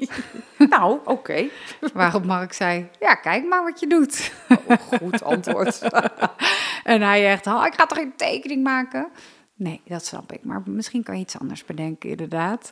nou, 0.69 0.99
oké. 1.05 1.47
Waarop 1.93 2.25
Mark 2.25 2.53
zei, 2.53 2.89
ja, 2.99 3.15
kijk 3.15 3.47
maar 3.47 3.63
wat 3.63 3.79
je 3.79 3.87
doet. 3.87 4.31
Oh, 4.67 4.77
Goed 4.79 5.23
antwoord. 5.23 5.81
En 6.83 7.01
hij 7.01 7.27
echt, 7.27 7.47
oh, 7.47 7.65
ik 7.65 7.73
ga 7.73 7.85
toch 7.85 7.97
geen 7.97 8.15
tekening 8.15 8.63
maken? 8.63 9.07
Nee, 9.59 9.81
dat 9.85 10.05
snap 10.05 10.31
ik. 10.31 10.43
Maar 10.43 10.63
misschien 10.65 11.03
kan 11.03 11.15
je 11.15 11.21
iets 11.21 11.39
anders 11.39 11.65
bedenken, 11.65 12.09
inderdaad. 12.09 12.71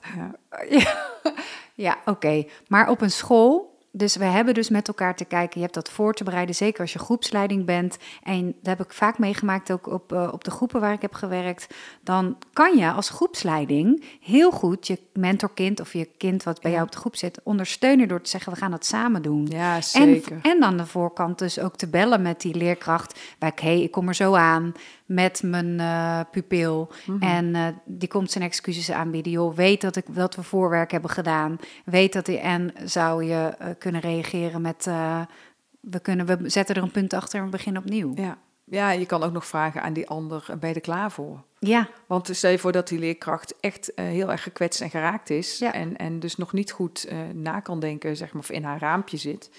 Ja. 1.75 1.97
Oké. 2.05 2.43
Maar 2.67 2.89
op 2.89 3.01
een 3.01 3.11
school, 3.11 3.64
dus 3.97 4.15
we 4.15 4.25
hebben 4.25 4.53
dus 4.53 4.69
met 4.69 4.87
elkaar 4.87 5.15
te 5.15 5.25
kijken. 5.25 5.53
Je 5.53 5.61
hebt 5.61 5.73
dat 5.73 5.89
voor 5.89 6.13
te 6.13 6.23
bereiden, 6.23 6.55
zeker 6.55 6.81
als 6.81 6.93
je 6.93 6.99
groepsleiding 6.99 7.65
bent. 7.65 7.97
En 8.23 8.45
dat 8.45 8.77
heb 8.77 8.87
ik 8.87 8.93
vaak 8.93 9.17
meegemaakt 9.17 9.71
ook 9.71 9.87
op, 9.87 10.13
uh, 10.13 10.29
op 10.31 10.43
de 10.43 10.51
groepen 10.51 10.81
waar 10.81 10.93
ik 10.93 11.01
heb 11.01 11.13
gewerkt. 11.13 11.67
Dan 12.01 12.37
kan 12.53 12.77
je 12.77 12.91
als 12.91 13.09
groepsleiding 13.09 14.03
heel 14.21 14.51
goed 14.51 14.87
je 14.87 14.99
mentorkind 15.13 15.79
of 15.79 15.93
je 15.93 16.09
kind 16.17 16.43
wat 16.43 16.61
bij 16.61 16.71
Ja. 16.71 16.77
jou 16.77 16.87
op 16.87 16.93
de 16.93 16.99
groep 17.01 17.15
zit 17.15 17.39
ondersteunen 17.43 18.07
door 18.07 18.21
te 18.21 18.29
zeggen: 18.29 18.51
we 18.53 18.57
gaan 18.59 18.71
dat 18.71 18.85
samen 18.85 19.21
doen. 19.21 19.47
Ja, 19.49 19.75
En, 19.75 19.83
zeker. 19.83 20.39
en 20.41 20.63
aan 20.63 20.77
de 20.77 20.85
voorkant 20.85 21.39
dus 21.39 21.59
ook 21.59 21.75
te 21.75 21.87
bellen 21.87 22.21
met 22.21 22.41
die 22.41 22.55
leerkracht. 22.55 23.19
Bij, 23.39 23.51
hey, 23.55 23.81
ik 23.81 23.91
kom 23.91 24.07
er 24.07 24.15
zo 24.15 24.33
aan 24.35 24.73
met 25.05 25.41
mijn 25.43 25.79
eh, 25.79 26.19
pupil. 26.31 26.91
Mhm. 27.05 27.23
En 27.23 27.55
eh, 27.55 27.67
die 27.85 28.07
komt 28.07 28.31
zijn 28.31 28.43
excuses 28.43 28.91
aanbieden. 28.91 29.31
Joh, 29.31 29.55
weet 29.55 29.81
dat, 29.81 29.95
ik, 29.95 30.05
dat 30.15 30.35
we 30.35 30.43
voorwerk 30.43 30.91
hebben 30.91 31.09
gedaan. 31.09 31.57
Weet 31.85 32.13
dat 32.13 32.27
hij 32.27 32.41
en 32.41 32.73
zou 32.83 33.23
je 33.23 33.53
eh, 33.59 33.69
kunnen 33.91 34.01
reageren 34.01 34.61
met... 34.61 34.87
eh, 34.87 35.21
we, 35.79 35.99
kunnen, 35.99 36.25
we 36.25 36.49
zetten 36.49 36.75
er 36.75 36.83
een 36.83 36.91
punt 36.91 37.13
achter 37.13 37.39
en 37.39 37.45
we 37.45 37.51
beginnen 37.51 37.81
opnieuw. 37.81 38.11
Ja, 38.15 38.23
Ja. 38.23 38.37
ja, 38.63 38.91
je 38.91 39.05
kan 39.05 39.23
ook 39.23 39.31
nog 39.31 39.45
vragen 39.45 39.81
aan 39.81 39.93
die 39.93 40.07
ander, 40.07 40.45
ben 40.59 40.69
je 40.69 40.75
er 40.75 40.81
klaar 40.81 41.11
voor? 41.11 41.43
Want 42.07 42.29
stel 42.31 42.51
je 42.51 42.59
voor 42.59 42.71
dat 42.71 42.87
die 42.87 42.99
leerkracht 42.99 43.55
echt 43.59 43.93
eh, 43.93 44.05
heel 44.05 44.31
erg 44.31 44.43
gekwetst 44.43 44.81
en 44.81 44.89
geraakt 44.89 45.29
is... 45.29 45.57
Ja. 45.57 45.73
En, 45.73 45.97
en 45.97 46.19
dus 46.19 46.35
nog 46.35 46.53
niet 46.53 46.71
goed 46.71 47.03
eh, 47.03 47.17
na 47.33 47.59
kan 47.59 47.79
denken, 47.79 48.17
zeg 48.17 48.33
maar, 48.33 48.41
of 48.41 48.51
in 48.51 48.63
haar 48.63 48.79
raampje 48.79 49.17
zit... 49.17 49.49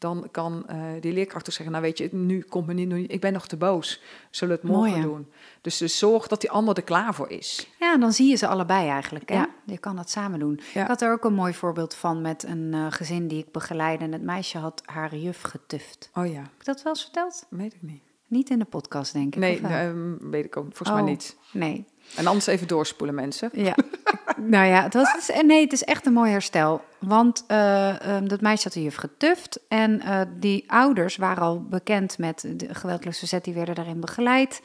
dan 0.00 0.28
kan 0.30 0.64
eh, 0.68 0.82
die 1.00 1.12
leerkracht 1.12 1.44
toch 1.44 1.54
zeggen, 1.54 1.72
nou 1.72 1.84
weet 1.84 1.98
je, 1.98 2.08
nu 2.12 2.40
komt 2.42 2.66
me 2.66 2.72
niet, 2.72 2.88
nu- 2.88 3.04
ik 3.04 3.20
ben 3.20 3.32
nog 3.32 3.46
te 3.46 3.56
boos. 3.56 4.02
Zullen 4.30 4.54
we 4.54 4.60
het 4.62 4.70
morgen 4.70 4.90
Mooi, 5.00 5.02
doen? 5.02 5.26
Dus, 5.60 5.76
dus 5.78 5.98
zorg 5.98 6.26
dat 6.26 6.40
die 6.40 6.50
ander 6.50 6.76
er 6.76 6.82
klaar 6.82 7.14
voor 7.14 7.30
is. 7.30 7.68
ja, 7.78 7.96
dan 7.96 8.12
zie 8.12 8.28
je 8.28 8.36
ze 8.36 8.46
allebei 8.46 8.88
eigenlijk. 8.88 9.28
Hè? 9.28 9.34
Ja. 9.34 9.48
Je 9.66 9.78
kan 9.78 9.96
dat 9.96 10.10
samen 10.10 10.38
doen. 10.38 10.60
Ja. 10.74 10.82
Ik 10.82 10.88
had 10.88 11.00
er 11.02 11.12
ook 11.12 11.24
een 11.24 11.34
mooi 11.34 11.54
voorbeeld 11.54 11.94
van 11.94 12.20
met 12.20 12.42
een 12.44 12.74
eh, 12.74 12.86
gezin 12.90 13.28
die 13.28 13.38
ik 13.38 13.52
begeleide. 13.52 14.04
En 14.04 14.12
het 14.12 14.22
meisje 14.22 14.58
had 14.58 14.82
haar 14.84 15.16
juf 15.16 15.42
getuft. 15.42 16.10
Oh 16.14 16.26
ja, 16.26 16.32
Heb 16.40 16.58
ik 16.58 16.64
dat 16.64 16.82
wel 16.82 16.92
eens 16.92 17.02
verteld? 17.02 17.46
weet 17.50 17.74
ik 17.74 17.82
niet. 17.82 18.02
Niet 18.26 18.50
in 18.50 18.58
de 18.58 18.64
podcast, 18.64 19.12
denk 19.12 19.34
ik. 19.34 19.40
Nee, 19.40 19.60
ehm, 19.60 20.16
weet 20.30 20.44
ik 20.44 20.56
ook 20.56 20.64
volgens 20.64 20.88
Oh. 20.88 20.94
mij 20.94 21.04
niet. 21.04 21.36
nee. 21.52 21.86
En 22.16 22.26
anders 22.26 22.46
even 22.46 22.66
doorspoelen, 22.68 23.14
mensen. 23.16 23.50
Ja, 23.52 23.74
nou 24.36 24.66
ja, 24.66 24.82
het 24.82 24.94
was, 24.94 25.12
dus- 25.12 25.42
nee, 25.42 25.62
het 25.62 25.72
is 25.72 25.84
echt 25.84 26.06
een 26.06 26.12
mooi 26.12 26.30
herstel. 26.30 26.84
Want 26.98 27.44
eh, 27.46 28.16
ehm, 28.16 28.26
dat 28.28 28.40
meisje 28.40 28.62
had 28.64 28.72
de 28.72 28.82
juf 28.82 28.94
getuft. 28.96 29.60
En 29.68 30.00
eh, 30.00 30.20
die 30.38 30.64
ouders 30.72 31.16
waren 31.16 31.42
al 31.42 31.62
bekend 31.64 32.18
met 32.18 32.44
de 32.56 32.74
geweldloze 32.74 33.18
verzet. 33.18 33.44
Die 33.44 33.54
werden 33.54 33.74
daarin 33.74 34.00
begeleid. 34.00 34.62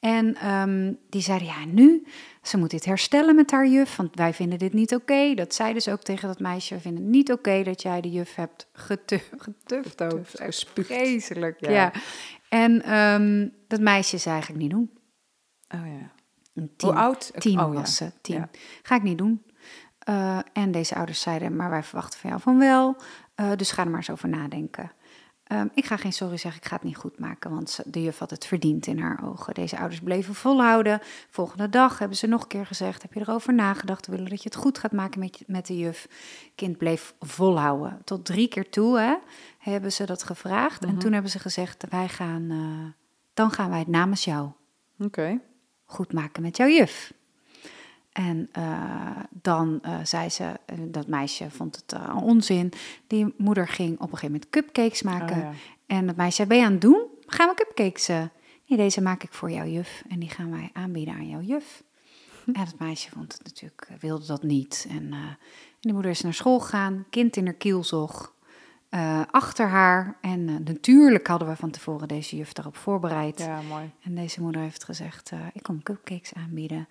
En 0.00 0.34
ehm, 0.34 0.92
die 1.10 1.22
zeiden, 1.22 1.46
ja, 1.48 1.64
nu, 1.66 2.06
ze 2.42 2.56
moet 2.58 2.70
dit 2.70 2.84
herstellen 2.84 3.34
met 3.34 3.50
haar 3.50 3.66
juf. 3.66 3.96
Want 3.96 4.14
wij 4.14 4.34
vinden 4.34 4.58
dit 4.58 4.72
niet 4.72 4.94
oké. 4.94 5.34
Dat 5.34 5.54
zeiden 5.54 5.82
ze 5.82 5.92
ook 5.92 6.02
tegen 6.02 6.28
dat 6.28 6.40
meisje. 6.40 6.74
We 6.74 6.80
vinden 6.80 7.02
het 7.02 7.10
niet 7.12 7.32
oké 7.32 7.62
dat 7.62 7.82
jij 7.82 8.00
de 8.00 8.10
juf 8.10 8.34
hebt 8.34 8.68
getu 8.72 9.20
getuft. 9.46 10.02
ook. 10.02 10.20
Vreselijk, 10.74 11.56
Ja. 11.60 11.70
ja. 11.70 11.92
En 12.48 12.82
ehm, 12.82 13.48
dat 13.68 13.80
meisje 13.80 14.18
zei 14.18 14.34
eigenlijk 14.34 14.62
niet 14.62 14.72
doen. 14.72 14.90
Oh 15.74 15.86
ja. 15.86 16.10
Tien. 16.76 16.88
Hoe 16.90 16.98
oud? 16.98 17.32
Tien 17.38 17.60
oh, 17.60 17.72
ja. 17.72 17.80
was 17.80 17.96
ze, 17.96 18.12
tien. 18.20 18.36
Ja. 18.36 18.48
Ga 18.82 18.94
ik 18.94 19.02
niet 19.02 19.18
doen. 19.18 19.42
Eh, 19.98 20.38
en 20.52 20.70
deze 20.70 20.94
ouders 20.94 21.20
zeiden, 21.20 21.56
maar 21.56 21.70
wij 21.70 21.82
verwachten 21.82 22.20
van 22.20 22.30
jou 22.30 22.42
van 22.42 22.58
wel. 22.58 22.96
Eh, 23.34 23.50
dus 23.56 23.70
ga 23.70 23.82
er 23.82 23.88
maar 23.88 23.98
eens 23.98 24.10
over 24.10 24.28
nadenken. 24.28 24.92
Ehm, 25.44 25.66
ik 25.74 25.84
ga 25.84 25.96
geen 25.96 26.12
sorry 26.12 26.36
zeggen, 26.36 26.60
ik 26.62 26.68
ga 26.68 26.74
het 26.74 26.84
niet 26.84 26.96
goed 26.96 27.18
maken, 27.18 27.50
want 27.50 27.70
ze- 27.70 27.82
de 27.86 28.02
juf 28.02 28.18
had 28.18 28.30
het 28.30 28.46
verdiend 28.46 28.86
in 28.86 28.98
haar 28.98 29.20
ogen. 29.24 29.54
Deze 29.54 29.78
ouders 29.78 30.00
bleven 30.00 30.34
volhouden. 30.34 31.00
Volgende 31.30 31.68
dag 31.68 31.98
hebben 31.98 32.16
ze 32.16 32.26
nog 32.26 32.42
een 32.42 32.48
keer 32.48 32.66
gezegd, 32.66 33.02
heb 33.02 33.12
je 33.12 33.20
erover 33.20 33.54
nagedacht? 33.54 34.06
We 34.06 34.12
willen 34.12 34.30
dat 34.30 34.42
je 34.42 34.48
het 34.48 34.58
goed 34.58 34.78
gaat 34.78 34.92
maken 34.92 35.20
met, 35.20 35.42
met 35.46 35.66
de 35.66 35.78
juf. 35.78 36.08
Kind 36.54 36.76
bleef 36.78 37.14
volhouden. 37.20 38.00
Tot 38.04 38.24
drie 38.24 38.48
keer 38.48 38.70
toe 38.70 38.98
hè, 38.98 39.14
hebben 39.58 39.92
ze 39.92 40.04
dat 40.06 40.22
gevraagd. 40.22 40.84
En 40.84 40.98
toen 40.98 41.12
hebben 41.12 41.30
ze 41.30 41.38
gezegd, 41.38 41.84
wij 41.90 42.08
gaan, 42.08 42.50
eh, 42.50 43.02
dan 43.34 43.50
gaan 43.50 43.70
wij 43.70 43.78
het 43.78 43.88
namens 43.88 44.24
jou 44.24 44.50
Oké. 44.98 45.40
Goed 45.88 46.12
maken 46.12 46.42
met 46.42 46.56
jouw 46.56 46.68
juf. 46.68 47.12
En 48.12 48.48
eh, 48.52 49.16
dan 49.30 49.78
eh, 49.82 49.98
zei 50.04 50.28
ze, 50.28 50.44
eh, 50.66 50.78
dat 50.80 51.06
meisje 51.06 51.50
vond 51.50 51.76
het 51.76 52.00
onzin. 52.22 52.72
Die 53.06 53.34
moeder 53.36 53.68
ging 53.68 53.92
op 53.92 54.00
een 54.00 54.18
gegeven 54.18 54.26
moment 54.26 54.50
cupcakes 54.50 55.02
maken. 55.02 55.36
Oh, 55.36 55.42
ja. 55.42 55.52
En 55.86 56.06
dat 56.06 56.16
meisje 56.16 56.36
zei, 56.36 56.48
ben 56.48 56.58
je 56.58 56.64
aan 56.64 56.72
het 56.72 56.80
doen? 56.80 57.06
Gaan 57.26 57.48
we 57.48 57.54
cupcakes? 57.54 58.08
eh?" 58.08 58.22
Nee, 58.66 58.78
deze 58.78 59.00
maak 59.00 59.22
ik 59.22 59.32
voor 59.32 59.50
jouw 59.50 59.66
juf. 59.66 60.02
En 60.08 60.18
die 60.18 60.28
gaan 60.28 60.50
wij 60.50 60.70
aanbieden 60.72 61.14
aan 61.14 61.28
jouw 61.28 61.40
juf. 61.40 61.82
En 62.46 62.60
het 62.60 62.78
meisje 62.78 63.10
vond 63.10 63.32
het 63.32 63.44
natuurlijk, 63.44 63.88
wilde 64.00 64.26
dat 64.26 64.42
niet. 64.42 64.86
En, 64.88 65.12
en 65.12 65.38
die 65.80 65.92
moeder 65.92 66.10
is 66.10 66.20
naar 66.20 66.34
school 66.34 66.60
gegaan, 66.60 67.06
kind 67.10 67.36
in 67.36 67.44
haar 67.44 67.54
kielzog. 67.54 68.34
Eh, 68.88 69.22
achter 69.30 69.68
haar. 69.68 70.16
En 70.20 70.48
eh, 70.48 70.54
natuurlijk 70.64 71.26
hadden 71.26 71.48
we 71.48 71.56
van 71.56 71.70
tevoren 71.70 72.08
deze 72.08 72.36
juf 72.36 72.52
daarop 72.52 72.76
voorbereid. 72.76 73.38
Ja, 73.38 73.60
mooi. 73.60 73.90
En 74.02 74.14
deze 74.14 74.40
moeder 74.40 74.60
heeft 74.60 74.84
gezegd: 74.84 75.30
eh, 75.30 75.38
Ik 75.52 75.62
kom 75.62 75.82
cupcakes 75.82 76.34
aanbieden 76.34 76.88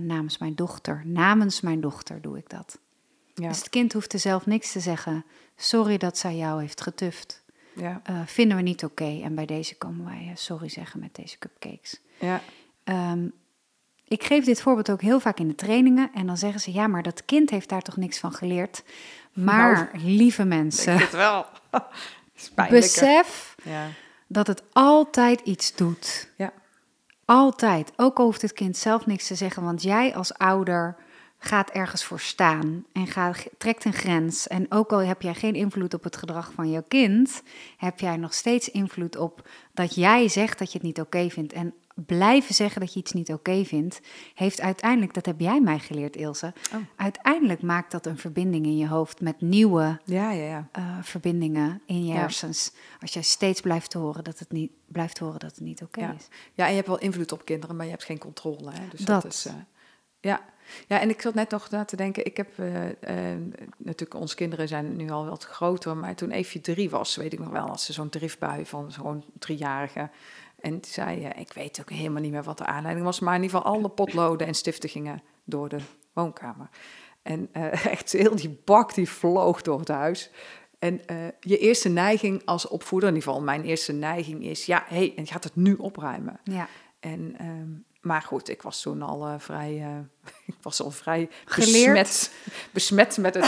namens 0.00 0.38
mijn 0.38 0.54
dochter. 0.54 1.02
Namens 1.04 1.60
mijn 1.60 1.80
dochter 1.80 2.20
doe 2.20 2.38
ik 2.38 2.48
dat. 2.48 2.78
Ja. 3.34 3.48
Dus 3.48 3.58
het 3.58 3.68
kind 3.68 3.92
hoeft 3.92 4.12
er 4.12 4.18
zelf 4.18 4.46
niks 4.46 4.72
te 4.72 4.80
zeggen. 4.80 5.24
Sorry 5.56 5.96
dat 5.96 6.18
zij 6.18 6.36
jou 6.36 6.60
heeft 6.60 6.80
getuft. 6.80 7.44
Ja. 7.74 8.02
Vinden 8.26 8.56
we 8.56 8.62
niet 8.62 8.84
oké. 8.84 9.20
En 9.22 9.34
bij 9.34 9.46
deze 9.46 9.76
komen 9.76 10.04
wij 10.04 10.32
sorry 10.34 10.68
zeggen 10.68 11.00
met 11.00 11.14
deze 11.14 11.38
cupcakes. 11.38 12.00
Ja. 12.18 12.40
Ehm, 12.84 13.28
ik 14.10 14.24
geef 14.24 14.44
dit 14.44 14.60
voorbeeld 14.60 14.90
ook 14.90 15.00
heel 15.00 15.20
vaak 15.20 15.38
in 15.38 15.48
de 15.48 15.54
trainingen. 15.54 16.10
En 16.14 16.26
dan 16.26 16.36
zeggen 16.36 16.60
ze: 16.60 16.72
Ja, 16.72 16.86
maar 16.86 17.02
dat 17.02 17.24
kind 17.24 17.50
heeft 17.50 17.68
daar 17.68 17.82
toch 17.82 17.96
niks 17.96 18.18
van 18.18 18.32
geleerd. 18.32 18.82
Maar, 19.32 19.90
lieve 19.94 20.44
mensen, 20.44 20.98
Het 20.98 21.12
wel. 21.12 21.46
Besef 22.70 23.54
Ja. 23.62 23.86
dat 24.26 24.46
het 24.46 24.62
altijd 24.72 25.40
iets 25.40 25.74
doet. 25.74 26.28
Ja. 26.36 26.52
Altijd. 27.24 27.92
Ook 27.96 28.18
al 28.18 28.24
hoeft 28.24 28.42
het 28.42 28.52
kind 28.52 28.76
zelf 28.76 29.06
niks 29.06 29.26
te 29.26 29.34
zeggen, 29.34 29.62
want 29.62 29.82
jij 29.82 30.14
als 30.14 30.34
ouder 30.34 30.96
gaat 31.38 31.70
ergens 31.70 32.04
voor 32.04 32.20
staan 32.20 32.84
en 32.92 33.06
gaat, 33.06 33.46
trekt 33.58 33.84
een 33.84 33.92
grens. 33.92 34.48
En 34.48 34.66
ook 34.68 34.92
al 34.92 34.98
heb 34.98 35.22
jij 35.22 35.34
geen 35.34 35.54
invloed 35.54 35.94
op 35.94 36.04
het 36.04 36.16
gedrag 36.16 36.52
van 36.54 36.70
jouw 36.70 36.84
kind, 36.88 37.42
heb 37.76 38.00
jij 38.00 38.16
nog 38.16 38.34
steeds 38.34 38.70
invloed 38.70 39.16
op 39.16 39.48
dat 39.74 39.94
jij 39.94 40.28
zegt 40.28 40.58
dat 40.58 40.72
je 40.72 40.78
het 40.78 40.86
niet 40.86 41.00
oké 41.00 41.30
vindt. 41.30 41.52
En 41.52 41.74
blijven 42.06 42.54
zeggen 42.54 42.80
dat 42.80 42.92
je 42.92 42.98
iets 43.00 43.12
niet 43.12 43.32
oké 43.32 43.64
vindt, 43.64 44.00
heeft 44.34 44.60
uiteindelijk, 44.60 45.14
dat 45.14 45.26
heb 45.26 45.40
jij 45.40 45.60
mij 45.60 45.78
geleerd, 45.78 46.16
Ilse, 46.16 46.52
Oh. 46.74 46.80
uiteindelijk 46.96 47.62
maakt 47.62 47.90
dat 47.90 48.06
een 48.06 48.18
verbinding 48.18 48.66
in 48.66 48.76
je 48.76 48.88
hoofd 48.88 49.20
met 49.20 49.40
nieuwe 49.40 50.00
Ja, 50.04 50.30
ja, 50.30 50.44
ja. 50.44 50.68
eh, 50.72 50.98
verbindingen 51.02 51.82
in 51.86 52.04
je 52.06 52.12
hersens. 52.12 52.72
Als 53.00 53.12
jij 53.12 53.22
steeds 53.22 53.60
blijft 53.60 53.92
horen 53.92 54.24
dat 54.24 54.38
het 54.38 54.52
niet, 54.52 54.70
blijft 54.86 55.18
horen 55.18 55.40
dat 55.40 55.50
het 55.50 55.60
niet 55.60 55.82
oké 55.82 56.14
is. 56.18 56.28
Ja, 56.54 56.64
en 56.64 56.68
je 56.70 56.76
hebt 56.76 56.88
wel 56.88 56.98
invloed 56.98 57.32
op 57.32 57.44
kinderen, 57.44 57.76
maar 57.76 57.84
je 57.84 57.90
hebt 57.92 58.04
geen 58.04 58.18
controle. 58.18 58.70
Hè? 58.70 58.88
Dus 58.90 59.00
dat, 59.00 59.22
Dat. 59.22 59.32
is. 59.32 59.44
eh, 59.46 59.52
ja. 60.20 60.40
ja, 60.86 61.00
en 61.00 61.08
ik 61.08 61.20
zat 61.20 61.34
net 61.34 61.50
nog 61.50 61.70
na 61.70 61.84
te 61.84 61.96
denken. 61.96 62.24
Ik 62.26 62.36
heb 62.36 62.58
eh, 62.58 62.74
natuurlijk, 63.76 64.14
onze 64.20 64.34
kinderen 64.34 64.68
zijn 64.68 64.96
nu 64.96 65.10
al 65.10 65.26
wat 65.26 65.44
groter, 65.44 65.96
maar 65.96 66.14
toen 66.14 66.30
Eefje 66.30 66.60
drie 66.60 66.90
was, 66.90 67.16
weet 67.16 67.32
ik 67.32 67.38
nog 67.38 67.48
wel, 67.50 67.66
had 67.66 67.80
ze 67.80 67.92
zo'n 67.92 68.08
driftbui 68.08 68.66
van 68.66 68.92
zo'n 68.92 69.24
driejarige. 69.38 70.10
En 70.60 70.78
die 70.78 70.92
zei, 70.92 71.24
eh, 71.24 71.40
ik 71.40 71.52
weet 71.52 71.80
ook 71.80 71.90
helemaal 71.90 72.22
niet 72.22 72.32
meer 72.32 72.42
wat 72.42 72.58
de 72.58 72.66
aanleiding 72.66 73.06
was, 73.06 73.20
maar 73.20 73.34
in 73.34 73.42
ieder 73.42 73.56
geval 73.56 73.74
alle 73.74 73.88
potloden 73.88 74.46
en 74.46 74.54
stiften 74.54 74.88
gingen 74.88 75.22
door 75.44 75.68
de 75.68 75.78
woonkamer. 76.12 76.68
En 77.22 77.48
eh, 77.52 77.86
echt 77.94 78.12
heel 78.12 78.36
die 78.36 78.60
bak 78.64 78.94
die 78.94 79.08
vloog 79.08 79.62
door 79.62 79.78
het 79.78 79.88
huis. 79.88 80.30
En 80.80 81.06
eh, 81.06 81.16
je 81.40 81.58
eerste 81.58 81.88
neiging 81.88 82.42
als 82.44 82.68
opvoeder, 82.68 83.08
in 83.08 83.14
ieder 83.14 83.28
geval 83.28 83.44
mijn 83.44 83.64
eerste 83.64 83.92
neiging 83.92 84.44
is, 84.44 84.66
ja, 84.66 84.84
hé, 84.86 84.96
hey, 84.96 85.12
en 85.16 85.22
je 85.22 85.32
gaat 85.32 85.44
het 85.44 85.56
nu 85.56 85.74
opruimen. 85.74 86.40
Ja. 86.44 86.68
En, 87.00 87.34
ehm, 87.38 87.68
maar 88.00 88.22
goed, 88.22 88.48
ik 88.48 88.62
was 88.62 88.82
toen 88.82 89.02
al 89.02 89.26
eh, 89.26 89.34
vrij, 89.38 89.80
eh, 89.80 89.98
ik 90.54 90.54
was 90.62 90.82
al 90.82 90.90
vrij 90.90 91.28
Geleerd. 91.44 91.74
besmet, 91.74 92.32
besmet 92.72 93.16
met 93.16 93.34
het 93.34 93.46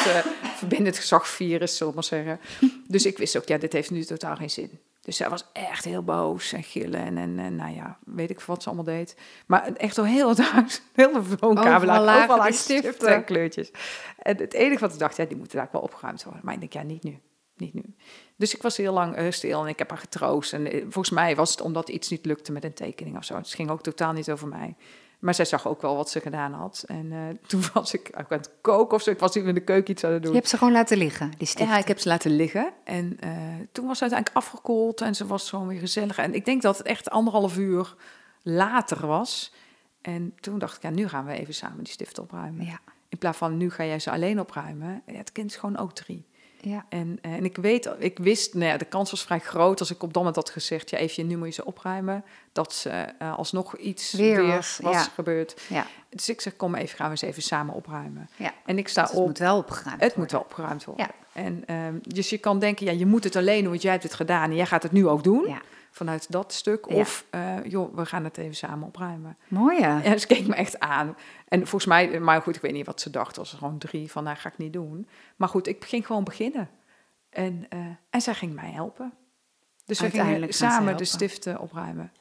verbindend 0.56 0.98
gezagvirus, 0.98 1.76
zullen 1.76 1.92
we 1.92 1.98
maar 1.98 2.08
zeggen. 2.08 2.40
Dus 2.86 3.06
ik 3.06 3.18
wist 3.18 3.36
ook, 3.36 3.48
ja, 3.48 3.58
dit 3.58 3.72
heeft 3.72 3.90
nu 3.90 4.04
totaal 4.04 4.36
geen 4.36 4.50
zin. 4.50 4.80
Dus 5.02 5.16
zij 5.16 5.28
was 5.30 5.44
echt 5.52 5.84
heel 5.84 6.02
boos 6.02 6.52
en 6.52 6.62
gillen 6.62 7.00
en, 7.00 7.18
en, 7.18 7.38
en 7.38 7.56
nou 7.56 7.74
ja, 7.74 7.98
weet 8.04 8.30
ik 8.30 8.40
wat 8.40 8.62
ze 8.62 8.68
allemaal 8.68 8.84
deed. 8.84 9.16
Maar 9.46 9.72
echt 9.72 9.96
door 9.96 10.06
heel 10.06 10.28
het 10.34 10.40
huis, 10.40 10.82
heel 10.92 11.12
de 11.12 11.36
woonkamer, 11.40 11.74
Overal 11.74 12.04
lagen 12.04 12.54
stiften. 12.54 12.92
stiften. 12.92 13.14
en 13.14 13.24
kleurtjes. 13.24 13.70
En 14.18 14.36
het 14.36 14.52
enige 14.52 14.80
wat 14.80 14.92
ik 14.92 14.98
dacht, 14.98 15.16
ja, 15.16 15.24
die 15.24 15.36
moeten 15.36 15.56
daar 15.56 15.68
wel 15.72 15.80
opgeruimd 15.80 16.24
worden. 16.24 16.42
Maar 16.44 16.54
ik 16.54 16.60
denk, 16.60 16.72
ja, 16.72 16.82
niet 16.82 17.02
nu. 17.02 17.18
Niet 17.56 17.74
nu. 17.74 17.94
Dus 18.36 18.54
ik 18.54 18.62
was 18.62 18.76
heel 18.76 18.92
lang 18.92 19.14
eh, 19.14 19.30
stil 19.30 19.62
en 19.62 19.68
ik 19.68 19.78
heb 19.78 19.90
haar 19.90 19.98
getroost. 19.98 20.52
En 20.52 20.72
eh, 20.72 20.80
volgens 20.80 21.10
mij 21.10 21.36
was 21.36 21.50
het 21.50 21.60
omdat 21.60 21.88
iets 21.88 22.08
niet 22.10 22.26
lukte 22.26 22.52
met 22.52 22.64
een 22.64 22.74
tekening 22.74 23.16
of 23.16 23.24
zo. 23.24 23.36
Het 23.36 23.52
ging 23.52 23.70
ook 23.70 23.82
totaal 23.82 24.12
niet 24.12 24.30
over 24.30 24.48
mij. 24.48 24.76
Maar 25.22 25.34
zij 25.34 25.44
zag 25.44 25.66
ook 25.68 25.82
wel 25.82 25.96
wat 25.96 26.10
ze 26.10 26.20
gedaan 26.20 26.52
had. 26.52 26.84
En 26.86 27.12
eh, 27.12 27.18
toen 27.48 27.62
was 27.72 27.94
ik 27.94 28.10
ook 28.12 28.32
aan 28.32 28.38
het 28.38 28.50
koken 28.60 28.96
of 28.96 29.02
zo. 29.02 29.10
Ik 29.10 29.18
was 29.18 29.36
in 29.36 29.54
de 29.54 29.60
keuken 29.60 29.90
iets 29.90 30.04
aan 30.04 30.12
het 30.12 30.22
doen. 30.22 30.30
Je 30.30 30.36
hebt 30.36 30.48
ze 30.48 30.58
gewoon 30.58 30.72
laten 30.72 30.96
liggen, 30.96 31.32
die 31.38 31.46
stift. 31.46 31.68
Ja, 31.68 31.78
ik 31.78 31.88
heb 31.88 31.98
ze 31.98 32.08
laten 32.08 32.30
liggen. 32.30 32.72
En 32.84 33.16
eh, 33.20 33.30
toen 33.72 33.86
was 33.86 33.98
ze 33.98 34.02
uiteindelijk 34.02 34.44
afgekoeld 34.44 35.00
en 35.00 35.14
ze 35.14 35.26
was 35.26 35.48
gewoon 35.50 35.66
weer 35.66 35.78
gezellig. 35.78 36.18
En 36.18 36.34
ik 36.34 36.44
denk 36.44 36.62
dat 36.62 36.78
het 36.78 36.86
echt 36.86 37.10
anderhalf 37.10 37.58
uur 37.58 37.94
later 38.42 39.06
was. 39.06 39.52
En 40.00 40.34
toen 40.40 40.58
dacht 40.58 40.76
ik, 40.76 40.82
ja, 40.82 40.90
nu 40.90 41.08
gaan 41.08 41.24
we 41.24 41.32
even 41.32 41.54
samen 41.54 41.84
die 41.84 41.92
stift 41.92 42.18
opruimen. 42.18 42.64
Ja, 42.64 42.78
In 43.08 43.18
plaats 43.18 43.38
van 43.38 43.56
nu 43.56 43.70
ga 43.70 43.84
jij 43.84 43.98
ze 43.98 44.10
alleen 44.10 44.40
opruimen. 44.40 45.02
Ja, 45.06 45.16
het 45.16 45.32
kind 45.32 45.50
is 45.50 45.56
gewoon 45.56 45.76
ook 45.76 45.92
drie. 45.92 46.26
Ja. 46.64 46.84
En, 46.88 47.18
eh, 47.22 47.32
en 47.32 47.44
ik 47.44 47.56
weet, 47.56 47.90
ik 47.98 48.18
wist, 48.18 48.54
nou 48.54 48.66
ja, 48.66 48.76
de 48.76 48.84
kans 48.84 49.10
was 49.10 49.22
vrij 49.22 49.38
groot 49.38 49.80
als 49.80 49.90
ik 49.90 50.02
op 50.02 50.08
dat 50.12 50.16
moment 50.16 50.36
had 50.36 50.50
gezegd, 50.50 50.90
ja, 50.90 50.98
even, 50.98 51.26
nu 51.26 51.36
moet 51.36 51.46
je 51.46 51.52
ze 51.52 51.64
opruimen, 51.64 52.24
dat 52.52 52.72
ze 52.72 52.90
eh, 52.90 53.38
alsnog 53.38 53.76
iets 53.76 54.12
Weer 54.12 54.36
weer, 54.36 54.46
was, 54.46 54.78
was, 54.82 54.94
ja. 54.94 55.02
gebeurd. 55.02 55.60
Ja. 55.68 55.86
Dus 56.08 56.28
ik 56.28 56.40
zeg, 56.40 56.56
kom 56.56 56.74
even, 56.74 56.96
gaan 56.96 57.06
we 57.06 57.10
eens 57.12 57.22
even 57.22 57.42
samen 57.42 57.74
opruimen. 57.74 58.28
Ja. 58.36 58.54
En 58.64 58.78
ik 58.78 58.88
sta 58.88 59.00
Dus 59.02 59.10
het 59.10 59.20
op, 59.20 59.26
moet 59.26 59.38
wel 59.38 59.56
opgeruimd 59.56 60.00
het 60.00 60.16
moet 60.16 60.16
worden. 60.16 60.36
wel 60.36 60.46
opgeruimd 60.46 60.84
worden. 60.84 61.06
Ja. 61.06 61.40
En, 61.42 61.62
ehm, 61.66 61.94
dus 62.02 62.30
je 62.30 62.38
kan 62.38 62.58
denken, 62.58 62.86
ja, 62.86 62.92
je 62.92 63.06
moet 63.06 63.24
het 63.24 63.36
alleen 63.36 63.60
doen, 63.60 63.70
want 63.70 63.82
jij 63.82 63.90
hebt 63.90 64.02
het 64.02 64.14
gedaan 64.14 64.50
en 64.50 64.56
jij 64.56 64.66
gaat 64.66 64.82
het 64.82 64.92
nu 64.92 65.08
ook 65.08 65.24
doen. 65.24 65.44
Ja. 65.46 65.60
Vanuit 65.94 66.32
dat 66.32 66.52
stuk. 66.52 66.84
Ja. 66.88 66.94
Of, 66.94 67.24
eh, 67.30 67.64
joh, 67.64 67.94
we 67.94 68.06
gaan 68.06 68.24
het 68.24 68.38
even 68.38 68.54
samen 68.54 68.86
opruimen. 68.86 69.36
Mooi 69.48 69.80
ja. 69.80 70.00
Ja, 70.04 70.16
ze 70.16 70.26
keek 70.26 70.46
me 70.46 70.54
echt 70.54 70.80
aan. 70.80 71.16
En 71.48 71.58
volgens 71.58 71.86
mij, 71.86 72.20
maar 72.20 72.42
goed, 72.42 72.56
ik 72.56 72.62
weet 72.62 72.72
niet 72.72 72.86
wat 72.86 73.00
ze 73.00 73.10
dacht. 73.10 73.36
was 73.36 73.52
gewoon 73.52 73.78
drie 73.78 74.10
van, 74.10 74.24
nou 74.24 74.36
ga 74.36 74.48
ik 74.48 74.58
niet 74.58 74.72
doen. 74.72 75.08
Maar 75.36 75.48
goed, 75.48 75.66
ik 75.66 75.84
ging 75.84 76.06
gewoon 76.06 76.24
beginnen. 76.24 76.68
En, 77.30 77.66
eh, 77.68 77.78
en 78.10 78.20
zij 78.20 78.34
ging 78.34 78.54
mij 78.54 78.70
helpen. 78.70 79.12
Dus 79.84 80.00
we 80.00 80.10
gingen 80.10 80.52
samen 80.52 80.96
de 80.96 81.04
stiften 81.04 81.58
opruimen. 81.58 82.12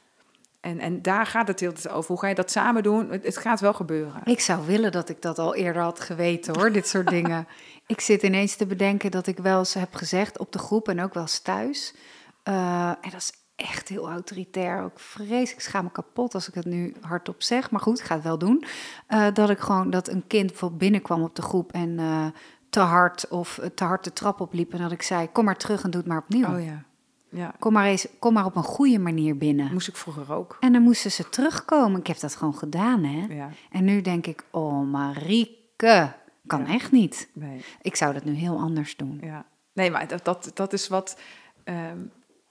En, 0.59 0.79
en 0.79 1.01
daar 1.01 1.25
gaat 1.25 1.47
het 1.47 1.59
heel 1.59 1.73
over. 1.89 2.07
Hoe 2.11 2.19
ga 2.19 2.27
je 2.27 2.35
dat 2.35 2.51
samen 2.51 2.83
doen? 2.83 3.09
Het, 3.11 3.23
het 3.25 3.37
gaat 3.37 3.59
wel 3.59 3.73
gebeuren. 3.73 4.21
Ik 4.23 4.39
zou 4.39 4.65
willen 4.65 4.91
dat 4.91 5.09
ik 5.09 5.21
dat 5.21 5.39
al 5.39 5.55
eerder 5.55 5.81
had 5.81 5.99
geweten 5.99 6.55
hoor, 6.59 6.71
dit 6.71 6.87
soort 6.87 7.07
dingen. 7.17 7.47
Ik 7.85 8.01
zit 8.01 8.23
ineens 8.23 8.55
te 8.55 8.65
bedenken 8.65 9.11
dat 9.11 9.27
ik 9.27 9.37
wel 9.37 9.59
eens 9.59 9.73
heb 9.73 9.95
gezegd 9.95 10.37
op 10.37 10.51
de 10.51 10.59
groep 10.59 10.87
en 10.89 11.01
ook 11.01 11.13
wel 11.13 11.23
eens 11.23 11.39
thuis. 11.39 11.95
eh, 12.43 12.87
en 12.89 13.09
dat 13.11 13.13
is 13.21 13.31
echt 13.61 13.87
heel 13.89 14.09
autoritair. 14.09 14.83
Ook 14.83 14.99
vreselijk, 14.99 15.51
ik 15.51 15.59
schaam 15.59 15.83
me 15.83 15.91
kapot 15.91 16.33
als 16.33 16.47
ik 16.47 16.53
het 16.53 16.65
nu 16.65 16.95
hardop 17.01 17.43
zeg. 17.43 17.71
Maar 17.71 17.81
goed, 17.81 17.99
ik 17.99 18.05
ga 18.05 18.15
het 18.15 18.23
wel 18.23 18.37
doen. 18.37 18.63
Eh, 19.07 19.27
dat 19.33 19.49
ik 19.49 19.59
gewoon, 19.59 19.89
dat 19.89 20.07
een 20.09 20.27
kind 20.27 20.47
bijvoorbeeld 20.47 20.79
binnenkwam 20.81 21.21
op 21.21 21.35
de 21.35 21.41
groep 21.41 21.71
en 21.71 21.99
eh, 21.99 22.25
te 22.69 22.79
hard 22.79 23.27
of 23.27 23.57
eh, 23.57 23.69
te 23.69 23.83
hard 23.83 24.03
de 24.03 24.13
trap 24.13 24.39
opliep. 24.41 24.73
En 24.73 24.79
dat 24.81 24.91
ik 24.91 25.01
zei, 25.01 25.29
kom 25.31 25.45
maar 25.45 25.57
terug 25.57 25.83
en 25.83 25.91
doe 25.91 25.99
het 26.01 26.09
maar 26.09 26.17
opnieuw. 26.21 26.47
Oh 26.55 26.63
ja. 26.63 26.83
Ja, 27.33 27.53
Kom, 27.59 27.73
maar 27.73 27.85
eens, 27.85 28.07
kom 28.19 28.33
maar 28.33 28.45
op 28.45 28.55
een 28.55 28.63
goede 28.63 28.99
manier 28.99 29.37
binnen. 29.37 29.71
moest 29.73 29.87
ik 29.87 29.95
vroeger 29.95 30.33
ook. 30.33 30.57
En 30.59 30.73
dan 30.73 30.81
moesten 30.81 31.11
ze 31.11 31.29
terugkomen. 31.29 31.99
Ik 31.99 32.07
heb 32.07 32.19
dat 32.19 32.35
gewoon 32.35 32.55
gedaan, 32.55 33.03
hè. 33.03 33.33
Ja, 33.35 33.49
En 33.71 33.83
nu 33.85 34.01
denk 34.01 34.27
ik, 34.27 34.43
oh 34.49 34.91
Marieke, 34.91 36.13
kan 36.47 36.65
Ja. 36.65 36.73
echt 36.73 36.91
niet. 36.91 37.29
nee. 37.33 37.61
Ik 37.81 37.95
zou 37.95 38.13
dat 38.13 38.23
nu 38.23 38.33
heel 38.33 38.57
anders 38.59 38.95
doen. 38.97 39.19
Ja. 39.23 39.45
Nee, 39.73 39.91
maar 39.91 40.07
dat, 40.07 40.25
dat, 40.25 40.51
dat 40.53 40.73
is 40.73 40.87
wat, 40.87 41.19
ehm, 41.63 41.97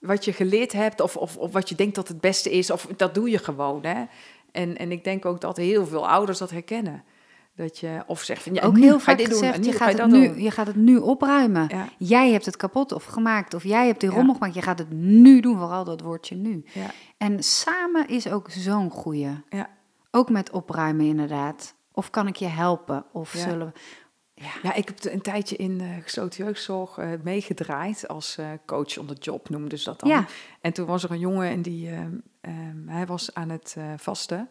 wat 0.00 0.24
je 0.24 0.32
geleerd 0.32 0.72
hebt 0.72 1.00
of, 1.00 1.16
of, 1.16 1.36
of 1.36 1.52
wat 1.52 1.68
je 1.68 1.74
denkt 1.74 1.94
dat 1.94 2.08
het 2.08 2.20
beste 2.20 2.50
is. 2.50 2.70
Of 2.70 2.86
dat 2.96 3.14
doe 3.14 3.30
je 3.30 3.38
gewoon. 3.38 3.84
Hè? 3.84 4.04
En, 4.52 4.76
en 4.76 4.92
ik 4.92 5.04
denk 5.04 5.24
ook 5.24 5.40
dat 5.40 5.56
heel 5.56 5.86
veel 5.86 6.08
ouders 6.08 6.38
dat 6.38 6.50
herkennen. 6.50 7.04
Dat 7.54 7.78
je, 7.78 8.02
of 8.06 8.22
zeggen 8.22 8.44
van, 8.44 8.54
ja, 8.54 8.68
ook 8.68 8.78
heel 8.78 9.00
vaak 9.00 9.18
doen, 9.18 9.26
gezegd, 9.26 9.64
je 9.64 9.72
gaat, 9.72 9.98
het 9.98 10.06
nu, 10.10 10.26
doen. 10.28 10.42
je 10.42 10.50
gaat 10.50 10.66
het 10.66 10.76
nu 10.76 10.96
opruimen. 10.96 11.66
Ja, 11.68 11.88
Jij 11.98 12.30
hebt 12.30 12.46
het 12.46 12.56
kapot 12.56 12.92
of 12.92 13.04
gemaakt. 13.04 13.54
Of 13.54 13.64
jij 13.64 13.86
hebt 13.86 14.00
die 14.00 14.08
Ja. 14.10 14.16
rommel 14.16 14.34
gemaakt. 14.34 14.54
Je 14.54 14.62
gaat 14.62 14.78
het 14.78 14.90
nu 14.92 15.40
doen, 15.40 15.58
vooral 15.58 15.84
dat 15.84 16.00
woordje 16.00 16.34
nu. 16.36 16.64
ja, 16.72 16.90
En 17.18 17.42
samen 17.42 18.08
is 18.08 18.28
ook 18.30 18.50
zo'n 18.50 18.90
goeie. 18.90 19.28
ja. 19.48 19.68
Ook 20.10 20.30
met 20.30 20.50
opruimen 20.50 21.06
inderdaad. 21.06 21.74
Of 21.92 22.10
kan 22.10 22.26
ik 22.26 22.36
je 22.36 22.46
helpen? 22.46 23.04
Of 23.12 23.30
zullen 23.36 23.66
we... 23.66 23.72
Ja, 24.40 24.50
Ja, 24.62 24.74
ik 24.74 24.88
heb 24.88 25.04
een 25.04 25.20
tijdje 25.20 25.56
in 25.56 25.80
eh 25.80 26.02
gesloten 26.02 26.44
jeugdzorg 26.44 26.98
eh, 26.98 27.08
meegedraaid 27.22 28.08
als 28.08 28.36
eh, 28.38 28.46
coach 28.66 28.98
on 28.98 29.06
the 29.06 29.14
job, 29.14 29.48
noemden 29.48 29.78
ze 29.78 29.84
dat 29.84 30.00
dan. 30.00 30.08
Ja. 30.08 30.26
En 30.60 30.72
toen 30.72 30.86
was 30.86 31.02
er 31.02 31.10
een 31.10 31.18
jongen 31.18 31.48
en 31.48 31.62
die, 31.62 31.90
ehm, 31.90 32.14
ehm, 32.40 32.88
hij 32.88 33.06
was 33.06 33.34
aan 33.34 33.48
het 33.48 33.76
vasten. 33.96 34.48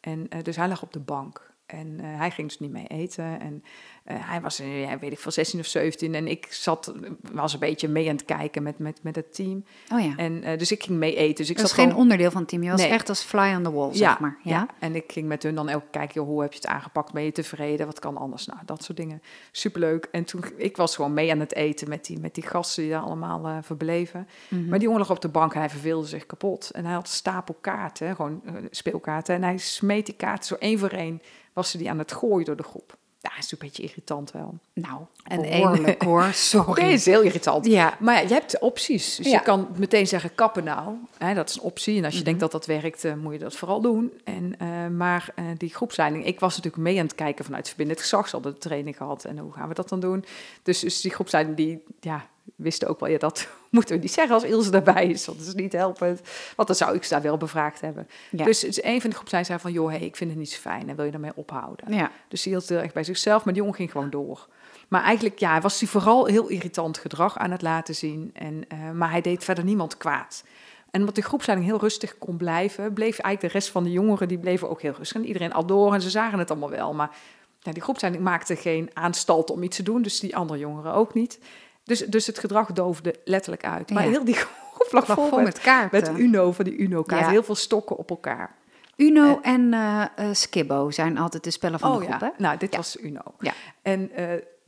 En 0.00 0.28
dus 0.42 0.56
hij 0.56 0.68
lag 0.68 0.82
op 0.82 0.92
de 0.92 1.00
bank. 1.00 1.51
En 1.72 2.00
eh, 2.00 2.18
hij 2.18 2.30
ging 2.30 2.48
dus 2.48 2.58
niet 2.58 2.70
mee 2.70 2.86
eten. 2.86 3.40
En 3.40 3.64
eh, 4.04 4.16
hij 4.18 4.40
was, 4.40 4.58
eh, 4.60 4.80
ja, 4.82 4.98
weet 4.98 5.12
ik 5.12 5.18
veel, 5.18 5.30
16 5.32 5.60
of 5.60 5.66
17. 5.66 6.14
En 6.14 6.26
ik 6.28 6.46
zat, 6.50 6.92
was 7.32 7.52
een 7.52 7.58
beetje 7.58 7.88
mee 7.88 8.08
aan 8.08 8.16
het 8.16 8.24
kijken 8.24 8.62
met, 8.62 8.78
met, 8.78 8.98
met 9.02 9.16
het 9.16 9.34
team. 9.34 9.64
oh 9.92 10.00
ja. 10.00 10.16
En 10.16 10.58
dus 10.58 10.72
ik 10.72 10.82
ging 10.82 10.98
mee 10.98 11.14
eten. 11.16 11.34
Dus 11.34 11.50
ik 11.50 11.56
dat 11.56 11.66
zat 11.66 11.74
geen 11.74 11.84
gewoon- 11.86 12.00
onderdeel 12.02 12.30
van 12.30 12.40
het 12.40 12.50
team. 12.50 12.62
Je 12.62 12.70
was 12.70 12.80
Nee. 12.80 12.90
echt 12.90 13.08
als 13.08 13.22
fly 13.22 13.54
on 13.56 13.62
the 13.62 13.72
wall, 13.72 13.94
zeg 13.94 14.18
maar. 14.18 14.38
Ja? 14.42 14.66
en 14.78 14.94
ik 14.94 15.12
ging 15.12 15.26
met 15.28 15.42
hun 15.42 15.54
dan 15.54 15.68
elke 15.68 15.86
kijken, 15.90 16.14
joh, 16.14 16.26
hoe 16.30 16.42
heb 16.42 16.52
je 16.52 16.58
het 16.58 16.66
aangepakt? 16.68 17.12
Ben 17.12 17.22
je 17.24 17.32
tevreden? 17.32 17.86
Wat 17.86 17.98
kan 17.98 18.16
anders? 18.16 18.46
Nou, 18.46 18.60
dat 18.64 18.84
soort 18.84 18.98
dingen. 18.98 19.22
Superleuk. 19.52 20.08
En 20.10 20.24
toen, 20.24 20.44
ik 20.56 20.76
was 20.76 20.94
gewoon 20.96 21.14
mee 21.14 21.30
aan 21.30 21.40
het 21.40 21.54
eten 21.54 21.88
met 21.88 22.04
die, 22.04 22.18
met 22.20 22.34
die 22.34 22.46
gasten 22.46 22.82
die 22.82 22.92
daar 22.92 23.02
allemaal 23.02 23.62
verbleven. 23.62 24.28
Mhm. 24.48 24.68
Maar 24.68 24.78
die 24.78 24.86
jongen 24.88 25.00
lag 25.00 25.10
op 25.10 25.20
de 25.20 25.28
bank 25.28 25.52
en 25.54 25.60
hij 25.60 25.70
verveelde 25.70 26.06
zich 26.06 26.26
kapot. 26.26 26.70
En 26.70 26.84
hij 26.84 26.94
had 26.94 27.02
een 27.02 27.12
stapel 27.12 27.56
kaarten, 27.60 28.16
gewoon 28.16 28.42
speelkaarten. 28.70 29.34
En 29.34 29.42
hij 29.42 29.58
smeet 29.58 30.06
die 30.06 30.14
kaarten 30.14 30.44
zo 30.44 30.54
één 30.54 30.78
voor 30.78 30.88
één, 30.88 31.22
was 31.52 31.70
ze 31.70 31.78
die 31.78 31.90
aan 31.90 31.98
het 31.98 32.12
gooien 32.12 32.44
door 32.44 32.56
de 32.56 32.62
groep. 32.62 32.96
Ja, 33.20 33.30
is 33.38 33.52
een 33.52 33.58
beetje 33.60 33.82
irritant 33.82 34.30
wel. 34.30 34.58
Nou, 34.72 35.00
En 35.24 35.40
behoorlijk 35.42 36.02
hoor. 36.02 36.24
Sorry. 36.52 36.82
Nee, 36.82 36.92
is 36.92 37.04
heel 37.04 37.20
irritant. 37.20 37.66
Ja. 37.66 37.96
Maar 38.00 38.14
ja, 38.14 38.20
je 38.20 38.34
hebt 38.34 38.58
opties. 38.58 39.16
Dus 39.16 39.26
Ja. 39.26 39.32
je 39.32 39.40
kan 39.42 39.68
meteen 39.76 40.06
zeggen 40.06 40.34
kappen 40.34 40.64
nou. 40.64 40.94
Hè, 41.18 41.34
dat 41.34 41.48
is 41.48 41.54
een 41.56 41.62
optie. 41.62 41.96
En 41.98 42.04
als 42.04 42.12
je 42.12 42.18
Mhm. 42.18 42.26
denkt 42.28 42.40
dat 42.40 42.52
dat 42.52 42.66
werkt, 42.66 43.04
eh, 43.04 43.14
moet 43.14 43.32
je 43.32 43.38
dat 43.38 43.56
vooral 43.56 43.80
doen. 43.80 44.12
En, 44.24 44.54
eh, 44.58 44.86
maar 44.86 45.32
eh, 45.34 45.44
die 45.58 45.74
groepsleiding, 45.74 46.26
ik 46.26 46.40
was 46.40 46.56
natuurlijk 46.56 46.82
mee 46.82 46.98
aan 46.98 47.04
het 47.06 47.14
kijken 47.14 47.44
vanuit 47.44 47.68
verbindend 47.68 48.00
gezag. 48.00 48.28
Ze 48.28 48.34
hadden 48.34 48.52
de 48.52 48.58
training 48.58 48.96
gehad 48.96 49.24
en 49.24 49.38
hoe 49.38 49.52
gaan 49.52 49.68
we 49.68 49.74
dat 49.74 49.88
dan 49.88 50.00
doen? 50.00 50.24
Dus, 50.62 50.80
dus 50.80 51.00
die 51.00 51.10
groepsleiding, 51.10 51.56
die 51.56 51.82
ja, 52.00 52.26
wisten 52.56 52.88
ook 52.88 53.00
wel, 53.00 53.08
ja, 53.08 53.18
dat 53.18 53.48
moeten 53.70 53.96
we 53.96 54.02
niet 54.02 54.12
zeggen 54.12 54.34
als 54.34 54.44
Ilse 54.44 54.70
daarbij 54.70 55.06
is. 55.06 55.26
Want 55.26 55.38
dat 55.38 55.46
is 55.46 55.54
niet 55.54 55.72
helpend. 55.72 56.20
Want 56.56 56.68
dan 56.68 56.76
zou 56.76 56.94
ik 56.94 57.04
ze 57.04 57.08
daar 57.10 57.22
wel 57.22 57.36
bevraagd 57.36 57.80
hebben. 57.80 58.08
Ja. 58.30 58.44
Dus, 58.44 58.82
een 58.84 59.00
van 59.00 59.10
de 59.10 59.16
groepsleidingen 59.16 59.44
zei 59.44 59.58
van, 59.58 59.72
joh, 59.72 59.90
hey, 59.90 60.06
ik 60.06 60.16
vind 60.16 60.30
het 60.30 60.38
niet 60.38 60.50
zo 60.50 60.60
fijn. 60.60 60.88
En 60.88 60.96
wil 60.96 61.04
je 61.04 61.10
daarmee 61.10 61.32
ophouden? 61.34 61.94
ja. 61.94 62.10
Dus 62.28 62.42
die 62.42 62.52
hield 62.52 62.68
heel 62.68 62.78
erg 62.78 62.92
bij 62.92 63.04
zichzelf, 63.04 63.44
maar 63.44 63.52
die 63.52 63.62
jongen 63.62 63.76
ging 63.76 63.90
gewoon 63.90 64.10
door. 64.10 64.48
Maar 64.88 65.02
eigenlijk 65.02 65.38
ja, 65.38 65.60
was 65.60 65.80
hij 65.80 65.88
vooral 65.88 66.26
heel 66.26 66.48
irritant 66.48 66.98
gedrag 66.98 67.38
aan 67.38 67.50
het 67.50 67.62
laten 67.62 67.94
zien. 67.94 68.30
En, 68.34 68.64
eh, 68.68 68.90
maar 68.90 69.10
hij 69.10 69.20
deed 69.20 69.44
verder 69.44 69.64
niemand 69.64 69.96
kwaad. 69.96 70.44
En 70.90 71.00
omdat 71.00 71.14
de 71.14 71.22
groepsleiding 71.22 71.70
heel 71.70 71.80
rustig 71.80 72.18
kon 72.18 72.36
blijven, 72.36 72.92
bleef 72.92 73.18
eigenlijk 73.18 73.40
de 73.40 73.58
rest 73.58 73.72
van 73.72 73.84
de 73.84 73.90
jongeren, 73.90 74.28
die 74.28 74.38
bleven 74.38 74.70
ook 74.70 74.82
heel 74.82 74.92
rustig. 74.92 75.16
En 75.16 75.26
iedereen 75.26 75.52
al 75.52 75.66
door 75.66 75.94
en 75.94 76.02
ze 76.02 76.10
zagen 76.10 76.38
het 76.38 76.50
allemaal 76.50 76.70
wel. 76.70 76.94
Maar 76.94 77.16
ja, 77.60 77.72
die 77.72 77.82
groepsleiding 77.82 78.24
maakte 78.24 78.56
geen 78.56 78.90
aanstalt 78.92 79.50
om 79.50 79.62
iets 79.62 79.76
te 79.76 79.82
doen, 79.82 80.02
dus 80.02 80.20
die 80.20 80.36
andere 80.36 80.58
jongeren 80.58 80.92
ook 80.92 81.14
niet. 81.14 81.38
Dus, 81.84 81.98
dus 81.98 82.26
het 82.26 82.38
gedrag 82.38 82.72
doofde 82.72 83.14
letterlijk 83.24 83.64
uit. 83.64 83.90
Maar 83.90 84.04
Ja. 84.04 84.10
heel 84.10 84.24
die 84.24 84.34
groep 84.74 85.04
vol, 85.04 85.28
vol 85.28 85.40
met, 85.40 85.58
kaarten. 85.58 86.00
met 86.12 86.20
Uno, 86.20 86.52
van 86.52 86.64
die 86.64 86.76
Uno-kaarten. 86.76 87.26
Ja. 87.26 87.32
Heel 87.32 87.42
veel 87.42 87.54
stokken 87.54 87.96
op 87.96 88.10
elkaar. 88.10 88.54
Uno 88.96 89.38
en 89.42 89.72
eh, 89.74 90.02
eh, 90.16 90.26
Skibbo 90.32 90.90
zijn 90.90 91.18
altijd 91.18 91.44
de 91.44 91.50
spellen 91.50 91.78
van 91.78 91.98
de 91.98 92.04
groep, 92.06 92.20
hè? 92.20 92.28
Nou, 92.38 92.56
dit 92.58 92.70
Ja. 92.70 92.76
was 92.76 92.96
Uno. 93.00 93.20
Ja. 93.38 93.52
En 93.82 94.10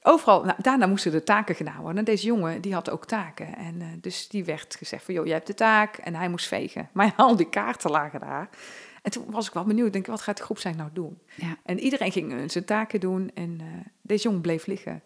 overal, 0.02 0.44
nou, 0.44 0.56
daarna 0.62 0.86
moesten 0.86 1.12
de 1.12 1.22
taken 1.22 1.54
gedaan 1.54 1.80
worden. 1.80 1.98
En 1.98 2.04
deze 2.04 2.26
jongen, 2.26 2.60
die 2.60 2.74
had 2.74 2.90
ook 2.90 3.06
taken. 3.06 3.56
En 3.56 3.98
dus 4.00 4.28
die 4.28 4.44
werd 4.44 4.74
gezegd 4.78 5.04
van, 5.04 5.14
joh, 5.14 5.24
jij 5.24 5.34
hebt 5.34 5.46
de 5.46 5.54
taak. 5.54 5.96
En 5.96 6.14
hij 6.14 6.28
moest 6.28 6.46
vegen. 6.48 6.88
Maar 6.92 7.12
al 7.16 7.36
die 7.36 7.48
kaarten 7.48 7.90
lagen 7.90 8.20
daar. 8.20 8.48
En 9.02 9.10
toen 9.10 9.24
was 9.28 9.46
ik 9.46 9.52
wel 9.52 9.64
benieuwd, 9.64 9.92
denk 9.92 10.04
ik, 10.04 10.10
wat 10.10 10.20
gaat 10.20 10.36
de 10.36 10.42
groep 10.42 10.58
zijn 10.58 10.76
nou 10.76 10.90
doen? 10.92 11.18
Ja. 11.34 11.56
En 11.64 11.78
iedereen 11.80 12.12
ging 12.12 12.50
zijn 12.52 12.64
taken 12.64 13.00
doen. 13.00 13.30
En 13.34 13.60
deze 14.02 14.22
jongen 14.22 14.40
bleef 14.40 14.66
liggen. 14.66 15.02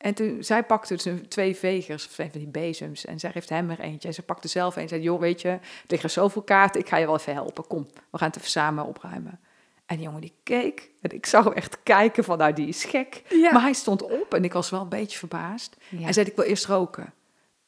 En 0.00 0.14
toen, 0.14 0.44
zij 0.44 0.64
pakte 0.64 0.96
zijn 0.96 1.28
twee 1.28 1.56
vegers, 1.56 2.06
of 2.06 2.14
van 2.14 2.28
die 2.32 2.46
bezems. 2.46 3.04
En 3.04 3.20
zij 3.20 3.30
geeft 3.30 3.48
hem 3.48 3.70
er 3.70 3.80
eentje. 3.80 4.08
En 4.08 4.14
ze 4.14 4.22
pakte 4.22 4.48
zelf 4.48 4.76
een 4.76 4.82
en 4.82 4.88
zei, 4.88 5.02
joh, 5.02 5.20
weet 5.20 5.40
je, 5.40 5.48
er 5.48 5.60
liggen 5.86 6.10
zoveel 6.10 6.42
kaarten. 6.42 6.80
Ik 6.80 6.88
ga 6.88 6.96
je 6.96 7.06
wel 7.06 7.16
even 7.16 7.32
helpen. 7.32 7.66
Kom, 7.66 7.88
we 8.10 8.18
gaan 8.18 8.28
het 8.28 8.36
even 8.36 8.50
samen 8.50 8.84
opruimen. 8.84 9.40
En 9.86 9.96
die 9.96 10.04
jongen 10.04 10.20
die 10.20 10.34
keek. 10.42 10.90
En 11.00 11.10
ik 11.14 11.26
zag 11.26 11.44
hem 11.44 11.52
echt 11.52 11.82
kijken 11.82 12.24
van, 12.24 12.38
nou, 12.38 12.52
die 12.52 12.68
is 12.68 12.84
gek. 12.84 13.22
Ja. 13.28 13.52
Maar 13.52 13.62
hij 13.62 13.72
stond 13.72 14.02
op 14.02 14.34
en 14.34 14.44
ik 14.44 14.52
was 14.52 14.70
wel 14.70 14.80
een 14.80 14.88
beetje 14.88 15.18
verbaasd. 15.18 15.76
Ja. 15.88 16.02
Hij 16.02 16.12
zei, 16.12 16.26
ik 16.26 16.36
wil 16.36 16.44
eerst 16.44 16.66
roken. 16.66 17.14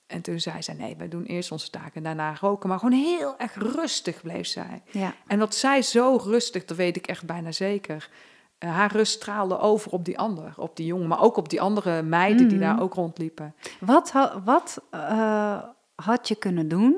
En 0.06 0.22
toen 0.22 0.40
zei 0.40 0.62
ze, 0.62 0.72
nee, 0.72 0.96
we 0.96 1.08
doen 1.08 1.24
eerst 1.24 1.52
onze 1.52 1.70
taken 1.70 1.92
en 1.94 2.02
daarna 2.02 2.36
roken. 2.40 2.68
Maar 2.68 2.78
gewoon 2.78 2.98
heel 2.98 3.38
erg 3.38 3.54
rustig 3.54 4.22
bleef 4.22 4.46
zij. 4.46 4.82
Ja. 4.90 5.14
En 5.26 5.38
wat 5.38 5.54
zij 5.54 5.82
zo 5.82 6.16
rustig, 6.16 6.64
dat 6.64 6.76
weet 6.76 6.96
ik 6.96 7.06
echt 7.06 7.24
bijna 7.24 7.52
zeker. 7.52 8.10
Eh, 8.62 8.74
haar 8.74 8.92
rust 8.92 9.12
straalde 9.12 9.58
over 9.58 9.90
op 9.92 10.04
die 10.04 10.18
ander, 10.18 10.54
op 10.56 10.76
die 10.76 10.86
jongen. 10.86 11.08
Maar 11.08 11.20
ook 11.20 11.36
op 11.36 11.48
die 11.48 11.60
andere 11.60 12.02
meiden 12.02 12.48
die 12.48 12.58
Mhm. 12.58 12.66
daar 12.66 12.80
ook 12.82 12.94
rondliepen. 12.94 13.54
Wat, 13.80 14.12
wat 14.44 14.82
eh, 14.90 15.62
had 15.94 16.28
je 16.28 16.34
kunnen 16.34 16.68
doen? 16.68 16.96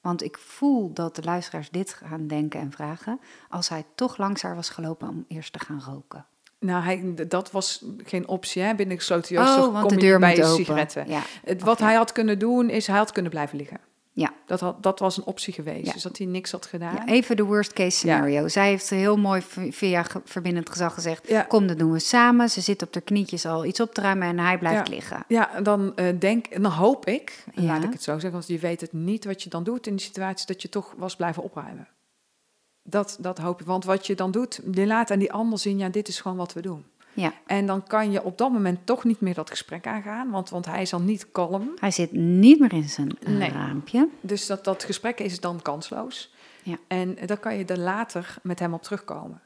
Want 0.00 0.22
ik 0.22 0.38
voel 0.38 0.92
dat 0.92 1.16
de 1.16 1.22
luisteraars 1.22 1.70
dit 1.70 1.92
gaan 1.92 2.26
denken 2.26 2.60
en 2.60 2.70
vragen. 2.72 3.20
Als 3.48 3.68
hij 3.68 3.84
toch 3.94 4.16
langs 4.16 4.42
haar 4.42 4.54
was 4.54 4.68
gelopen 4.68 5.08
om 5.08 5.24
eerst 5.28 5.52
te 5.52 5.58
gaan 5.58 5.82
roken. 5.86 6.26
Nou, 6.60 6.82
hij, 6.82 7.14
dat 7.28 7.50
was 7.50 7.84
geen 8.04 8.28
optie. 8.28 8.62
Hè? 8.62 8.74
Binnen 8.74 8.96
gesloten 8.96 9.36
Oh, 9.38 9.44
jeugdzorg 9.44 9.72
want 9.72 9.86
kom 9.86 9.88
de 9.88 9.94
je 10.04 10.10
deur 10.10 10.18
niet 10.20 10.36
bij 10.36 10.36
je 10.36 10.54
sigaretten. 10.54 11.08
Ja. 11.08 11.20
Het, 11.44 11.62
wat 11.62 11.78
hij 11.78 11.94
had 11.94 12.12
kunnen 12.12 12.38
doen, 12.38 12.70
is 12.70 12.86
hij 12.86 12.96
had 12.96 13.12
kunnen 13.12 13.30
blijven 13.30 13.56
liggen. 13.58 13.80
Ja. 14.16 14.32
Dat, 14.46 14.60
had, 14.60 14.82
dat 14.82 14.98
was 14.98 15.16
een 15.16 15.24
optie 15.24 15.52
geweest. 15.52 15.86
Ja. 15.86 15.92
Dus 15.92 16.02
dat 16.02 16.18
hij 16.18 16.26
niks 16.26 16.50
had 16.50 16.66
gedaan. 16.66 16.94
Ja, 16.94 17.06
even 17.06 17.36
de 17.36 17.42
worst 17.42 17.72
case 17.72 17.96
scenario. 17.96 18.48
Zij 18.48 18.68
heeft 18.68 18.90
heel 18.90 19.16
mooi 19.16 19.42
via 19.70 20.06
verbindend 20.24 20.70
gezag 20.70 20.94
gezegd. 20.94 21.46
Kom, 21.48 21.66
dat 21.66 21.78
doen 21.78 21.92
we 21.92 21.98
samen. 21.98 22.50
Ze 22.50 22.60
zit 22.60 22.82
op 22.82 22.94
haar 22.94 23.02
knietjes 23.02 23.46
al 23.46 23.64
iets 23.64 23.80
op 23.80 23.94
te 23.94 24.00
ruimen 24.00 24.28
en 24.28 24.38
hij 24.38 24.58
blijft 24.58 24.88
liggen. 24.88 25.24
Ja, 25.28 25.54
en 25.54 25.62
dan 25.62 25.96
eh, 25.96 26.06
denk, 26.18 26.46
en 26.46 26.62
dan 26.62 26.72
hoop 26.72 27.06
ik, 27.06 27.44
laat 27.54 27.82
ik 27.82 27.92
het 27.92 28.02
zo 28.02 28.12
zeggen, 28.12 28.32
want 28.32 28.46
je 28.46 28.58
weet 28.58 28.80
het 28.80 28.92
niet 28.92 29.24
wat 29.24 29.42
je 29.42 29.50
dan 29.50 29.64
doet 29.64 29.86
in 29.86 29.96
die 29.96 30.04
situatie, 30.04 30.46
dat 30.46 30.62
je 30.62 30.68
toch 30.68 30.94
was 30.96 31.16
blijven 31.16 31.42
opruimen. 31.42 31.88
Dat, 32.82 33.16
dat 33.20 33.38
hoop 33.38 33.60
ik, 33.60 33.66
want 33.66 33.84
wat 33.84 34.06
je 34.06 34.14
dan 34.14 34.30
doet, 34.30 34.60
je 34.72 34.86
laat 34.86 35.10
aan 35.10 35.18
die 35.18 35.32
ander 35.32 35.58
zien, 35.58 35.78
ja, 35.78 35.88
dit 35.88 36.08
is 36.08 36.20
gewoon 36.20 36.36
wat 36.36 36.52
we 36.52 36.60
doen. 36.60 36.84
Ja. 37.16 37.32
En 37.46 37.66
dan 37.66 37.82
kan 37.86 38.10
je 38.10 38.22
op 38.24 38.38
dat 38.38 38.52
moment 38.52 38.78
toch 38.84 39.04
niet 39.04 39.20
meer 39.20 39.34
dat 39.34 39.50
gesprek 39.50 39.86
aangaan, 39.86 40.30
want, 40.30 40.50
want 40.50 40.66
hij 40.66 40.82
is 40.82 40.90
dan 40.90 41.04
niet 41.04 41.30
kalm. 41.32 41.70
Hij 41.80 41.90
zit 41.90 42.12
niet 42.12 42.60
meer 42.60 42.72
in 42.72 42.88
zijn 42.88 43.18
eh, 43.20 43.28
Nee. 43.32 43.50
raampje. 43.50 44.08
Dus 44.20 44.46
dat, 44.46 44.64
dat 44.64 44.84
gesprek 44.84 45.20
is 45.20 45.40
dan 45.40 45.62
kansloos. 45.62 46.34
Ja. 46.62 46.76
En 46.88 47.16
dan 47.26 47.40
kan 47.40 47.56
je 47.58 47.64
er 47.64 47.78
later 47.78 48.36
met 48.42 48.58
hem 48.58 48.74
op 48.74 48.82
terugkomen. 48.82 49.40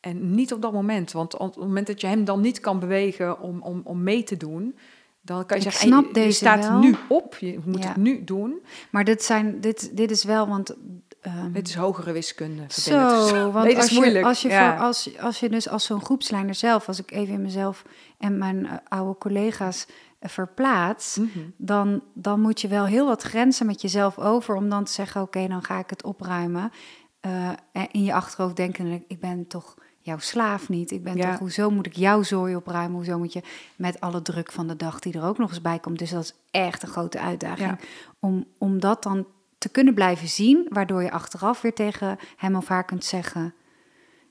En 0.00 0.34
niet 0.34 0.52
op 0.52 0.62
dat 0.62 0.72
moment, 0.72 1.12
want 1.12 1.36
op 1.36 1.54
het 1.54 1.64
moment 1.64 1.86
dat 1.86 2.00
je 2.00 2.06
hem 2.06 2.24
dan 2.24 2.40
niet 2.40 2.60
kan 2.60 2.78
bewegen 2.78 3.40
om, 3.40 3.62
om, 3.62 3.80
om 3.84 4.02
mee 4.02 4.22
te 4.22 4.36
doen, 4.36 4.76
dan 5.20 5.46
kan 5.46 5.58
je 5.60 5.64
Ik 5.66 5.70
zeggen, 5.72 5.88
snap 5.90 6.06
je 6.06 6.12
deze 6.12 6.32
staat 6.36 6.68
wel. 6.68 6.78
nu 6.78 6.94
op, 7.08 7.36
je 7.40 7.58
moet 7.64 7.82
Ja. 7.82 7.88
het 7.88 7.96
nu 7.96 8.24
doen. 8.24 8.54
Maar 8.90 9.04
dit, 9.04 9.22
zijn, 9.22 9.60
dit, 9.60 9.96
dit 9.96 10.10
is 10.10 10.24
wel, 10.24 10.48
want... 10.48 10.74
ehm, 11.20 11.54
Het 11.54 11.68
is 11.68 11.74
hogere 11.74 12.12
wiskunde. 12.12 12.62
Zo, 12.68 13.50
want 13.52 13.64
Nee, 13.66 13.76
als, 13.76 13.88
je, 13.90 14.24
als, 14.24 14.42
je 14.42 14.48
Ja. 14.48 14.76
voor, 14.76 14.84
als, 14.86 15.18
als 15.20 15.40
je 15.40 15.48
dus 15.48 15.68
als 15.68 15.84
zo'n 15.84 16.00
groepsleider 16.04 16.54
zelf, 16.54 16.88
als 16.88 16.98
ik 16.98 17.10
even 17.10 17.34
in 17.34 17.42
mezelf 17.42 17.82
en 18.18 18.38
mijn 18.38 18.66
eh, 18.66 18.72
oude 18.88 19.18
collega's 19.18 19.86
eh, 20.18 20.28
verplaats, 20.30 21.16
Mhm. 21.16 21.38
dan, 21.56 22.02
dan 22.14 22.40
moet 22.40 22.60
je 22.60 22.68
wel 22.68 22.84
heel 22.86 23.06
wat 23.06 23.22
grenzen 23.22 23.66
met 23.66 23.80
jezelf 23.82 24.18
over 24.18 24.54
om 24.54 24.68
dan 24.68 24.84
te 24.84 24.92
zeggen, 24.92 25.20
oké, 25.22 25.48
dan 25.48 25.62
ga 25.64 25.78
ik 25.78 25.90
het 25.90 26.02
opruimen. 26.04 26.72
Eh, 27.20 27.48
en 27.72 27.88
in 27.90 28.04
je 28.04 28.14
achterhoofd 28.14 28.56
denken, 28.56 29.04
ik 29.08 29.20
ben 29.20 29.46
toch 29.46 29.74
jouw 30.00 30.18
slaaf 30.18 30.68
niet. 30.68 30.90
Ik 30.90 31.02
ben 31.04 31.16
Ja. 31.16 31.30
toch, 31.30 31.38
hoezo 31.38 31.70
moet 31.70 31.86
ik 31.86 31.96
jouw 31.96 32.22
zooi 32.22 32.56
opruimen? 32.56 32.96
Hoezo 32.96 33.18
moet 33.18 33.32
je 33.32 33.42
met 33.76 34.00
alle 34.00 34.22
druk 34.22 34.52
van 34.52 34.66
de 34.66 34.76
dag 34.76 34.98
die 34.98 35.12
er 35.18 35.24
ook 35.24 35.38
nog 35.38 35.48
eens 35.50 35.60
bij 35.60 35.78
komt? 35.78 35.98
Dus 35.98 36.10
dat 36.10 36.22
is 36.22 36.34
echt 36.50 36.82
een 36.82 36.88
grote 36.88 37.20
uitdaging. 37.20 37.68
Ja. 37.68 37.78
Om, 38.20 38.46
om 38.58 38.80
dat 38.80 39.02
dan 39.02 39.26
te 39.58 39.68
kunnen 39.68 39.94
blijven 39.94 40.28
zien, 40.28 40.66
waardoor 40.68 41.02
je 41.02 41.10
achteraf 41.10 41.60
weer 41.60 41.74
tegen 41.74 42.18
hem 42.36 42.56
of 42.56 42.68
haar 42.68 42.84
kunt 42.84 43.04
zeggen, 43.04 43.54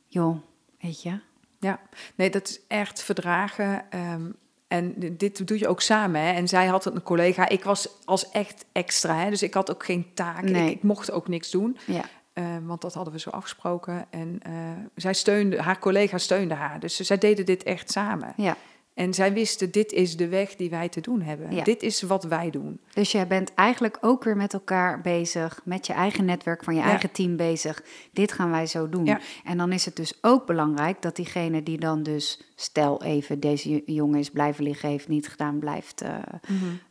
joh, 0.06 0.38
weet 0.82 1.02
je, 1.02 1.20
Ja, 1.60 1.80
nee, 2.16 2.30
dat 2.30 2.48
is 2.50 2.60
echt 2.68 3.04
verdragen. 3.04 3.92
ehm, 3.92 4.32
en 4.68 4.94
dit 5.18 5.48
doe 5.48 5.60
je 5.60 5.68
ook 5.68 5.82
samen. 5.82 6.22
Hè? 6.22 6.32
En 6.32 6.48
zij 6.48 6.66
had 6.68 6.86
een 6.86 7.04
collega. 7.04 7.50
Ik 7.50 7.64
was 7.64 7.90
als 8.06 8.30
echt 8.32 8.66
extra. 8.72 9.16
Hè? 9.16 9.30
Dus 9.30 9.44
ik 9.44 9.54
had 9.54 9.72
ook 9.72 9.86
geen 9.86 10.14
taak. 10.14 10.42
Nee. 10.42 10.70
Ik, 10.70 10.76
ik 10.76 10.84
mocht 10.84 11.12
ook 11.12 11.28
niks 11.28 11.52
doen. 11.52 11.78
ja, 11.86 12.04
eh, 12.34 12.46
want 12.64 12.82
dat 12.82 12.94
hadden 12.94 13.14
we 13.14 13.20
zo 13.20 13.30
afgesproken. 13.30 14.06
En 14.10 14.40
eh, 14.42 14.54
zij 14.96 15.14
steunde, 15.14 15.62
haar 15.62 15.80
collega 15.80 16.18
steunde 16.18 16.54
haar. 16.54 16.80
Dus 16.80 16.96
zij 16.96 17.18
deden 17.18 17.46
dit 17.46 17.64
echt 17.64 17.92
samen. 17.92 18.34
ja. 18.36 18.58
En 18.98 19.14
zij 19.14 19.34
wisten, 19.34 19.72
dit 19.72 19.92
is 19.92 20.18
de 20.18 20.28
weg 20.28 20.56
die 20.56 20.70
wij 20.70 20.90
te 20.90 21.02
doen 21.02 21.22
hebben. 21.22 21.56
Ja. 21.56 21.64
Dit 21.64 21.84
is 21.84 22.02
wat 22.02 22.24
wij 22.24 22.50
doen. 22.50 22.80
Dus 22.94 23.12
je 23.12 23.26
bent 23.28 23.54
eigenlijk 23.54 23.98
ook 24.02 24.24
weer 24.24 24.36
met 24.38 24.54
elkaar 24.54 25.02
bezig, 25.02 25.62
met 25.64 25.88
je 25.88 25.94
eigen 25.94 26.26
netwerk 26.26 26.64
van 26.64 26.74
je 26.76 26.80
Ja. 26.82 26.86
eigen 26.88 27.12
team 27.12 27.36
bezig. 27.36 27.84
Dit 28.12 28.32
gaan 28.32 28.52
wij 28.52 28.66
zo 28.66 28.90
doen. 28.90 29.06
Ja. 29.06 29.20
En 29.44 29.58
dan 29.58 29.72
is 29.72 29.86
het 29.86 29.96
dus 29.96 30.14
ook 30.22 30.46
belangrijk 30.46 31.02
dat 31.02 31.16
diegene 31.16 31.64
die 31.64 31.78
dan 31.80 32.04
dus, 32.04 32.42
stel 32.56 33.04
even, 33.04 33.40
deze 33.40 33.84
jongen 33.86 34.20
is 34.20 34.30
blijven 34.30 34.64
liggen, 34.64 34.90
heeft 34.90 35.08
niet 35.08 35.28
gedaan, 35.28 35.60
blijft 35.60 36.02
eh, 36.02 36.16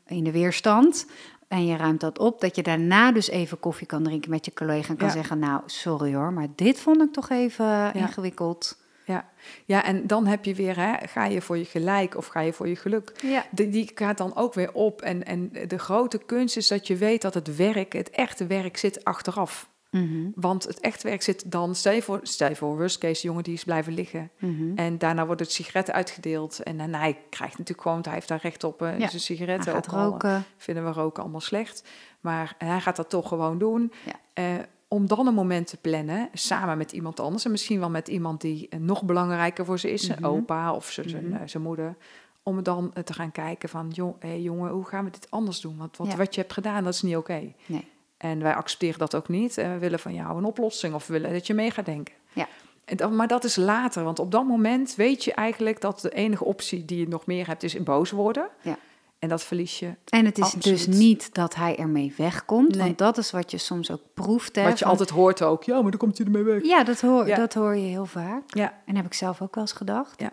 in 0.06 0.24
de 0.24 0.32
weerstand. 0.32 1.06
En 1.48 1.66
je 1.66 1.76
ruimt 1.76 2.00
dat 2.00 2.18
op, 2.18 2.40
dat 2.40 2.56
je 2.56 2.62
daarna 2.62 3.12
dus 3.12 3.28
even 3.28 3.60
koffie 3.60 3.86
kan 3.86 4.02
drinken 4.02 4.30
met 4.30 4.44
je 4.44 4.52
collega 4.52 4.88
en 4.88 4.96
kan 4.96 5.06
Ja. 5.06 5.12
zeggen, 5.12 5.38
nou, 5.38 5.62
sorry 5.66 6.14
hoor, 6.14 6.32
maar 6.32 6.48
dit 6.54 6.80
vond 6.80 7.02
ik 7.02 7.12
toch 7.12 7.30
even 7.30 7.94
ingewikkeld. 7.94 8.84
Ja. 9.06 9.28
ja, 9.64 9.84
en 9.84 10.06
dan 10.06 10.26
heb 10.26 10.44
je 10.44 10.54
weer, 10.54 10.76
hè, 10.76 11.06
ga 11.08 11.24
je 11.24 11.40
voor 11.42 11.56
je 11.58 11.64
gelijk 11.64 12.16
of 12.16 12.26
ga 12.26 12.40
je 12.40 12.52
voor 12.52 12.68
je 12.68 12.76
geluk? 12.76 13.12
Ja. 13.22 13.44
Die, 13.50 13.68
die 13.68 13.90
gaat 13.94 14.18
dan 14.18 14.36
ook 14.36 14.54
weer 14.54 14.72
op. 14.72 15.02
En, 15.02 15.24
en 15.24 15.52
de 15.68 15.78
grote 15.78 16.18
kunst 16.18 16.56
is 16.56 16.68
dat 16.68 16.86
je 16.86 16.96
weet 16.96 17.22
dat 17.22 17.34
het 17.34 17.56
werk, 17.56 17.92
het 17.92 18.10
echte 18.10 18.46
werk, 18.46 18.76
zit 18.76 19.04
achteraf. 19.04 19.68
Mhm, 19.90 20.28
Want 20.34 20.64
het 20.64 20.80
echte 20.80 21.08
werk 21.08 21.22
zit 21.22 21.50
dan, 21.50 21.74
stel 21.74 21.92
je 21.92 22.02
voor, 22.02 22.20
stel 22.22 22.48
je 22.48 22.56
voor 22.56 22.76
worst 22.76 22.98
case, 22.98 23.26
jongen 23.26 23.42
die 23.42 23.54
is 23.54 23.64
blijven 23.64 23.92
liggen. 23.94 24.30
mhm. 24.38 24.76
En 24.78 24.98
daarna 24.98 25.26
wordt 25.26 25.40
het 25.40 25.52
sigaret 25.52 25.90
uitgedeeld. 25.90 26.62
En 26.62 26.94
hij 26.94 27.18
krijgt 27.30 27.52
natuurlijk 27.58 27.80
gewoon, 27.80 27.92
want 27.96 28.04
hij 28.06 28.14
heeft 28.14 28.28
daar 28.28 28.40
recht 28.42 28.64
op, 28.64 28.82
eh, 28.82 28.88
Ja, 28.88 28.96
zijn 28.98 29.10
Hij 29.10 29.18
sigaretten. 29.20 29.72
gaat 29.72 29.86
roken. 29.86 30.44
vinden 30.56 30.84
we 30.84 30.90
roken 30.92 31.22
allemaal 31.22 31.40
slecht. 31.40 31.88
Maar 32.20 32.54
hij 32.58 32.80
gaat 32.80 32.96
dat 32.96 33.10
toch 33.10 33.28
gewoon 33.28 33.58
doen. 33.58 33.92
Ja. 34.04 34.12
Eh, 34.32 34.44
om 34.88 35.06
dan 35.06 35.26
een 35.26 35.34
moment 35.34 35.66
te 35.66 35.76
plannen, 35.76 36.28
samen 36.32 36.78
met 36.78 36.92
iemand 36.92 37.20
anders. 37.20 37.44
En 37.44 37.50
misschien 37.50 37.78
wel 37.78 37.90
met 37.90 38.08
iemand 38.08 38.40
die 38.40 38.68
eh, 38.68 38.78
nog 38.80 39.02
belangrijker 39.04 39.64
voor 39.64 39.78
ze 39.78 39.90
is. 39.92 40.02
Zijn 40.06 40.18
Mhm. 40.20 40.28
opa 40.30 40.72
of 40.74 40.90
zijn, 40.90 41.08
zijn, 41.08 41.28
Mhm. 41.28 41.36
eh, 41.36 41.48
zijn 41.48 41.62
moeder. 41.62 41.96
Om 42.42 42.62
dan 42.62 42.90
eh, 42.94 43.02
te 43.02 43.12
gaan 43.12 43.32
kijken 43.32 43.68
van, 43.68 43.88
joh, 43.92 44.14
hey, 44.20 44.40
jongen, 44.40 44.70
hoe 44.70 44.84
gaan 44.84 45.04
we 45.04 45.10
dit 45.10 45.30
anders 45.30 45.60
doen? 45.60 45.76
Want 45.76 45.96
wat, 45.96 46.06
Ja. 46.06 46.16
wat 46.16 46.34
je 46.34 46.40
hebt 46.40 46.52
gedaan, 46.52 46.84
dat 46.84 46.94
is 46.94 47.02
niet 47.02 47.16
oké. 47.16 47.52
Nee. 47.66 47.84
En 48.16 48.42
wij 48.42 48.54
accepteren 48.54 48.98
dat 48.98 49.14
ook 49.14 49.28
niet. 49.28 49.58
En 49.58 49.72
we 49.72 49.78
willen 49.78 49.98
van 49.98 50.14
jou 50.14 50.38
een 50.38 50.44
oplossing 50.44 50.94
of 50.94 51.06
we 51.06 51.12
willen 51.12 51.32
dat 51.32 51.46
je 51.46 51.54
mee 51.54 51.70
gaat 51.70 51.84
denken. 51.84 52.14
Ja. 52.32 52.48
En 52.84 52.96
dan, 52.96 53.16
maar 53.16 53.28
dat 53.28 53.44
is 53.44 53.56
later, 53.56 54.04
want 54.04 54.18
op 54.18 54.30
dat 54.30 54.46
moment 54.46 54.94
weet 54.94 55.24
je 55.24 55.32
eigenlijk 55.32 55.80
dat 55.80 56.00
de 56.00 56.10
enige 56.10 56.44
optie 56.44 56.84
die 56.84 56.98
je 56.98 57.08
nog 57.08 57.26
meer 57.26 57.46
hebt 57.46 57.62
is 57.62 57.74
in 57.74 57.84
boos 57.84 58.10
worden. 58.10 58.48
Ja. 58.62 58.78
En 59.18 59.28
dat 59.28 59.42
verlies 59.44 59.78
je. 59.78 59.94
En 60.08 60.24
het 60.24 60.38
is 60.38 60.44
Absoluut. 60.44 60.64
dus 60.64 60.86
niet 60.86 61.34
dat 61.34 61.54
hij 61.54 61.76
ermee 61.76 62.14
wegkomt, 62.16 62.74
Nee. 62.74 62.84
want 62.84 62.98
dat 62.98 63.18
is 63.18 63.30
wat 63.30 63.50
je 63.50 63.58
soms 63.58 63.90
ook 63.90 64.00
proeft. 64.14 64.56
Hè, 64.56 64.62
Wat 64.62 64.72
je 64.78 64.78
van- 64.84 64.90
altijd 64.92 65.10
hoort 65.10 65.42
ook. 65.42 65.64
Ja, 65.64 65.80
maar 65.82 65.90
dan 65.90 66.00
komt 66.00 66.16
hij 66.18 66.26
ermee 66.26 66.42
weg. 66.42 66.64
Ja, 66.64 66.84
dat 66.84 67.00
hoor, 67.00 67.26
Ja. 67.26 67.36
dat 67.36 67.54
hoor 67.54 67.76
je 67.76 67.86
heel 67.86 68.06
vaak. 68.06 68.42
Ja, 68.54 68.72
En 68.86 68.96
heb 68.96 69.06
ik 69.06 69.14
zelf 69.14 69.42
ook 69.42 69.54
wel 69.54 69.64
eens 69.64 69.72
gedacht. 69.72 70.20
Ja. 70.20 70.32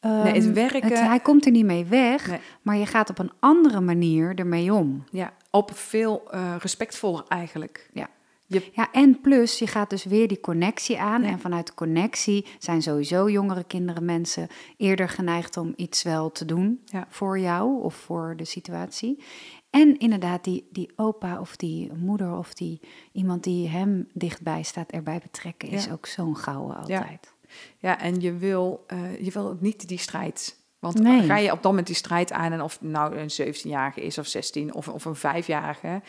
Ehm, 0.00 0.22
Nee, 0.22 0.32
het 0.34 0.52
werken- 0.52 1.06
hij 1.08 1.20
komt 1.20 1.44
er 1.46 1.50
niet 1.50 1.64
mee 1.64 1.84
weg, 1.84 2.26
Nee. 2.28 2.38
maar 2.62 2.76
je 2.76 2.86
gaat 2.86 3.10
op 3.10 3.18
een 3.18 3.32
andere 3.40 3.80
manier 3.80 4.34
ermee 4.34 4.72
om. 4.74 5.04
ja, 5.10 5.32
op 5.50 5.70
veel 5.74 6.22
eh, 6.30 6.54
respectvoller 6.58 7.24
eigenlijk. 7.28 7.88
Ja. 7.92 8.08
Je, 8.52 8.70
Ja, 8.72 8.92
en 8.92 9.20
plus, 9.20 9.58
je 9.58 9.66
gaat 9.66 9.90
dus 9.90 10.04
weer 10.04 10.28
die 10.28 10.40
connectie 10.40 10.98
aan. 11.00 11.22
Ja. 11.22 11.28
En 11.28 11.38
vanuit 11.40 11.74
connectie 11.74 12.46
zijn 12.58 12.82
sowieso 12.82 13.30
jongere 13.30 13.64
kinderen, 13.64 14.04
mensen 14.04 14.48
eerder 14.76 15.08
geneigd 15.08 15.56
om 15.56 15.72
iets 15.76 16.02
wel 16.02 16.32
te 16.32 16.44
doen 16.44 16.80
Ja. 16.84 17.06
voor 17.08 17.38
jou 17.38 17.82
of 17.82 17.94
voor 17.94 18.34
de 18.36 18.44
situatie. 18.44 19.22
En 19.70 19.98
inderdaad, 19.98 20.44
die, 20.44 20.68
die 20.70 20.90
opa 20.96 21.40
of 21.40 21.56
die 21.56 21.92
moeder 21.92 22.36
of 22.36 22.54
die 22.54 22.80
iemand 23.12 23.44
die 23.44 23.68
hem 23.68 24.08
dichtbij 24.12 24.62
staat 24.62 24.90
erbij 24.90 25.18
betrekken, 25.22 25.68
is 25.68 25.84
Ja. 25.84 25.92
ook 25.92 26.06
zo'n 26.06 26.36
gouden 26.36 26.76
altijd. 26.76 27.32
ja, 27.78 28.00
en 28.00 28.20
je 28.20 28.36
wil, 28.36 28.84
eh, 28.86 29.24
je 29.24 29.30
wil 29.30 29.56
niet 29.60 29.88
die 29.88 29.98
strijd. 29.98 30.60
Want 30.78 30.98
Nee. 31.00 31.22
ga 31.22 31.36
je 31.36 31.48
op 31.52 31.54
dat 31.62 31.70
moment 31.70 31.86
die 31.86 31.96
strijd 31.96 32.32
aan... 32.32 32.52
en 32.52 32.60
of 32.62 32.80
nou 32.80 33.16
een 33.16 33.30
17-jarige 33.30 34.00
is 34.00 34.18
of 34.18 34.26
16 34.26 34.74
of, 34.74 34.88
of 34.88 35.04
een 35.04 35.16
5-jarige... 35.16 36.02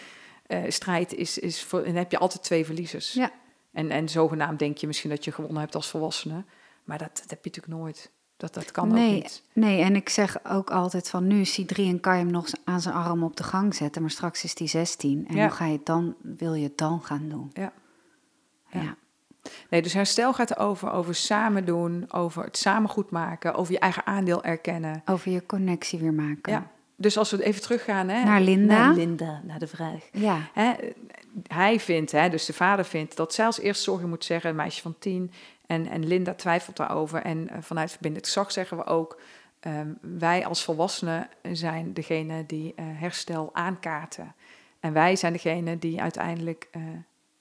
eh, 0.43 0.59
strijd 0.67 1.13
is, 1.13 1.37
is 1.37 1.63
voor, 1.63 1.79
en 1.79 1.85
dan 1.85 1.95
heb 1.95 2.11
je 2.11 2.17
altijd 2.17 2.43
twee 2.43 2.65
verliezers. 2.65 3.13
Ja. 3.13 3.31
En, 3.71 3.89
en 3.91 4.09
zogenaamd 4.09 4.59
denk 4.59 4.77
je 4.77 4.87
misschien 4.87 5.09
dat 5.09 5.23
je 5.25 5.31
gewonnen 5.31 5.61
hebt 5.61 5.75
als 5.75 5.89
volwassene. 5.89 6.43
Maar 6.83 6.97
dat, 6.97 7.09
dat 7.21 7.29
heb 7.29 7.43
je 7.45 7.49
natuurlijk 7.49 7.81
nooit. 7.81 8.11
Dat, 8.37 8.53
dat 8.53 8.71
kan 8.71 8.89
ook 8.91 8.97
niet. 8.97 9.43
nee, 9.53 9.81
en 9.81 9.95
ik 9.95 10.09
zeg 10.09 10.45
ook 10.45 10.71
altijd 10.71 11.09
van 11.09 11.27
nu 11.27 11.39
is 11.41 11.55
hij 11.55 11.65
drie 11.65 11.89
en 11.89 11.99
kan 11.99 12.17
je 12.17 12.23
hem 12.23 12.31
nog 12.31 12.47
aan 12.63 12.81
zijn 12.81 12.95
arm 12.95 13.23
op 13.23 13.35
de 13.37 13.43
gang 13.43 13.75
zetten, 13.75 14.01
maar 14.01 14.11
straks 14.11 14.43
is 14.43 14.57
hij 14.57 14.67
16. 14.67 15.25
En 15.27 15.35
Ja. 15.35 15.41
hoe 15.41 15.55
ga 15.55 15.65
je 15.65 15.71
het 15.73 15.85
dan, 15.85 16.15
wil 16.21 16.53
je 16.53 16.63
het 16.63 16.77
dan 16.77 17.01
gaan 17.03 17.29
doen? 17.29 17.49
Ja. 17.53 17.71
Ja. 18.69 18.81
Ja. 18.81 18.95
Nee, 19.69 19.81
dus 19.81 19.93
herstel 19.93 20.33
gaat 20.33 20.51
erover, 20.51 20.91
over 20.91 21.15
samen 21.15 21.65
doen, 21.65 22.05
over 22.13 22.43
het 22.43 22.57
samen 22.57 22.89
goed 22.89 23.09
maken, 23.11 23.53
over 23.53 23.73
je 23.73 23.79
eigen 23.79 24.05
aandeel 24.05 24.43
erkennen. 24.43 25.01
Over 25.05 25.31
je 25.31 25.45
connectie 25.45 25.99
weer 25.99 26.13
maken. 26.13 26.53
Ja. 26.53 26.71
Dus 26.95 27.17
als 27.17 27.31
we 27.31 27.43
even 27.43 27.61
teruggaan 27.61 28.09
hè, 28.09 28.23
Naar 28.23 28.41
Linda. 28.41 28.77
naar 28.77 28.95
Linda, 28.95 29.41
naar 29.43 29.59
de 29.59 29.67
vraag. 29.67 30.09
Ja. 30.11 30.49
Hè, 30.53 30.73
hij 31.47 31.79
vindt, 31.79 32.11
hè, 32.11 32.29
dus 32.29 32.45
de 32.45 32.53
vader 32.53 32.85
vindt, 32.85 33.15
dat 33.15 33.33
zij 33.33 33.45
als 33.45 33.59
eerst 33.59 33.83
zorgen 33.83 34.09
moet 34.09 34.25
zeggen, 34.25 34.49
een 34.49 34.55
meisje 34.55 34.81
van 34.81 34.95
tien. 34.99 35.31
En, 35.65 35.87
en 35.87 36.07
Linda 36.07 36.33
twijfelt 36.33 36.77
daarover. 36.77 37.21
En 37.21 37.49
eh, 37.49 37.57
vanuit 37.61 37.91
verbindend 37.91 38.25
gezag 38.25 38.51
zeggen 38.51 38.77
we 38.77 38.85
ook, 38.85 39.19
ehm, 39.59 39.87
wij 40.01 40.45
als 40.45 40.63
volwassenen 40.63 41.29
zijn 41.51 41.93
degene 41.93 42.45
die 42.45 42.73
eh, 42.75 42.85
herstel 42.87 43.49
aankaarten. 43.53 44.35
En 44.79 44.93
wij 44.93 45.15
zijn 45.15 45.33
degene 45.33 45.79
die 45.79 46.01
uiteindelijk 46.01 46.67
eh, 46.71 46.81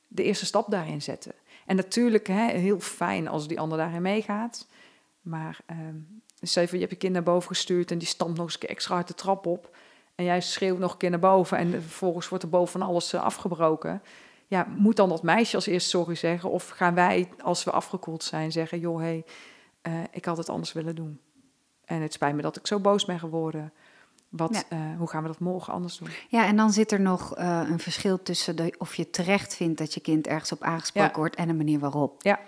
de 0.09 0.23
eerste 0.23 0.47
stap 0.47 0.71
daarin 0.71 1.03
zetten. 1.03 1.33
En 1.67 1.77
natuurlijk, 1.77 2.27
hè, 2.27 2.47
heel 2.47 2.81
fijn 2.81 3.29
als 3.29 3.49
die 3.49 3.61
ander 3.61 3.79
daarin 3.79 4.03
meegaat. 4.03 4.67
Maar 5.23 5.61
stel 6.41 6.63
je 6.63 6.69
voor, 6.69 6.79
je 6.79 6.85
hebt 6.85 6.95
je 6.95 7.01
kind 7.01 7.13
naar 7.13 7.23
boven 7.23 7.49
gestuurd 7.49 7.91
en 7.91 7.99
die 7.99 8.09
stampt 8.09 8.37
nog 8.37 8.45
eens 8.45 8.55
een 8.55 8.61
keer 8.61 8.69
extra 8.69 8.95
hard 8.95 9.09
de 9.09 9.15
trap 9.15 9.47
op. 9.47 9.77
En 10.15 10.25
jij 10.25 10.41
schreeuwt 10.41 10.79
nog 10.79 10.93
een 10.93 10.99
keer 10.99 11.11
naar 11.11 11.19
boven 11.19 11.59
en 11.59 11.71
vervolgens 11.71 12.29
wordt 12.29 12.45
er 12.45 12.51
boven 12.51 12.81
van 12.81 12.89
alles 12.89 13.13
eh, 13.13 13.23
afgebroken. 13.23 14.03
Ja, 14.47 14.67
moet 14.77 14.97
dan 14.97 15.09
dat 15.09 15.23
meisje 15.23 15.57
als 15.57 15.67
eerst 15.67 15.89
sorry 15.89 16.15
zeggen? 16.15 16.51
Of 16.51 16.69
gaan 16.69 16.95
wij, 16.95 17.29
als 17.43 17.65
we 17.65 17.71
afgekoeld 17.71 18.25
zijn, 18.25 18.53
zeggen... 18.53 18.79
joh, 18.79 18.99
hé, 18.99 19.05
hey, 19.05 19.25
eh, 19.83 19.93
ik 20.11 20.25
had 20.25 20.37
het 20.37 20.49
anders 20.49 20.73
willen 20.73 20.95
doen. 20.95 21.21
En 21.85 22.01
het 22.03 22.13
spijt 22.13 22.35
me 22.35 22.43
dat 22.43 22.57
ik 22.57 22.67
zo 22.67 22.79
boos 22.79 23.05
ben 23.05 23.19
geworden. 23.19 23.73
Wat, 24.29 24.65
eh, 24.69 24.79
hoe 24.99 25.09
gaan 25.09 25.23
we 25.23 25.29
dat 25.29 25.39
morgen 25.39 25.73
anders 25.73 25.99
doen? 25.99 26.09
ja, 26.29 26.47
en 26.47 26.57
dan 26.57 26.73
zit 26.73 26.93
er 26.93 27.01
nog 27.01 27.37
een 27.37 27.79
verschil 27.79 28.23
tussen 28.23 28.57
de, 28.57 28.75
of 28.79 28.95
je 28.95 29.11
terecht 29.11 29.55
vindt 29.55 29.79
dat 29.79 29.95
je 29.95 30.01
kind 30.01 30.27
ergens 30.27 30.53
op 30.53 30.63
aangesproken 30.63 31.11
Ja. 31.11 31.17
wordt 31.19 31.35
en 31.35 31.47
de 31.47 31.55
manier 31.55 31.79
waarop. 31.79 32.23
Ja. 32.23 32.41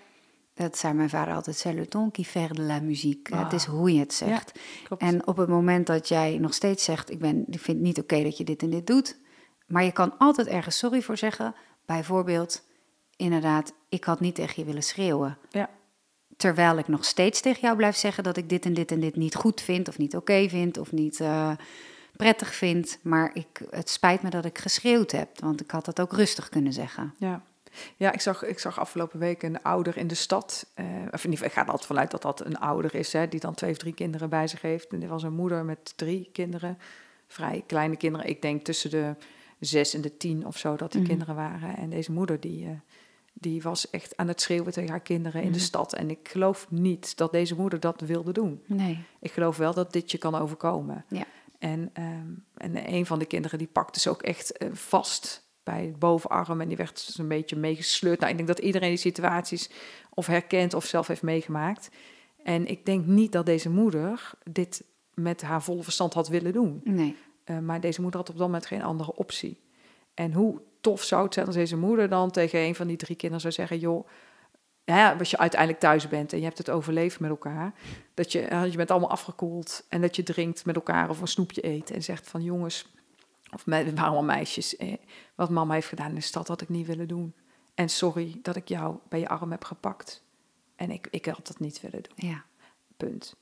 Dat 0.54 0.78
zei 0.78 0.94
mijn 0.94 1.10
vader 1.10 1.34
altijd, 1.34 1.56
c'est 1.56 1.74
le 1.76 1.88
ton 1.88 2.10
qui 2.10 2.24
fait 2.24 2.56
de 2.56 2.62
la 2.62 2.80
musique. 2.80 3.34
Ah. 3.34 3.42
Het 3.42 3.52
is 3.52 3.64
hoe 3.64 3.92
je 3.92 4.00
het 4.00 4.14
zegt. 4.14 4.52
En 4.98 5.26
op 5.26 5.36
het 5.36 5.48
moment 5.48 5.86
dat 5.86 6.08
jij 6.08 6.38
nog 6.38 6.54
steeds 6.54 6.84
zegt, 6.84 7.10
ik, 7.10 7.18
ben, 7.18 7.44
ik 7.50 7.60
vind 7.60 7.76
het 7.76 7.86
niet 7.86 7.98
oké 7.98 8.22
dat 8.22 8.38
je 8.38 8.44
dit 8.44 8.62
en 8.62 8.70
dit 8.70 8.86
doet, 8.86 9.18
maar 9.66 9.84
je 9.84 9.92
kan 9.92 10.18
altijd 10.18 10.46
ergens 10.46 10.78
sorry 10.78 11.02
voor 11.02 11.16
zeggen. 11.16 11.54
Bijvoorbeeld, 11.86 12.62
inderdaad, 13.16 13.72
ik 13.88 14.04
had 14.04 14.20
niet 14.20 14.34
tegen 14.34 14.54
je 14.56 14.64
willen 14.64 14.82
schreeuwen. 14.82 15.38
Ja. 15.50 15.70
Terwijl 16.36 16.78
ik 16.78 16.88
nog 16.88 17.04
steeds 17.04 17.40
tegen 17.40 17.60
jou 17.60 17.76
blijf 17.76 17.96
zeggen 17.96 18.24
dat 18.24 18.36
ik 18.36 18.48
dit 18.48 18.64
en 18.64 18.74
dit 18.74 18.90
en 18.90 19.00
dit 19.00 19.16
niet 19.16 19.34
goed 19.34 19.60
vind, 19.60 19.88
of 19.88 19.98
niet 19.98 20.16
oké 20.16 20.48
vind, 20.48 20.78
of 20.78 20.92
niet 20.92 21.20
eh, 21.20 21.50
prettig 22.16 22.54
vind. 22.54 22.98
Maar 23.02 23.30
ik, 23.34 23.62
het 23.70 23.90
spijt 23.90 24.22
me 24.22 24.30
dat 24.30 24.44
ik 24.44 24.58
geschreeuwd 24.58 25.10
heb, 25.10 25.40
want 25.40 25.60
ik 25.60 25.70
had 25.70 25.84
dat 25.84 26.00
ook 26.00 26.12
rustig 26.12 26.48
kunnen 26.48 26.72
zeggen. 26.72 27.14
Ja. 27.18 27.42
Ja, 27.96 28.12
ik 28.12 28.20
zag, 28.20 28.44
ik 28.44 28.58
zag 28.58 28.78
afgelopen 28.78 29.18
week 29.18 29.42
een 29.42 29.62
ouder 29.62 29.96
in 29.96 30.06
de 30.06 30.14
stad. 30.14 30.66
eh, 30.74 30.84
of 30.86 31.24
in 31.24 31.30
ieder 31.30 31.30
geval, 31.30 31.46
ik 31.46 31.52
ga 31.52 31.60
er 31.62 31.66
altijd 31.70 31.86
vanuit 31.86 32.10
dat 32.10 32.22
dat 32.22 32.44
een 32.44 32.58
ouder 32.58 32.94
is, 32.94 33.12
hè, 33.12 33.28
die 33.28 33.40
dan 33.40 33.54
twee 33.54 33.70
of 33.70 33.76
drie 33.76 33.94
kinderen 33.94 34.28
bij 34.28 34.46
zich 34.46 34.60
heeft. 34.62 34.92
En 34.92 35.00
dit 35.00 35.08
was 35.08 35.22
een 35.22 35.32
moeder 35.34 35.64
met 35.64 35.92
drie 35.96 36.28
kinderen, 36.32 36.78
vrij 37.26 37.64
kleine 37.66 37.96
kinderen. 37.96 38.28
Ik 38.28 38.42
denk 38.42 38.64
tussen 38.64 38.90
de 38.90 39.14
zes 39.60 39.94
en 39.94 40.00
de 40.00 40.16
tien 40.16 40.46
of 40.46 40.58
zo 40.58 40.76
dat 40.76 40.92
die 40.92 41.00
Mhm. 41.00 41.08
kinderen 41.10 41.34
waren. 41.34 41.76
En 41.76 41.90
deze 41.90 42.12
moeder, 42.12 42.40
die, 42.40 42.64
eh, 42.64 42.70
die 43.32 43.62
was 43.62 43.90
echt 43.90 44.16
aan 44.16 44.28
het 44.28 44.40
schreeuwen 44.40 44.72
tegen 44.72 44.90
haar 44.90 45.00
kinderen 45.00 45.40
in 45.42 45.50
de 45.52 45.56
Mhm. 45.56 45.66
stad. 45.66 45.92
En 45.94 46.10
ik 46.10 46.28
geloof 46.28 46.66
niet 46.70 47.16
dat 47.16 47.32
deze 47.32 47.54
moeder 47.54 47.80
dat 47.80 48.00
wilde 48.00 48.32
doen. 48.32 48.62
Nee. 48.66 48.98
Ik 49.20 49.32
geloof 49.32 49.56
wel 49.56 49.74
dat 49.74 49.92
dit 49.92 50.10
je 50.10 50.18
kan 50.18 50.34
overkomen. 50.34 51.04
Ja. 51.08 51.24
En, 51.58 51.90
ehm, 51.92 52.26
en 52.56 52.92
een 52.94 53.06
van 53.06 53.18
de 53.18 53.24
kinderen 53.24 53.58
die 53.58 53.66
pakte 53.72 54.00
ze 54.00 54.10
ook 54.10 54.22
echt 54.22 54.52
eh, 54.56 54.68
vast 54.72 55.42
bij 55.64 55.84
het 55.84 55.98
bovenarm 55.98 56.60
en 56.60 56.68
die 56.68 56.76
werd 56.76 57.06
dus 57.06 57.18
een 57.18 57.28
beetje 57.28 57.56
meegesleurd. 57.56 58.18
Nou, 58.18 58.30
ik 58.30 58.36
denk 58.36 58.48
dat 58.48 58.58
iedereen 58.58 58.88
die 58.88 58.98
situaties 58.98 59.70
of 60.10 60.26
herkent 60.26 60.74
of 60.74 60.84
zelf 60.84 61.06
heeft 61.06 61.22
meegemaakt. 61.22 61.90
En 62.42 62.66
ik 62.66 62.86
denk 62.86 63.06
niet 63.06 63.32
dat 63.32 63.46
deze 63.46 63.70
moeder 63.70 64.30
dit 64.50 64.84
met 65.14 65.42
haar 65.42 65.62
volle 65.62 65.82
verstand 65.82 66.14
had 66.14 66.28
willen 66.28 66.52
doen. 66.52 66.80
Nee. 66.84 67.16
Eh, 67.44 67.58
maar 67.58 67.80
deze 67.80 68.00
moeder 68.00 68.20
had 68.20 68.28
op 68.28 68.36
dat 68.36 68.46
moment 68.46 68.66
geen 68.66 68.82
andere 68.82 69.14
optie. 69.14 69.60
En 70.14 70.32
hoe 70.32 70.60
tof 70.80 71.02
zou 71.02 71.24
het 71.24 71.34
zijn 71.34 71.46
als 71.46 71.54
deze 71.54 71.76
moeder 71.76 72.08
dan 72.08 72.30
tegen 72.30 72.60
een 72.60 72.74
van 72.74 72.86
die 72.86 72.96
drie 72.96 73.16
kinderen 73.16 73.40
zou 73.40 73.52
zeggen: 73.52 73.78
joh, 73.78 74.08
ja, 74.84 75.16
als 75.18 75.30
je 75.30 75.38
uiteindelijk 75.38 75.80
thuis 75.80 76.08
bent 76.08 76.32
en 76.32 76.38
je 76.38 76.44
hebt 76.44 76.58
het 76.58 76.70
overleefd 76.70 77.20
met 77.20 77.30
elkaar, 77.30 77.74
dat 78.14 78.32
je, 78.32 78.40
je 78.70 78.76
bent 78.76 78.90
allemaal 78.90 79.10
afgekoeld 79.10 79.84
en 79.88 80.00
dat 80.00 80.16
je 80.16 80.22
drinkt 80.22 80.64
met 80.64 80.74
elkaar 80.74 81.10
of 81.10 81.20
een 81.20 81.28
snoepje 81.28 81.66
eet 81.66 81.90
en 81.90 82.02
zegt 82.02 82.28
van 82.28 82.42
jongens, 82.42 82.93
of 83.54 83.66
me- 83.66 83.76
het 83.76 83.86
waren 83.94 84.02
allemaal 84.12 84.36
meisjes, 84.36 84.76
eh, 84.76 84.92
wat 85.34 85.50
mama 85.50 85.74
heeft 85.74 85.88
gedaan 85.88 86.08
in 86.08 86.14
de 86.14 86.20
stad 86.20 86.48
had 86.48 86.60
ik 86.60 86.68
niet 86.68 86.86
willen 86.86 87.08
doen. 87.08 87.34
En 87.74 87.88
sorry 87.88 88.38
dat 88.42 88.56
ik 88.56 88.68
jou 88.68 88.96
bij 89.08 89.20
je 89.20 89.28
arm 89.28 89.50
heb 89.50 89.64
gepakt. 89.64 90.22
En 90.76 90.90
ik, 90.90 91.06
ik 91.10 91.26
had 91.26 91.46
dat 91.46 91.60
niet 91.60 91.80
willen 91.80 92.02
doen. 92.02 92.28
Ja. 92.30 92.44
Punt. 92.96 93.34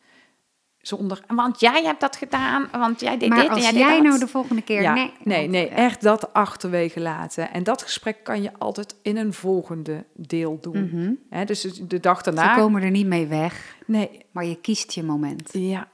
Zonder, 0.78 1.24
want 1.26 1.60
jij 1.60 1.82
hebt 1.84 2.00
dat 2.00 2.16
gedaan, 2.16 2.68
want 2.72 3.00
jij 3.00 3.18
deed 3.18 3.28
Maar 3.28 3.40
dit 3.40 3.50
als 3.50 3.70
jij 3.70 4.00
nou 4.00 4.18
de 4.18 4.28
volgende 4.28 4.62
keer... 4.62 4.82
Ja, 4.82 4.94
nee, 4.94 5.12
nee, 5.24 5.48
nee, 5.48 5.68
echt 5.68 6.02
dat 6.02 6.32
achterwege 6.32 7.00
laten. 7.00 7.50
En 7.52 7.62
dat 7.62 7.82
gesprek 7.82 8.24
kan 8.24 8.42
je 8.42 8.52
altijd 8.58 8.94
in 9.02 9.16
een 9.16 9.32
volgende 9.32 10.04
deel 10.14 10.58
doen. 10.60 10.84
Mhm. 11.28 11.44
Dus 11.46 11.62
de 11.62 12.00
dag 12.00 12.16
Ze 12.18 12.22
daarna. 12.32 12.54
komen 12.56 12.82
er 12.82 12.90
niet 12.90 13.06
mee 13.06 13.26
weg, 13.26 13.76
Nee, 13.86 14.26
maar 14.30 14.44
je 14.44 14.60
kiest 14.60 14.92
je 14.92 15.02
moment. 15.02 15.48
ja, 15.52 15.88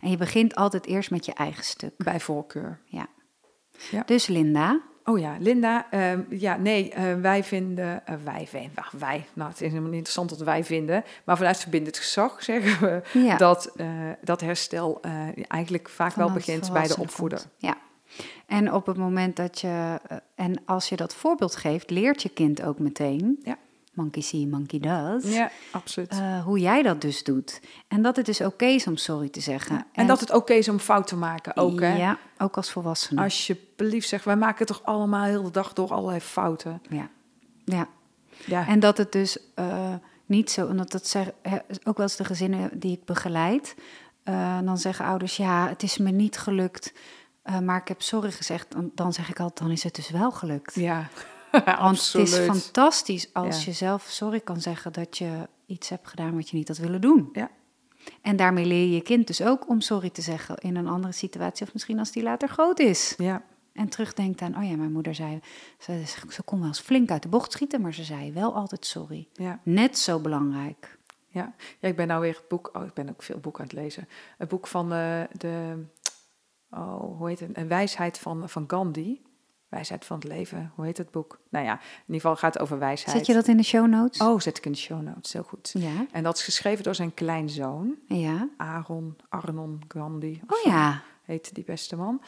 En 0.00 0.10
je 0.10 0.16
begint 0.16 0.54
altijd 0.54 0.86
eerst 0.86 1.10
met 1.10 1.24
je 1.24 1.32
eigen 1.34 1.64
stuk. 1.64 1.94
bij 1.96 2.20
voorkeur. 2.20 2.80
Ja. 2.86 3.06
Ja. 3.90 4.02
Dus 4.06 4.26
Linda, 4.26 4.80
Oh 5.06 5.18
ja, 5.18 5.36
Linda. 5.40 5.86
ehm, 5.90 6.20
ja, 6.28 6.56
nee, 6.56 6.90
eh, 6.92 7.02
wij 7.20 7.44
vinden. 7.44 8.06
eh, 8.06 8.14
wij 8.24 8.46
vinden. 8.46 8.84
wij. 8.98 9.24
Nou, 9.32 9.48
het 9.50 9.60
is 9.60 9.68
helemaal 9.68 9.88
niet 9.88 9.94
interessant 9.98 10.30
wat 10.30 10.40
wij 10.40 10.64
vinden. 10.64 11.04
Maar 11.24 11.36
vanuit 11.36 11.58
verbindend 11.58 11.98
gezag 11.98 12.42
zeggen 12.42 12.80
we 12.80 13.02
ja, 13.18 13.36
dat, 13.36 13.72
eh, 13.76 13.86
dat 14.22 14.40
herstel 14.40 14.98
eh, 15.02 15.12
eigenlijk 15.48 15.88
vaak 15.88 16.14
wel 16.14 16.30
begint 16.32 16.72
bij 16.72 16.86
de 16.86 16.98
opvoeder. 16.98 17.38
komt. 17.38 17.50
Ja. 17.58 17.76
En 18.46 18.72
op 18.72 18.86
het 18.86 18.96
moment 18.96 19.36
dat 19.36 19.60
je, 19.60 20.00
en 20.34 20.62
als 20.64 20.88
je 20.88 20.96
dat 20.96 21.14
voorbeeld 21.14 21.56
geeft, 21.56 21.90
leert 21.90 22.22
je 22.22 22.28
kind 22.28 22.62
ook 22.62 22.78
meteen, 22.78 23.38
Ja. 23.42 23.56
Monkey 23.94 24.22
see, 24.22 24.46
monkey 24.46 24.78
does, 24.78 25.34
Ja, 25.34 25.50
absoluut. 25.70 26.08
eh, 26.10 26.44
hoe 26.44 26.58
jij 26.58 26.82
dat 26.82 27.00
dus 27.00 27.22
doet. 27.24 27.60
En 27.88 28.02
dat 28.02 28.16
het 28.16 28.26
dus 28.26 28.40
oké 28.40 28.64
is 28.64 28.86
om 28.86 28.96
sorry 28.96 29.28
te 29.28 29.40
zeggen. 29.40 29.76
Ja, 29.76 29.86
En, 29.92 30.06
dat 30.06 30.20
het 30.20 30.32
oké 30.32 30.52
is 30.52 30.68
om 30.68 30.78
fout 30.78 31.06
te 31.06 31.16
maken 31.16 31.56
ook. 31.56 31.80
Hè? 31.80 31.96
Ja, 31.96 32.18
ook 32.38 32.56
als 32.56 32.70
volwassene. 32.70 33.22
Alsjeblieft 33.22 34.08
zeg, 34.08 34.24
wij 34.24 34.36
maken 34.36 34.66
toch 34.66 34.82
allemaal 34.84 35.24
heel 35.24 35.42
de 35.42 35.50
dag 35.50 35.72
door 35.72 35.92
allerlei 35.92 36.20
fouten. 36.20 36.82
Ja. 36.88 37.08
ja. 37.64 37.88
Ja, 38.46 38.66
En 38.66 38.80
dat 38.80 38.98
het 38.98 39.12
dus 39.12 39.38
eh, 39.54 39.94
niet 40.26 40.50
zo, 40.50 40.68
en 40.68 40.76
dat, 40.76 41.06
zeg, 41.06 41.30
ook 41.84 41.96
wel 41.96 42.06
eens 42.06 42.16
de 42.16 42.24
gezinnen 42.24 42.78
die 42.78 42.92
ik 42.92 43.04
begeleid, 43.04 43.74
eh, 44.22 44.58
dan 44.64 44.78
zeggen 44.78 45.04
ouders, 45.04 45.36
ja, 45.36 45.68
het 45.68 45.82
is 45.82 45.98
me 45.98 46.10
niet 46.10 46.38
gelukt, 46.38 46.92
maar 47.62 47.80
ik 47.80 47.88
heb 47.88 48.02
sorry 48.02 48.30
gezegd. 48.30 48.72
Dan, 48.72 48.90
dan 48.94 49.12
zeg 49.12 49.28
ik 49.28 49.40
altijd, 49.40 49.58
dan 49.58 49.70
is 49.70 49.82
het 49.82 49.94
dus 49.94 50.10
wel 50.10 50.30
gelukt. 50.32 50.74
ja. 50.74 51.08
Want 51.80 52.12
het 52.12 52.22
is 52.28 52.36
fantastisch 52.38 53.32
als 53.32 53.58
Ja. 53.58 53.62
je 53.64 53.72
zelf 53.76 54.02
sorry 54.02 54.40
kan 54.40 54.60
zeggen 54.60 54.92
dat 54.92 55.18
je 55.18 55.48
iets 55.66 55.88
hebt 55.88 56.08
gedaan 56.08 56.34
wat 56.34 56.48
je 56.48 56.56
niet 56.56 56.68
had 56.68 56.76
willen 56.78 57.00
doen. 57.00 57.28
Ja. 57.32 57.50
En 58.22 58.36
daarmee 58.36 58.64
leer 58.64 58.80
je 58.86 58.90
je 58.94 59.02
kind 59.02 59.26
dus 59.26 59.42
ook 59.42 59.68
om 59.68 59.80
sorry 59.80 60.10
te 60.10 60.22
zeggen 60.22 60.56
in 60.56 60.76
een 60.76 60.86
andere 60.88 61.12
situatie, 61.12 61.66
of 61.66 61.72
misschien 61.72 61.98
als 61.98 62.10
die 62.12 62.22
later 62.22 62.48
groot 62.48 62.78
is. 62.78 63.14
Ja, 63.16 63.42
En 63.72 63.88
terugdenkt 63.88 64.40
aan, 64.42 64.56
oh 64.56 64.68
ja, 64.68 64.76
mijn 64.76 64.92
moeder 64.92 65.14
zei, 65.14 65.40
ze, 65.78 66.02
ze 66.28 66.42
kon 66.42 66.58
wel 66.58 66.68
eens 66.68 66.80
flink 66.80 67.10
uit 67.10 67.22
de 67.22 67.28
bocht 67.28 67.52
schieten, 67.52 67.80
maar 67.80 67.94
ze 67.94 68.04
zei 68.04 68.32
wel 68.32 68.54
altijd 68.54 68.86
sorry. 68.86 69.28
ja, 69.32 69.60
Net 69.62 69.98
zo 69.98 70.20
belangrijk. 70.20 70.98
ja. 71.28 71.54
ja, 71.80 71.88
ik 71.88 71.96
ben 71.96 72.06
nou 72.06 72.20
weer 72.20 72.34
het 72.36 72.48
boek, 72.48 72.70
oh, 72.72 72.84
ik 72.84 72.94
ben 72.94 73.08
ook 73.08 73.22
veel 73.22 73.38
boeken 73.38 73.60
aan 73.62 73.68
het 73.68 73.76
lezen. 73.78 74.08
Het 74.38 74.48
boek 74.48 74.66
van 74.66 74.92
eh, 74.92 75.20
de, 75.32 75.84
oh, 76.70 77.16
hoe 77.18 77.28
heet 77.28 77.40
het, 77.40 77.56
een 77.56 77.68
wijsheid 77.68 78.18
van, 78.18 78.48
van 78.48 78.64
Gandhi. 78.66 79.20
Wijsheid 79.74 80.04
van 80.04 80.16
het 80.18 80.28
leven, 80.28 80.72
hoe 80.74 80.84
heet 80.84 80.98
het 80.98 81.10
boek? 81.10 81.38
Nou 81.48 81.64
ja, 81.64 81.72
in 81.72 81.80
ieder 82.06 82.14
geval 82.20 82.36
gaat 82.36 82.52
het 82.54 82.62
over 82.62 82.78
wijsheid. 82.78 83.16
Zet 83.16 83.26
je 83.26 83.32
dat 83.34 83.48
in 83.48 83.56
de 83.56 83.62
show 83.62 83.86
notes? 83.86 84.20
Oh, 84.20 84.40
zet 84.40 84.58
ik 84.58 84.66
in 84.66 84.72
de 84.72 84.78
show 84.78 85.02
notes, 85.02 85.32
heel 85.32 85.42
goed. 85.42 85.70
Ja, 85.78 86.06
En 86.12 86.22
dat 86.22 86.36
is 86.36 86.42
geschreven 86.44 86.84
door 86.84 86.94
zijn 86.94 87.14
kleinzoon, 87.14 87.94
ja. 88.08 88.48
Aaron 88.56 89.16
Arnon 89.28 89.80
Gandhi. 89.88 90.40
Oh 90.48 90.58
zo. 90.62 90.68
ja, 90.70 91.02
heette 91.22 91.54
die 91.54 91.64
beste 91.64 91.96
man. 91.96 92.22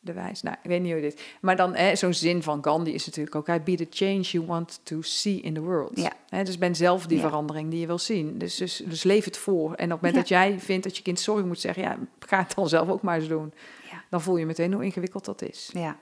De 0.00 0.12
wijs. 0.12 0.42
Nou, 0.42 0.56
ik 0.62 0.68
weet 0.68 0.82
niet 0.82 0.92
hoe 0.92 1.00
dit. 1.00 1.22
Maar 1.40 1.56
dan 1.56 1.74
hè, 1.74 1.96
zo'n 1.96 2.14
zin 2.14 2.42
van 2.42 2.64
Gandhi 2.64 2.92
is 2.92 3.06
natuurlijk 3.06 3.34
ook: 3.36 3.48
I 3.48 3.60
be 3.60 3.74
the 3.76 3.86
change 3.90 4.20
you 4.20 4.46
want 4.46 4.80
to 4.82 5.02
see 5.02 5.40
in 5.40 5.54
the 5.54 5.60
world. 5.60 5.90
Ja. 6.00 6.12
Hè, 6.28 6.42
dus 6.44 6.58
ben 6.58 6.74
zelf 6.74 7.06
die 7.06 7.18
Ja. 7.18 7.22
verandering 7.28 7.70
die 7.70 7.80
je 7.80 7.86
wil 7.86 7.98
zien. 7.98 8.38
Dus, 8.38 8.56
dus, 8.56 8.82
dus 8.86 9.02
leef 9.02 9.24
het 9.24 9.36
voor. 9.36 9.66
En 9.66 9.72
op 9.72 9.78
het 9.78 9.88
moment 9.88 10.14
Ja. 10.14 10.20
dat 10.20 10.28
jij 10.28 10.60
vindt 10.60 10.84
dat 10.84 10.96
je 10.96 11.02
kind 11.02 11.18
sorry 11.20 11.44
moet 11.46 11.60
zeggen, 11.60 11.82
ja, 11.82 11.96
ga 12.18 12.38
het 12.38 12.54
dan 12.54 12.68
zelf 12.68 12.88
ook 12.88 13.02
maar 13.02 13.18
eens 13.18 13.28
doen. 13.28 13.52
Ja. 13.90 14.04
Dan 14.10 14.20
voel 14.22 14.36
je 14.36 14.46
meteen 14.46 14.72
hoe 14.72 14.84
ingewikkeld 14.84 15.24
dat 15.24 15.42
is. 15.42 15.70
Ja. 15.72 15.96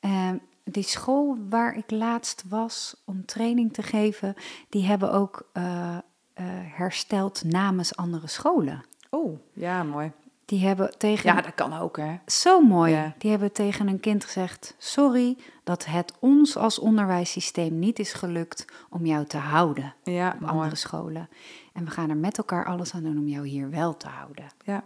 Ehm, 0.00 0.36
die 0.64 0.82
school 0.82 1.36
waar 1.48 1.76
ik 1.76 1.90
laatst 1.90 2.44
was 2.48 3.02
om 3.04 3.24
training 3.24 3.72
te 3.72 3.82
geven, 3.82 4.34
die 4.68 4.84
hebben 4.86 5.12
ook 5.12 5.48
eh, 5.52 5.96
eh, 5.96 6.44
hersteld 6.62 7.44
namens 7.44 7.96
andere 7.96 8.26
scholen. 8.26 8.84
Oh, 9.10 9.38
ja, 9.52 9.82
mooi. 9.82 10.12
Die 10.44 10.66
hebben 10.66 10.98
tegen 10.98 11.34
Ja, 11.34 11.40
dat 11.40 11.54
kan 11.54 11.72
ook, 11.78 11.96
hè? 11.96 12.16
Zo 12.26 12.60
mooi. 12.60 12.92
Ja. 12.92 13.14
Die 13.18 13.30
hebben 13.30 13.52
tegen 13.52 13.88
een 13.88 14.00
kind 14.00 14.24
gezegd: 14.24 14.74
Sorry 14.78 15.36
dat 15.64 15.84
het 15.84 16.12
ons 16.18 16.56
als 16.56 16.78
onderwijssysteem 16.78 17.78
niet 17.78 17.98
is 17.98 18.12
gelukt 18.12 18.64
om 18.90 19.06
jou 19.06 19.24
te 19.26 19.36
houden 19.36 19.94
Ja, 20.02 20.32
op 20.34 20.40
mooi. 20.40 20.52
andere 20.52 20.76
scholen. 20.76 21.28
En 21.72 21.84
we 21.84 21.90
gaan 21.90 22.10
er 22.10 22.16
met 22.16 22.38
elkaar 22.38 22.66
alles 22.66 22.94
aan 22.94 23.02
doen 23.02 23.18
om 23.18 23.28
jou 23.28 23.46
hier 23.46 23.70
wel 23.70 23.96
te 23.96 24.08
houden. 24.08 24.44
Ja, 24.64 24.84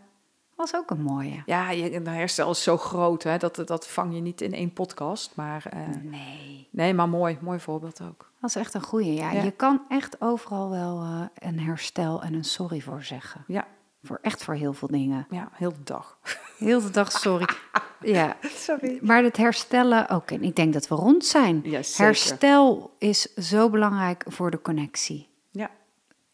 Was 0.61 0.75
ook 0.75 0.91
een 0.91 1.03
mooie. 1.03 1.43
ja 1.47 1.71
je, 1.71 2.01
herstel 2.05 2.51
is 2.51 2.63
zo 2.63 2.77
groot, 2.77 3.23
hè? 3.23 3.37
Dat, 3.37 3.63
dat 3.65 3.89
vang 3.89 4.15
je 4.15 4.21
niet 4.21 4.41
in 4.41 4.53
één 4.55 4.73
podcast. 4.73 5.33
Maar 5.35 5.67
eh, 5.71 5.81
Nee, 6.03 6.69
nee, 6.71 6.95
maar 6.95 7.09
mooi. 7.09 7.39
Mooi 7.41 7.61
voorbeeld 7.61 8.01
ook. 8.03 8.31
dat 8.41 8.51
is 8.51 8.57
echt 8.57 8.75
een 8.75 8.83
goeie. 8.83 9.15
Ja, 9.15 9.31
Ja. 9.33 9.43
je 9.43 9.51
kan 9.51 9.83
echt 9.89 10.21
overal 10.21 10.71
wel 10.71 11.03
eh, 11.03 11.21
een 11.49 11.61
herstel 11.61 12.23
en 12.23 12.35
een 12.35 12.45
sorry 12.45 12.81
voor 12.81 13.03
zeggen. 13.03 13.45
Ja, 13.47 13.67
Voor 14.03 14.19
echt 14.23 14.45
voor 14.45 14.55
heel 14.55 14.73
veel 14.73 14.89
dingen. 14.89 15.27
ja 15.31 15.49
heel 15.53 15.73
de 15.73 15.83
dag. 15.85 16.19
Heel 16.59 16.81
de 16.81 16.91
dag 16.91 17.13
sorry. 17.13 17.49
ja, 18.01 18.37
Sorry. 18.43 18.99
maar 19.03 19.23
het 19.23 19.37
herstellen 19.37 20.09
ook. 20.09 20.31
En 20.31 20.43
ik 20.43 20.57
denk 20.57 20.73
dat 20.73 20.89
we 20.89 20.95
rond 20.95 21.25
zijn. 21.25 21.61
Ja. 21.65 21.81
Herstel 21.97 22.95
is 22.99 23.35
zo 23.35 23.71
belangrijk 23.71 24.25
voor 24.29 24.51
de 24.51 24.61
connectie. 24.63 25.29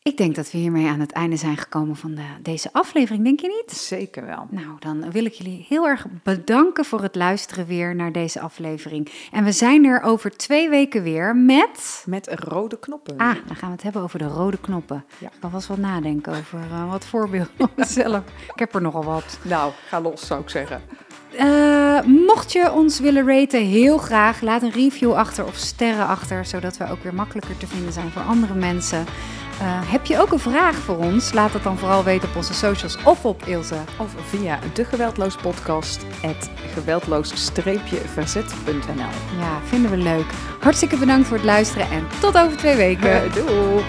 Ik 0.06 0.16
denk 0.16 0.34
dat 0.34 0.50
we 0.50 0.58
hiermee 0.58 0.88
aan 0.88 1.00
het 1.00 1.12
einde 1.12 1.36
zijn 1.36 1.56
gekomen 1.56 1.96
van 1.96 2.14
de, 2.14 2.22
deze 2.42 2.68
aflevering, 2.72 3.24
denk 3.24 3.40
je 3.40 3.62
niet? 3.66 3.76
zeker 3.76 4.26
wel. 4.26 4.46
Nou, 4.50 4.66
dan 4.78 5.10
wil 5.10 5.24
ik 5.24 5.32
jullie 5.32 5.66
heel 5.68 5.86
erg 5.86 6.06
bedanken 6.22 6.84
voor 6.84 7.02
het 7.02 7.14
luisteren 7.14 7.66
weer 7.66 7.94
naar 7.94 8.12
deze 8.12 8.40
aflevering. 8.40 9.08
En 9.32 9.44
we 9.44 9.52
zijn 9.52 9.84
er 9.84 10.02
over 10.02 10.36
twee 10.36 10.68
weken 10.68 11.02
weer 11.02 11.36
met... 11.36 12.04
Met 12.06 12.28
rode 12.30 12.78
knoppen. 12.78 13.16
Ah, 13.16 13.34
dan 13.46 13.56
gaan 13.56 13.68
we 13.68 13.74
het 13.74 13.82
hebben 13.82 14.02
over 14.02 14.18
de 14.18 14.26
rode 14.26 14.58
knoppen. 14.60 15.04
Ja. 15.18 15.26
Ik 15.26 15.40
kan 15.40 15.50
vast 15.50 15.66
wat 15.66 15.78
nadenken 15.78 16.36
over 16.36 16.60
eh, 16.60 16.90
wat 16.90 17.04
voorbeelden 17.04 17.52
op 17.58 17.70
mezelf. 17.76 18.22
Ik 18.52 18.58
heb 18.58 18.74
er 18.74 18.82
nogal 18.82 19.04
wat. 19.04 19.38
Nou, 19.42 19.72
ga 19.88 20.00
los 20.00 20.26
zou 20.26 20.40
ik 20.40 20.48
zeggen. 20.48 20.82
Eh, 21.38 22.00
mocht 22.02 22.52
je 22.52 22.72
ons 22.72 23.00
willen 23.00 23.26
raten, 23.26 23.64
heel 23.64 23.98
graag. 23.98 24.40
Laat 24.40 24.62
een 24.62 24.70
review 24.70 25.12
achter 25.12 25.44
of 25.44 25.54
sterren 25.54 26.06
achter, 26.06 26.44
zodat 26.44 26.76
we 26.76 26.90
ook 26.90 27.02
weer 27.02 27.14
makkelijker 27.14 27.56
te 27.56 27.66
vinden 27.66 27.92
zijn 27.92 28.10
voor 28.10 28.22
andere 28.22 28.54
mensen. 28.54 29.04
Eh, 29.60 29.90
heb 29.90 30.06
je 30.06 30.20
ook 30.20 30.32
een 30.32 30.38
vraag 30.38 30.76
voor 30.76 30.96
ons? 30.96 31.32
Laat 31.32 31.52
het 31.52 31.62
dan 31.62 31.78
vooral 31.78 32.04
weten 32.04 32.28
op 32.28 32.36
onze 32.36 32.54
socials 32.54 32.96
of 33.04 33.24
op 33.24 33.42
Ilse. 33.44 33.78
Of 33.98 34.14
via 34.28 34.58
de 34.74 34.84
geweldloos 34.84 35.36
podcast 35.36 36.04
geweldloos-verzet.nl. 36.74 39.38
Ja, 39.38 39.60
vinden 39.64 39.90
we 39.90 39.96
leuk. 39.96 40.26
Hartstikke 40.60 40.96
bedankt 40.96 41.28
voor 41.28 41.36
het 41.36 41.46
luisteren 41.46 41.90
en 41.90 42.06
tot 42.20 42.38
over 42.38 42.56
twee 42.56 42.76
weken. 42.76 43.32
Doei! 43.32 43.84